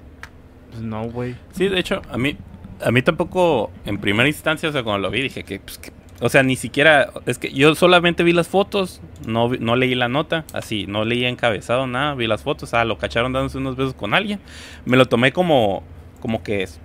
Pues 0.72 0.82
no, 0.82 1.10
güey. 1.10 1.36
Sí, 1.52 1.68
de 1.68 1.80
hecho, 1.80 2.02
a 2.12 2.18
mí, 2.18 2.38
a 2.84 2.92
mí 2.92 3.02
tampoco, 3.02 3.72
en 3.86 3.98
primera 4.00 4.28
instancia, 4.28 4.70
o 4.70 4.72
sea, 4.72 4.84
cuando 4.84 5.08
lo 5.08 5.12
vi, 5.12 5.22
dije 5.24 5.44
que, 5.44 5.60
pues, 5.60 5.78
que- 5.80 5.92
o 6.22 6.30
sea, 6.30 6.44
ni 6.44 6.56
siquiera, 6.56 7.10
es 7.26 7.38
que 7.40 7.52
yo 7.52 7.74
solamente 7.76 8.24
vi 8.24 8.34
las 8.34 8.48
fotos, 8.48 9.02
no, 9.26 9.50
no 9.60 9.76
leí 9.76 9.96
la 9.96 10.08
nota, 10.10 10.46
así, 10.54 10.86
no 10.88 11.06
leí 11.06 11.26
encabezado 11.26 11.88
nada, 11.88 12.14
vi 12.14 12.28
las 12.28 12.44
fotos, 12.44 12.74
ah, 12.74 12.86
lo 12.86 12.98
cacharon 12.98 13.34
dándose 13.34 13.58
unos 13.58 13.76
besos 13.76 13.94
con 13.94 14.14
alguien, 14.14 14.40
me 14.86 14.98
lo 14.98 15.06
tomé 15.08 15.32
como, 15.32 15.82
como 16.20 16.44
que 16.44 16.64
es- 16.64 16.80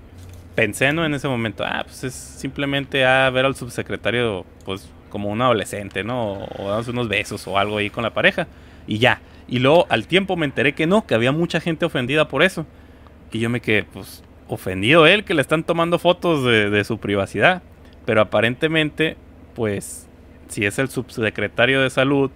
pensé, 0.55 0.93
¿no? 0.93 1.05
En 1.05 1.15
ese 1.15 1.29
momento, 1.29 1.65
ah, 1.67 1.83
pues 1.85 2.05
es 2.05 2.15
simplemente 2.15 3.05
a 3.05 3.29
ver 3.31 3.45
al 3.45 3.57
subsecretario, 3.57 4.45
pues, 4.65 4.91
como 5.11 5.29
un 5.29 5.41
adolescente, 5.41 6.05
¿no? 6.05 6.33
O, 6.33 6.63
o 6.65 6.69
dándose 6.69 6.91
unos 6.91 7.09
besos 7.09 7.47
o 7.47 7.59
algo 7.59 7.79
ahí 7.79 7.91
con 7.91 8.03
la 8.03 8.15
pareja, 8.15 8.47
y 8.87 8.99
ya. 8.99 9.21
Y 9.47 9.59
luego, 9.59 9.87
al 9.91 10.07
tiempo, 10.07 10.37
me 10.37 10.47
enteré 10.47 10.75
que 10.75 10.87
no, 10.87 11.07
que 11.07 11.15
había 11.15 11.33
mucha 11.33 11.61
gente 11.61 11.85
ofendida 11.85 12.29
por 12.29 12.43
eso. 12.43 12.67
Y 13.33 13.41
yo 13.41 13.51
me 13.51 13.61
quedé, 13.61 13.85
pues, 13.85 14.23
ofendido 14.49 15.07
él, 15.07 15.25
que 15.25 15.35
le 15.35 15.43
están 15.43 15.65
tomando 15.65 15.99
fotos 15.99 16.45
de, 16.45 16.71
de 16.71 16.85
su 16.85 16.99
privacidad. 16.99 17.63
Pero 18.07 18.21
aparentemente, 18.21 19.17
pues, 19.55 20.09
si 20.49 20.65
es 20.65 20.79
el 20.79 20.89
subsecretario 20.89 21.81
de 21.81 21.91
salud 21.91 22.31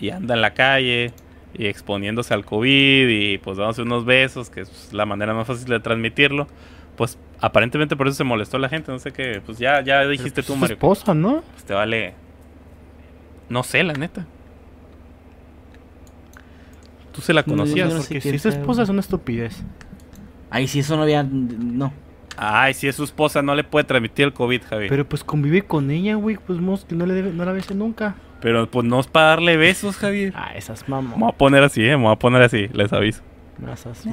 y 0.00 0.10
anda 0.10 0.34
en 0.34 0.42
la 0.42 0.54
calle 0.54 1.12
y 1.54 1.66
exponiéndose 1.66 2.34
al 2.34 2.44
COVID 2.44 3.08
y 3.08 3.38
pues 3.38 3.58
dándose 3.58 3.82
unos 3.82 4.04
besos, 4.04 4.50
que 4.50 4.62
es 4.62 4.90
la 4.92 5.06
manera 5.06 5.34
más 5.34 5.46
fácil 5.46 5.68
de 5.68 5.80
transmitirlo, 5.80 6.48
pues 7.02 7.18
aparentemente 7.40 7.96
por 7.96 8.06
eso 8.06 8.16
se 8.16 8.22
molestó 8.24 8.58
la 8.58 8.68
gente. 8.68 8.92
No 8.92 8.98
sé 9.00 9.10
qué, 9.12 9.42
pues 9.44 9.58
ya, 9.58 9.82
ya 9.82 10.06
dijiste 10.06 10.42
Pero, 10.42 10.46
tú, 10.46 10.52
pues, 10.52 10.60
Mario. 10.60 10.76
su 10.76 10.78
esposa, 10.92 11.14
¿no? 11.14 11.42
Pues 11.52 11.64
te 11.64 11.74
vale. 11.74 12.14
No 13.48 13.64
sé, 13.64 13.82
la 13.82 13.92
neta. 13.94 14.24
Tú 17.12 17.20
se 17.20 17.32
la 17.34 17.42
No, 17.44 17.52
conocías. 17.54 17.92
no 17.92 18.00
sé 18.00 18.14
Porque 18.14 18.20
si 18.20 18.38
su 18.38 18.50
sea, 18.50 18.58
esposa 18.60 18.82
es 18.84 18.88
una 18.88 19.00
estupidez. 19.00 19.62
Ahí 20.50 20.68
sí, 20.68 20.78
eso 20.78 20.96
no 20.96 21.02
había. 21.02 21.22
No. 21.24 21.92
Ay, 22.36 22.72
si 22.74 22.86
es 22.86 22.94
su 22.96 23.04
esposa, 23.04 23.42
no 23.42 23.54
le 23.56 23.64
puede 23.64 23.84
transmitir 23.84 24.24
el 24.26 24.32
COVID, 24.32 24.62
Javi. 24.62 24.84
Pero, 24.84 24.90
Pero 24.90 25.08
pues 25.08 25.24
convive 25.24 25.62
con 25.62 25.90
ella, 25.90 26.14
güey. 26.14 26.36
Pues 26.36 26.60
mos, 26.60 26.84
que 26.84 26.94
no, 26.94 27.04
le 27.04 27.14
debe- 27.14 27.32
no 27.32 27.44
la 27.44 27.52
bese 27.52 27.74
nunca. 27.74 28.14
pues 28.40 28.84
no 28.86 29.00
es 29.00 29.06
para 29.08 29.26
darle 29.26 29.56
besos, 29.56 29.96
Javier. 29.96 30.32
Ah, 30.36 30.52
esas 30.54 30.88
Me 30.88 30.94
voy 30.96 31.04
mamás. 31.04 31.34
a 31.34 31.36
poner 31.36 31.62
así, 31.64 31.82
eh, 31.84 31.96
me 31.96 32.04
voy 32.04 32.12
a 32.12 32.16
poner 32.16 32.42
así, 32.42 32.68
les 32.72 32.92
aviso. 32.92 33.22
Esas 33.72 34.06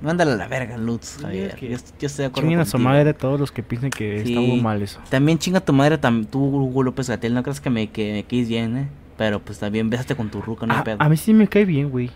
mándale 0.00 0.32
a 0.32 0.36
la 0.36 0.48
verga, 0.48 0.76
Lutz, 0.76 1.16
Sí, 1.16 1.22
Javier. 1.22 1.48
es 1.50 1.54
que 1.56 1.68
Yo, 1.70 1.76
yo 2.00 2.06
estoy 2.06 2.22
de 2.22 2.26
acuerdo. 2.26 2.42
Chinguen 2.48 2.60
a 2.60 2.64
su 2.64 2.78
madre 2.78 3.14
todos 3.14 3.38
los 3.40 3.50
que 3.52 3.62
piensen 3.62 3.90
que 3.90 4.22
Sí. 4.24 4.30
está 4.32 4.40
muy 4.40 4.60
mal 4.60 4.80
eso. 4.82 5.00
También 5.10 5.38
chinga 5.38 5.60
tu 5.60 5.72
madre, 5.72 6.00
tam- 6.00 6.26
tú, 6.26 6.38
Hugo 6.44 6.82
López 6.82 7.08
Gatel. 7.08 7.34
No 7.34 7.42
creas 7.42 7.60
que 7.60 7.70
me, 7.70 7.88
que 7.90 8.12
me 8.12 8.22
quedes 8.24 8.48
bien, 8.48 8.76
¿eh? 8.76 8.88
Pero 9.16 9.40
pues 9.40 9.58
también 9.58 9.90
bésate 9.90 10.14
con 10.14 10.30
tu 10.30 10.40
ruca, 10.40 10.64
no 10.66 10.74
hay 10.74 10.80
A, 10.80 10.84
pedo. 10.84 10.96
a 11.00 11.08
mí 11.08 11.16
sí 11.16 11.34
me 11.34 11.48
cae 11.48 11.64
bien, 11.64 11.90
güey. 11.90 12.10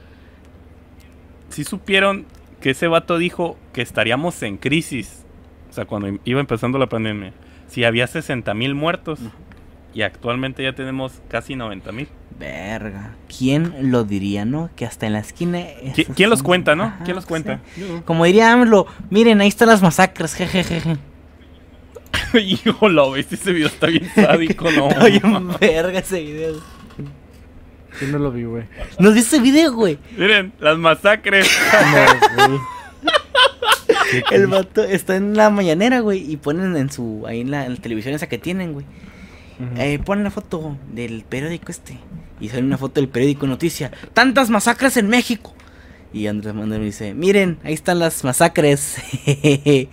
Si 1.48 1.64
supieron 1.64 2.24
que 2.60 2.70
ese 2.70 2.86
vato 2.86 3.18
dijo 3.18 3.56
que 3.72 3.82
estaríamos 3.82 4.40
en 4.42 4.56
crisis, 4.56 5.24
o 5.70 5.72
sea, 5.72 5.84
cuando 5.84 6.18
iba 6.24 6.40
empezando 6.40 6.78
la 6.78 6.88
pandemia, 6.88 7.32
si 7.66 7.84
había 7.84 8.06
60 8.06 8.54
mil 8.54 8.74
muertos 8.74 9.20
Ujú. 9.20 9.30
Y 9.94 10.02
actualmente 10.02 10.62
ya 10.62 10.72
tenemos 10.74 11.12
casi 11.28 11.54
90 11.56 11.92
mil. 11.92 12.08
Verga. 12.38 13.14
¿Quién 13.38 13.90
lo 13.92 14.04
diría, 14.04 14.44
no? 14.44 14.70
Que 14.74 14.84
hasta 14.86 15.06
en 15.06 15.12
la 15.12 15.20
esquina. 15.20 15.58
¿Qui- 15.58 16.00
esos 16.02 16.16
¿Quién 16.16 16.30
los 16.30 16.42
cuenta, 16.42 16.74
no? 16.74 16.84
Ajá, 16.84 17.04
¿Quién 17.04 17.14
los 17.14 17.24
sí. 17.24 17.28
cuenta? 17.28 17.60
Como 18.04 18.24
diría 18.24 18.52
AMLO, 18.52 18.86
miren, 19.10 19.40
ahí 19.40 19.48
están 19.48 19.68
las 19.68 19.82
masacres, 19.82 20.34
jejeje. 20.36 20.96
Hijo, 22.34 22.88
lo 22.88 23.12
viste, 23.12 23.34
ese 23.36 23.52
video 23.52 23.68
está 23.68 23.86
bien 23.88 24.08
sádico, 24.14 24.70
no. 24.70 24.88
Está 24.88 25.04
bien 25.06 25.48
verga 25.60 25.98
ese 25.98 26.20
video. 26.22 26.54
Yo 28.00 28.06
no 28.08 28.18
lo 28.18 28.32
vi, 28.32 28.44
güey. 28.44 28.64
¿No 28.98 29.10
has 29.10 29.14
visto 29.14 29.36
ese 29.36 29.42
video, 29.44 29.72
güey? 29.74 29.98
Miren, 30.16 30.52
las 30.60 30.78
masacres. 30.78 31.46
No, 32.38 32.46
güey. 32.48 32.60
El 34.30 34.46
vato 34.46 34.82
está 34.82 35.16
en 35.16 35.36
la 35.36 35.50
mañanera, 35.50 36.00
güey, 36.00 36.30
y 36.30 36.36
ponen 36.38 36.76
en 36.76 36.90
su, 36.90 37.24
ahí 37.26 37.40
en 37.42 37.50
la, 37.50 37.66
en 37.66 37.74
la 37.74 37.80
televisión 37.80 38.14
esa 38.14 38.28
que 38.28 38.38
tienen, 38.38 38.72
güey. 38.72 38.84
Ujú. 39.62 39.80
Eh, 39.80 39.98
ponen 40.04 40.24
la 40.24 40.30
foto 40.30 40.76
del 40.92 41.24
periódico 41.28 41.70
este. 41.70 41.98
Y 42.40 42.48
sale 42.48 42.62
una 42.62 42.78
foto 42.78 43.00
del 43.00 43.08
periódico 43.08 43.46
Noticia. 43.46 43.90
Tantas 44.12 44.50
masacres 44.50 44.96
en 44.96 45.08
México. 45.08 45.54
Y 46.12 46.26
Andrés 46.26 46.52
Manuel 46.54 46.80
me 46.80 46.86
dice, 46.86 47.14
miren, 47.14 47.58
ahí 47.64 47.72
están 47.72 47.98
las 47.98 48.22
masacres. 48.24 48.96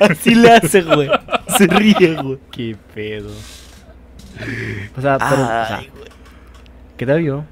Así 0.00 0.34
le 0.34 0.50
hace, 0.52 0.82
güey. 0.82 1.08
Se 1.56 1.66
ríe, 1.66 2.14
güey. 2.22 2.38
Qué 2.50 2.76
pedo. 2.94 3.30
O 4.96 5.00
sea, 5.00 5.18
pero, 5.18 5.42
o 5.42 5.46
sea, 5.46 5.78
Ay, 5.78 5.88
güey. 5.96 6.08
creo 6.96 7.18
yo 7.18 7.44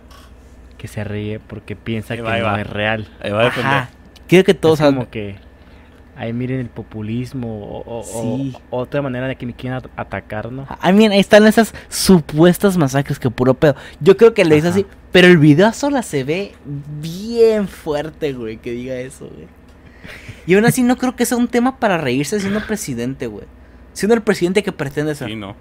que 0.79 0.87
se 0.89 1.03
ríe 1.05 1.41
porque 1.41 1.75
piensa 1.77 2.15
Ahí 2.15 2.19
que 2.19 2.23
va, 2.23 2.39
no 2.39 2.45
va. 2.45 2.61
es 2.61 2.67
real. 2.67 3.09
Ahí 3.21 3.31
va 3.33 3.41
a 3.41 3.45
defender. 3.45 3.73
Ajá. 3.73 3.91
Quiero 4.29 4.45
que 4.45 4.55
todos 4.55 4.81
es 4.81 4.87
como 4.87 5.09
que 5.11 5.37
ahí 6.17 6.33
miren 6.33 6.61
el 6.61 6.69
populismo 6.69 7.63
o, 7.65 7.79
o- 7.83 7.99
o- 8.01 8.37
Sí. 8.39 8.55
otra 8.71 9.03
manera 9.03 9.29
de 9.29 9.37
que 9.37 9.47
me 9.47 9.55
quieran 9.55 9.79
at- 9.85 9.91
atacar, 9.97 10.51
¿no? 10.51 10.67
I 10.83 10.93
mean, 10.93 11.13
ahí 11.13 11.21
están 11.21 11.47
esas 11.47 11.75
supuestas 11.89 12.77
masacres 12.79 13.19
que 13.19 13.31
puro 13.31 13.55
pedo. 13.55 13.77
Yo 14.01 14.17
creo 14.17 14.33
que 14.35 14.45
le 14.45 14.55
dice 14.57 14.69
así, 14.69 14.87
pero 15.13 15.29
el 15.29 15.39
video 15.39 15.73
sola 15.73 16.03
se 16.03 16.25
ve 16.25 16.55
bien 17.01 17.69
fuerte, 17.69 18.33
güey, 18.33 18.57
que 18.59 18.73
diga 18.73 18.95
eso, 18.97 19.27
güey. 19.29 19.47
Y 20.47 20.55
aún 20.55 20.65
así 20.65 20.83
no 20.83 20.97
creo 20.97 21.17
que 21.17 21.27
sea 21.27 21.37
un 21.37 21.49
tema 21.49 21.79
para 21.79 21.99
reírse 21.99 22.39
siendo 22.41 22.61
presidente, 22.67 23.27
güey. 23.27 23.45
Siendo 23.93 24.15
el 24.15 24.23
presidente 24.23 24.63
que 24.63 24.73
pretende 24.73 25.15
ser. 25.15 25.29
Sí, 25.29 25.35
no. 25.37 25.57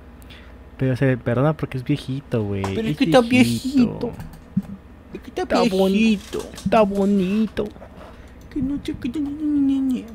Pero 0.78 0.96
se 0.98 1.06
le 1.06 1.18
perdona 1.18 1.56
porque 1.56 1.78
es 1.78 1.84
viejito, 1.84 2.44
güey. 2.44 2.62
Pero 2.76 2.88
es 2.88 2.98
que 2.98 3.06
está 3.06 3.22
viejito. 3.22 4.12
Es 5.14 5.22
que 5.22 5.30
está 5.30 5.44
Está 5.44 5.56
bonito. 5.60 5.86
viejito. 5.88 6.46
Está 6.54 6.82
bonito. 6.82 7.64
Que 8.54 8.62
no 8.62 8.78
te- 8.80 8.94
que 8.94 9.10
te- 9.10 9.20
ñe. 9.20 10.06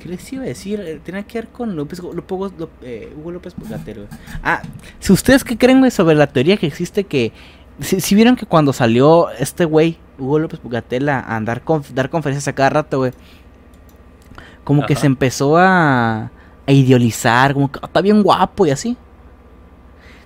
¿Qué 0.00 0.08
les 0.08 0.32
iba 0.32 0.42
a 0.42 0.46
decir? 0.46 0.80
Eh, 0.80 1.00
Tenía 1.04 1.22
que 1.22 1.38
ver 1.38 1.48
con 1.48 1.76
López, 1.76 2.00
López, 2.02 2.38
López- 2.58 2.68
eh, 2.82 3.12
Hugo 3.16 3.30
López 3.32 3.54
güey. 3.56 4.06
Ah, 4.42 4.62
si 4.98 5.12
ustedes 5.12 5.44
qué 5.44 5.56
creen, 5.58 5.78
güey, 5.78 5.90
sobre 5.90 6.14
la 6.16 6.26
teoría 6.26 6.56
que 6.56 6.66
existe 6.66 7.04
que... 7.04 7.32
Si, 7.80 8.00
si 8.00 8.14
vieron 8.14 8.36
que 8.36 8.46
cuando 8.46 8.72
salió 8.72 9.30
este 9.30 9.64
güey, 9.64 9.98
Hugo 10.18 10.38
López 10.38 10.60
Gatel, 10.64 11.08
a, 11.08 11.20
andar 11.20 11.62
con, 11.62 11.82
dar 11.94 12.10
conferencias 12.10 12.48
a 12.48 12.54
cada 12.54 12.70
rato, 12.70 12.98
güey. 12.98 13.12
Como 14.64 14.84
que 14.86 14.96
se 14.96 15.06
empezó 15.06 15.56
a, 15.56 16.30
a 16.66 16.72
idealizar, 16.72 17.54
como 17.54 17.72
que 17.72 17.78
"Ah, 17.82 17.86
está 17.86 18.00
bien 18.02 18.22
guapo 18.22 18.66
y 18.66 18.70
así. 18.70 18.96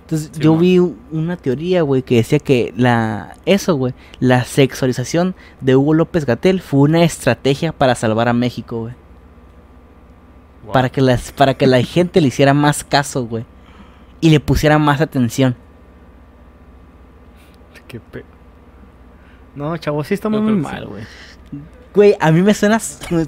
Entonces 0.03 0.31
Sí, 0.35 0.41
yo 0.41 0.57
vi 0.57 0.79
una 0.79 1.37
teoría, 1.37 1.83
güey, 1.83 2.03
que 2.03 2.16
decía 2.16 2.39
que 2.39 2.75
la 2.77 3.37
eso, 3.47 3.75
güey, 3.77 3.95
la 4.20 4.45
sexualización 4.45 5.35
de 5.61 5.77
Hugo 5.77 5.95
López 5.95 6.27
Gatel 6.27 6.61
fue 6.61 6.81
una 6.81 7.05
estrategia 7.05 7.72
para 7.72 7.95
salvar 7.95 8.29
a 8.29 8.33
México, 8.35 8.81
güey. 8.81 8.95
Para 10.73 10.89
que 10.89 11.01
las 11.01 11.33
para 11.33 11.55
que 11.55 11.67
la 11.67 11.83
gente 11.83 12.21
le 12.21 12.29
hiciera 12.29 12.55
más 12.55 12.85
caso, 12.85 13.27
güey. 13.27 13.45
Y 14.21 14.31
le 14.31 14.41
pusiera 14.41 14.79
más 14.79 15.01
atención. 15.01 15.55
Qué 17.89 18.01
pe... 18.01 18.25
No, 19.55 19.77
chavo, 19.77 20.03
sí 20.03 20.15
está 20.15 20.29
muy 20.29 20.41
que 20.41 20.53
mal, 20.61 20.83
sí. 20.83 20.89
güey. 20.89 21.03
Güey, 21.95 22.17
a 22.19 22.33
mí 22.33 22.43
me 22.43 22.55
suena 22.55 22.81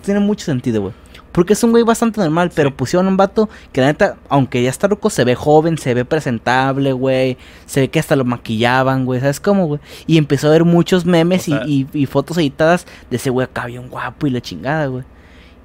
tiene 0.02 0.18
mucho 0.20 0.44
sentido, 0.46 0.80
güey. 0.80 0.94
Porque 1.30 1.52
es 1.52 1.62
un 1.62 1.70
güey 1.70 1.84
bastante 1.84 2.18
normal, 2.20 2.50
pero 2.54 2.70
Sí. 2.70 2.74
pusieron 2.78 3.06
un 3.06 3.16
vato 3.18 3.48
que 3.70 3.82
la 3.82 3.88
neta, 3.88 4.16
aunque 4.30 4.62
ya 4.62 4.70
está 4.70 4.88
loco, 4.88 5.10
se 5.10 5.22
ve 5.22 5.34
joven, 5.34 5.76
se 5.76 5.92
ve 5.92 6.04
presentable, 6.06 6.92
güey. 6.92 7.36
Se 7.66 7.80
ve 7.80 7.88
que 7.90 8.00
hasta 8.00 8.16
lo 8.16 8.24
maquillaban, 8.24 9.04
güey. 9.04 9.20
¿Sabes 9.20 9.38
cómo, 9.38 9.66
güey? 9.66 9.80
Y 10.06 10.16
empezó 10.16 10.48
a 10.48 10.50
ver 10.52 10.64
muchos 10.64 11.04
memes 11.04 11.42
O 11.42 11.52
sea- 11.52 11.62
y, 11.66 11.86
y- 11.92 12.00
y 12.02 12.06
fotos 12.06 12.38
editadas 12.38 12.86
de 13.10 13.16
ese 13.18 13.28
güey 13.30 13.44
acá 13.44 13.66
bien 13.66 13.88
guapo 13.88 14.26
y 14.26 14.30
la 14.30 14.40
chingada, 14.40 14.86
güey. 14.86 15.04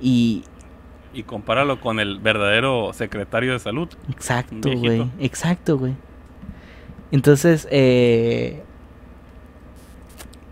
Y 0.02 0.44
Y 1.14 1.24
compáralo 1.24 1.82
con 1.82 2.00
el 2.00 2.20
verdadero 2.20 2.94
secretario 2.94 3.52
de 3.54 3.60
salud. 3.60 3.90
exacto, 4.10 4.70
güey. 4.78 5.10
Exacto, 5.20 5.78
güey. 5.78 5.94
Entonces, 7.12 7.68
eh... 7.72 8.64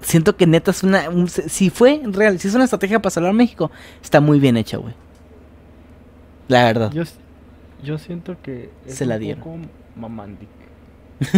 Siento 0.02 0.36
que 0.38 0.48
neta 0.48 0.72
es 0.72 0.84
una... 0.84 1.10
un- 1.10 1.28
si 1.30 1.70
fue 1.70 2.02
real, 2.06 2.40
si 2.40 2.48
es 2.48 2.56
una 2.56 2.64
estrategia 2.64 3.00
para 3.02 3.12
salvar 3.12 3.32
a 3.32 3.34
México, 3.34 3.70
está 4.02 4.22
muy 4.22 4.40
bien 4.40 4.58
hecha, 4.58 4.78
güey. 4.78 4.94
La 6.48 6.64
verdad. 6.66 6.92
Yo, 6.92 7.04
yo 7.84 7.98
siento 7.98 8.36
que 8.42 8.70
es 8.86 8.96
Se 8.96 9.06
la 9.06 9.16
un 9.16 9.22
dieron. 9.22 9.44
poco 9.44 9.58
mamandic. 9.96 10.50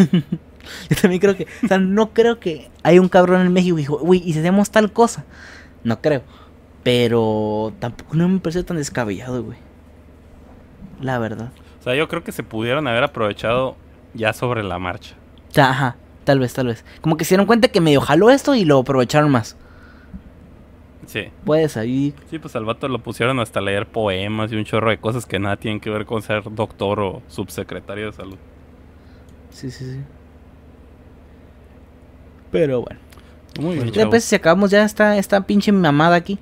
Yo 0.89 0.95
también 1.01 1.19
creo 1.19 1.35
que, 1.35 1.47
o 1.63 1.67
sea, 1.67 1.79
no 1.79 2.13
creo 2.13 2.39
que 2.39 2.69
hay 2.83 2.99
un 2.99 3.09
cabrón 3.09 3.41
en 3.41 3.51
México 3.51 3.75
que 3.75 3.81
dijo, 3.81 3.97
uy, 4.01 4.21
y 4.23 4.33
si 4.33 4.39
hacemos 4.39 4.69
tal 4.69 4.91
cosa. 4.93 5.25
No 5.83 5.99
creo. 6.01 6.21
Pero 6.83 7.73
tampoco 7.79 8.15
no 8.15 8.27
me 8.27 8.39
parece 8.39 8.63
tan 8.63 8.77
descabellado, 8.77 9.43
güey. 9.43 9.57
La 10.99 11.19
verdad. 11.19 11.51
O 11.79 11.83
sea, 11.83 11.95
yo 11.95 12.07
creo 12.07 12.23
que 12.23 12.31
se 12.31 12.43
pudieron 12.43 12.87
haber 12.87 13.03
aprovechado 13.03 13.75
ya 14.13 14.33
sobre 14.33 14.63
la 14.63 14.79
marcha. 14.79 15.15
Ajá, 15.57 15.95
tal 16.23 16.39
vez, 16.39 16.53
tal 16.53 16.67
vez. 16.67 16.85
Como 17.01 17.17
que 17.17 17.25
se 17.25 17.29
dieron 17.29 17.47
cuenta 17.47 17.67
que 17.67 17.81
medio 17.81 18.01
jaló 18.01 18.29
esto 18.29 18.55
y 18.55 18.65
lo 18.65 18.79
aprovecharon 18.79 19.31
más. 19.31 19.57
Sí. 21.07 21.29
Puede 21.43 21.67
salir. 21.67 22.13
Sí, 22.29 22.39
pues 22.39 22.55
al 22.55 22.65
vato 22.65 22.87
lo 22.87 22.99
pusieron 22.99 23.39
hasta 23.39 23.59
leer 23.59 23.87
poemas 23.87 24.51
y 24.51 24.55
un 24.55 24.63
chorro 24.63 24.91
de 24.91 24.97
cosas 24.97 25.25
que 25.25 25.39
nada 25.39 25.57
tienen 25.57 25.79
que 25.79 25.89
ver 25.89 26.05
con 26.05 26.21
ser 26.21 26.43
doctor 26.51 26.99
o 26.99 27.21
subsecretario 27.27 28.07
de 28.07 28.13
salud. 28.13 28.37
Sí, 29.49 29.69
sí, 29.71 29.85
sí. 29.85 29.99
Pero 32.51 32.81
bueno. 32.81 32.99
Muy 33.59 33.75
bien, 33.75 33.87
Después, 33.87 34.07
pues, 34.07 34.23
si 34.23 34.35
acabamos 34.35 34.71
ya 34.71 34.83
esta, 34.85 35.17
esta 35.17 35.41
pinche 35.41 35.71
mamada 35.71 36.15
aquí. 36.15 36.39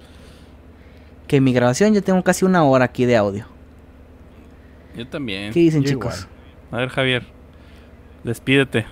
Que 1.29 1.39
mi 1.39 1.53
grabación 1.53 1.93
ya 1.93 2.01
tengo 2.01 2.23
casi 2.23 2.43
una 2.43 2.63
hora 2.63 2.85
aquí 2.85 3.05
de 3.05 3.15
audio. 3.15 3.45
Yo 4.95 5.07
también. 5.07 5.53
¿Qué 5.53 5.59
dicen, 5.59 5.83
yo 5.83 5.89
chicos? 5.89 6.21
igual. 6.21 6.35
A 6.71 6.77
ver, 6.77 6.89
Javier. 6.89 7.23
Despídete. 8.23 8.87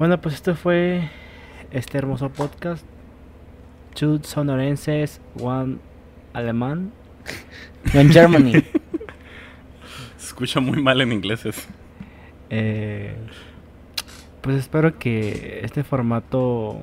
Bueno, 0.00 0.20
pues 0.20 0.34
esto 0.34 0.56
fue 0.56 1.08
este 1.70 1.96
hermoso 1.96 2.28
podcast. 2.30 2.84
Two 3.94 4.18
sonorenses, 4.24 5.20
one 5.40 5.78
alemán. 6.32 6.90
En 7.94 8.10
Germany. 8.10 8.52
Se 10.16 10.26
escucha 10.26 10.58
muy 10.58 10.82
mal 10.82 11.00
en 11.00 11.12
inglés 11.12 11.46
eso. 11.46 11.68
Eh, 12.50 13.14
pues 14.40 14.56
espero 14.56 14.98
que 14.98 15.60
este 15.62 15.84
formato 15.84 16.82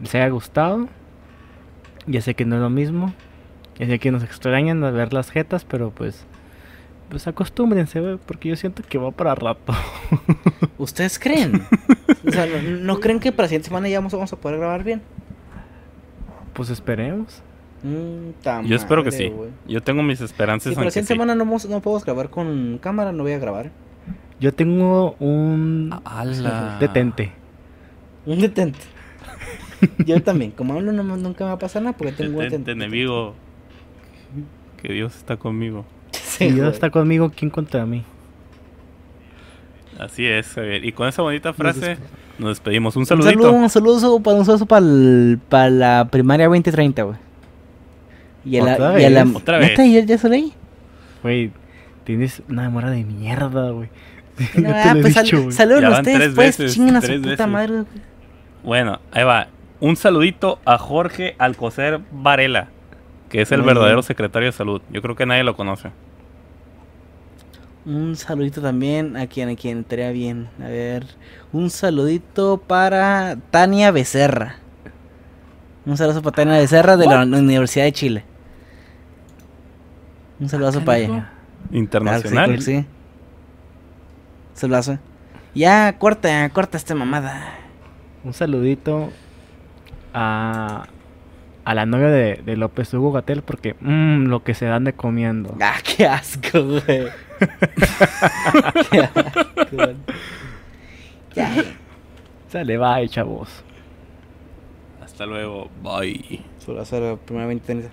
les 0.00 0.14
haya 0.14 0.30
gustado. 0.30 0.88
Ya 2.06 2.20
sé 2.20 2.34
que 2.34 2.44
no 2.44 2.56
es 2.56 2.62
lo 2.62 2.70
mismo. 2.70 3.12
Ya 3.78 3.86
sé 3.86 3.98
que 3.98 4.10
nos 4.10 4.22
extrañan 4.22 4.82
a 4.84 4.90
ver 4.90 5.12
las 5.12 5.30
jetas, 5.30 5.64
pero 5.64 5.90
pues 5.90 6.24
pues 7.08 7.28
acostúmbrense, 7.28 8.00
güey, 8.00 8.16
porque 8.26 8.48
yo 8.48 8.56
siento 8.56 8.82
que 8.88 8.98
va 8.98 9.12
para 9.12 9.34
rato. 9.36 9.72
¿Ustedes 10.78 11.18
creen? 11.20 11.62
O 12.26 12.32
sea, 12.32 12.46
¿no, 12.46 12.60
no 12.80 13.00
creen 13.00 13.20
que 13.20 13.30
para 13.30 13.44
la 13.44 13.48
siguiente 13.48 13.68
semana 13.68 13.88
ya 13.88 13.98
vamos, 13.98 14.12
vamos 14.12 14.32
a 14.32 14.36
poder 14.36 14.58
grabar 14.58 14.82
bien? 14.82 15.02
Pues 16.52 16.70
esperemos. 16.70 17.42
Mm, 17.84 18.64
Yo 18.66 18.74
espero 18.76 19.04
que 19.04 19.12
sí. 19.12 19.32
Yo 19.68 19.82
tengo 19.82 20.02
mis 20.02 20.20
esperanzas 20.20 20.74
para 20.74 20.86
la 20.86 20.90
siguiente 20.90 21.08
sí. 21.08 21.14
semana 21.14 21.34
no, 21.36 21.44
vamos- 21.44 21.68
no 21.68 21.80
podemos 21.80 22.04
grabar 22.04 22.30
con 22.30 22.78
cámara, 22.78 23.12
no 23.12 23.22
voy 23.22 23.32
a 23.32 23.38
grabar. 23.38 23.70
Yo 24.40 24.52
tengo 24.52 25.14
un 25.20 25.94
¡Hala! 26.04 26.78
detente. 26.80 27.32
Un 28.24 28.40
detente. 28.40 28.78
Yo 30.06 30.22
también. 30.22 30.50
Como 30.52 30.74
hablo, 30.74 30.92
no, 30.92 31.02
nunca 31.02 31.44
me 31.44 31.48
va 31.48 31.54
a 31.56 31.58
pasar 31.58 31.82
nada 31.82 31.96
porque 31.96 32.12
tengo 32.12 32.38
un 32.38 32.44
detente. 32.44 32.70
enemigo. 32.72 33.34
Que 34.82 34.92
Dios 34.92 35.16
está 35.16 35.36
conmigo. 35.36 35.84
Sí, 36.12 36.20
Si 36.38 36.44
Dios 36.46 36.56
güey. 36.58 36.70
está 36.70 36.90
conmigo, 36.90 37.30
¿quién 37.34 37.50
contra 37.50 37.84
mí? 37.86 38.04
Así 39.98 40.26
es, 40.26 40.48
Javier. 40.48 40.84
Y 40.84 40.92
con 40.92 41.08
esa 41.08 41.22
bonita 41.22 41.52
frase 41.54 41.96
nos 42.38 42.50
despedimos. 42.50 42.94
Un 42.96 43.00
Un 43.02 43.06
saludito. 43.06 43.30
saludo, 43.30 43.52
un 43.52 43.70
saludo 43.70 44.20
para 44.20 44.36
un 44.36 44.44
saludo 44.44 44.66
para, 44.66 44.84
el- 44.84 45.40
para 45.48 45.70
la 45.70 46.08
primaria 46.10 46.46
2030, 46.46 47.02
güey. 47.04 47.16
Y 48.44 48.58
a 48.58 48.64
la, 48.64 48.74
¿Otra 48.74 49.00
y 49.00 49.04
a 49.04 49.10
la 49.10 49.24
vez? 49.24 49.34
Otra 49.36 49.58
vez. 49.58 49.76
¿Ya, 49.78 50.00
ya 50.04 50.18
se 50.18 50.28
leí? 50.28 50.52
Güey, 51.22 51.50
tienes 52.04 52.42
una 52.48 52.62
memoria 52.64 52.90
de 52.90 53.04
mierda, 53.04 53.70
güey. 53.70 53.88
No, 54.56 54.60
No 54.68 54.68
te 54.68 54.78
ah, 54.78 54.96
pues 55.00 55.14
sal- 55.14 55.70
van 55.80 55.92
ustedes, 55.92 56.18
tres 56.18 56.32
pues. 56.34 56.58
veces, 56.58 56.74
Chinguen 56.74 56.96
a 56.96 57.00
su 57.00 57.06
tres 57.06 57.20
puta 57.20 57.30
veces. 57.30 57.46
madre. 57.48 57.84
Bueno, 58.62 59.00
ahí 59.12 59.24
va. 59.24 59.48
Un 59.80 59.96
saludito 59.96 60.58
a 60.64 60.78
Jorge 60.78 61.36
Alcocer 61.38 62.00
Varela, 62.10 62.68
que 63.28 63.42
es 63.42 63.52
el 63.52 63.62
verdadero 63.62 64.02
secretario 64.02 64.46
de 64.46 64.52
salud. 64.52 64.80
Yo 64.90 65.02
creo 65.02 65.16
que 65.16 65.26
nadie 65.26 65.44
lo 65.44 65.56
conoce. 65.56 65.90
Un 67.84 68.16
saludito 68.16 68.60
también 68.60 69.16
a 69.16 69.26
quien, 69.26 69.48
a 69.50 69.54
quien 69.54 69.80
estaría 69.80 70.10
bien. 70.10 70.48
A 70.60 70.68
ver. 70.68 71.06
Un 71.52 71.70
saludito 71.70 72.58
para 72.58 73.36
Tania 73.50 73.90
Becerra. 73.90 74.56
Un 75.84 75.96
saludo 75.96 76.22
para 76.22 76.34
Tania 76.34 76.58
Becerra 76.58 76.96
de 76.96 77.06
la 77.06 77.22
Universidad 77.22 77.84
de 77.84 77.92
Chile. 77.92 78.24
Un 80.40 80.48
saludazo 80.48 80.84
para 80.84 80.98
ella. 80.98 81.06
Claro 81.08 81.26
que 81.30 81.70
sí, 81.70 81.78
Internacional. 81.78 82.44
claro 82.46 82.60
sí. 82.60 82.86
Saludazo. 84.54 84.98
Ya, 85.54 85.96
corta, 85.98 86.48
corta 86.50 86.76
esta 86.76 86.94
mamada. 86.94 87.54
Un 88.24 88.32
saludito 88.32 89.12
a, 90.18 90.86
a 91.64 91.74
la 91.74 91.84
novia 91.86 92.08
de, 92.08 92.40
de 92.44 92.56
López 92.56 92.92
Hugo 92.94 93.12
Gatel 93.12 93.42
porque 93.42 93.76
mmm, 93.80 94.24
lo 94.26 94.42
que 94.42 94.54
se 94.54 94.64
dan 94.64 94.84
de 94.84 94.94
comiendo. 94.94 95.54
Ah, 95.60 95.76
qué 95.84 96.06
asco, 96.06 96.64
güey. 96.64 96.82
qué 98.90 99.00
asco. 99.02 99.22
Ya, 101.34 101.52
Sale, 102.48 102.78
bye, 102.78 103.08
chavos. 103.08 103.62
Hasta 105.04 105.26
luego. 105.26 105.68
Bye. 105.82 106.42
Saludazo 106.58 106.96
a 106.96 107.00
la 107.00 107.16
primera 107.16 107.46
20 107.46 107.90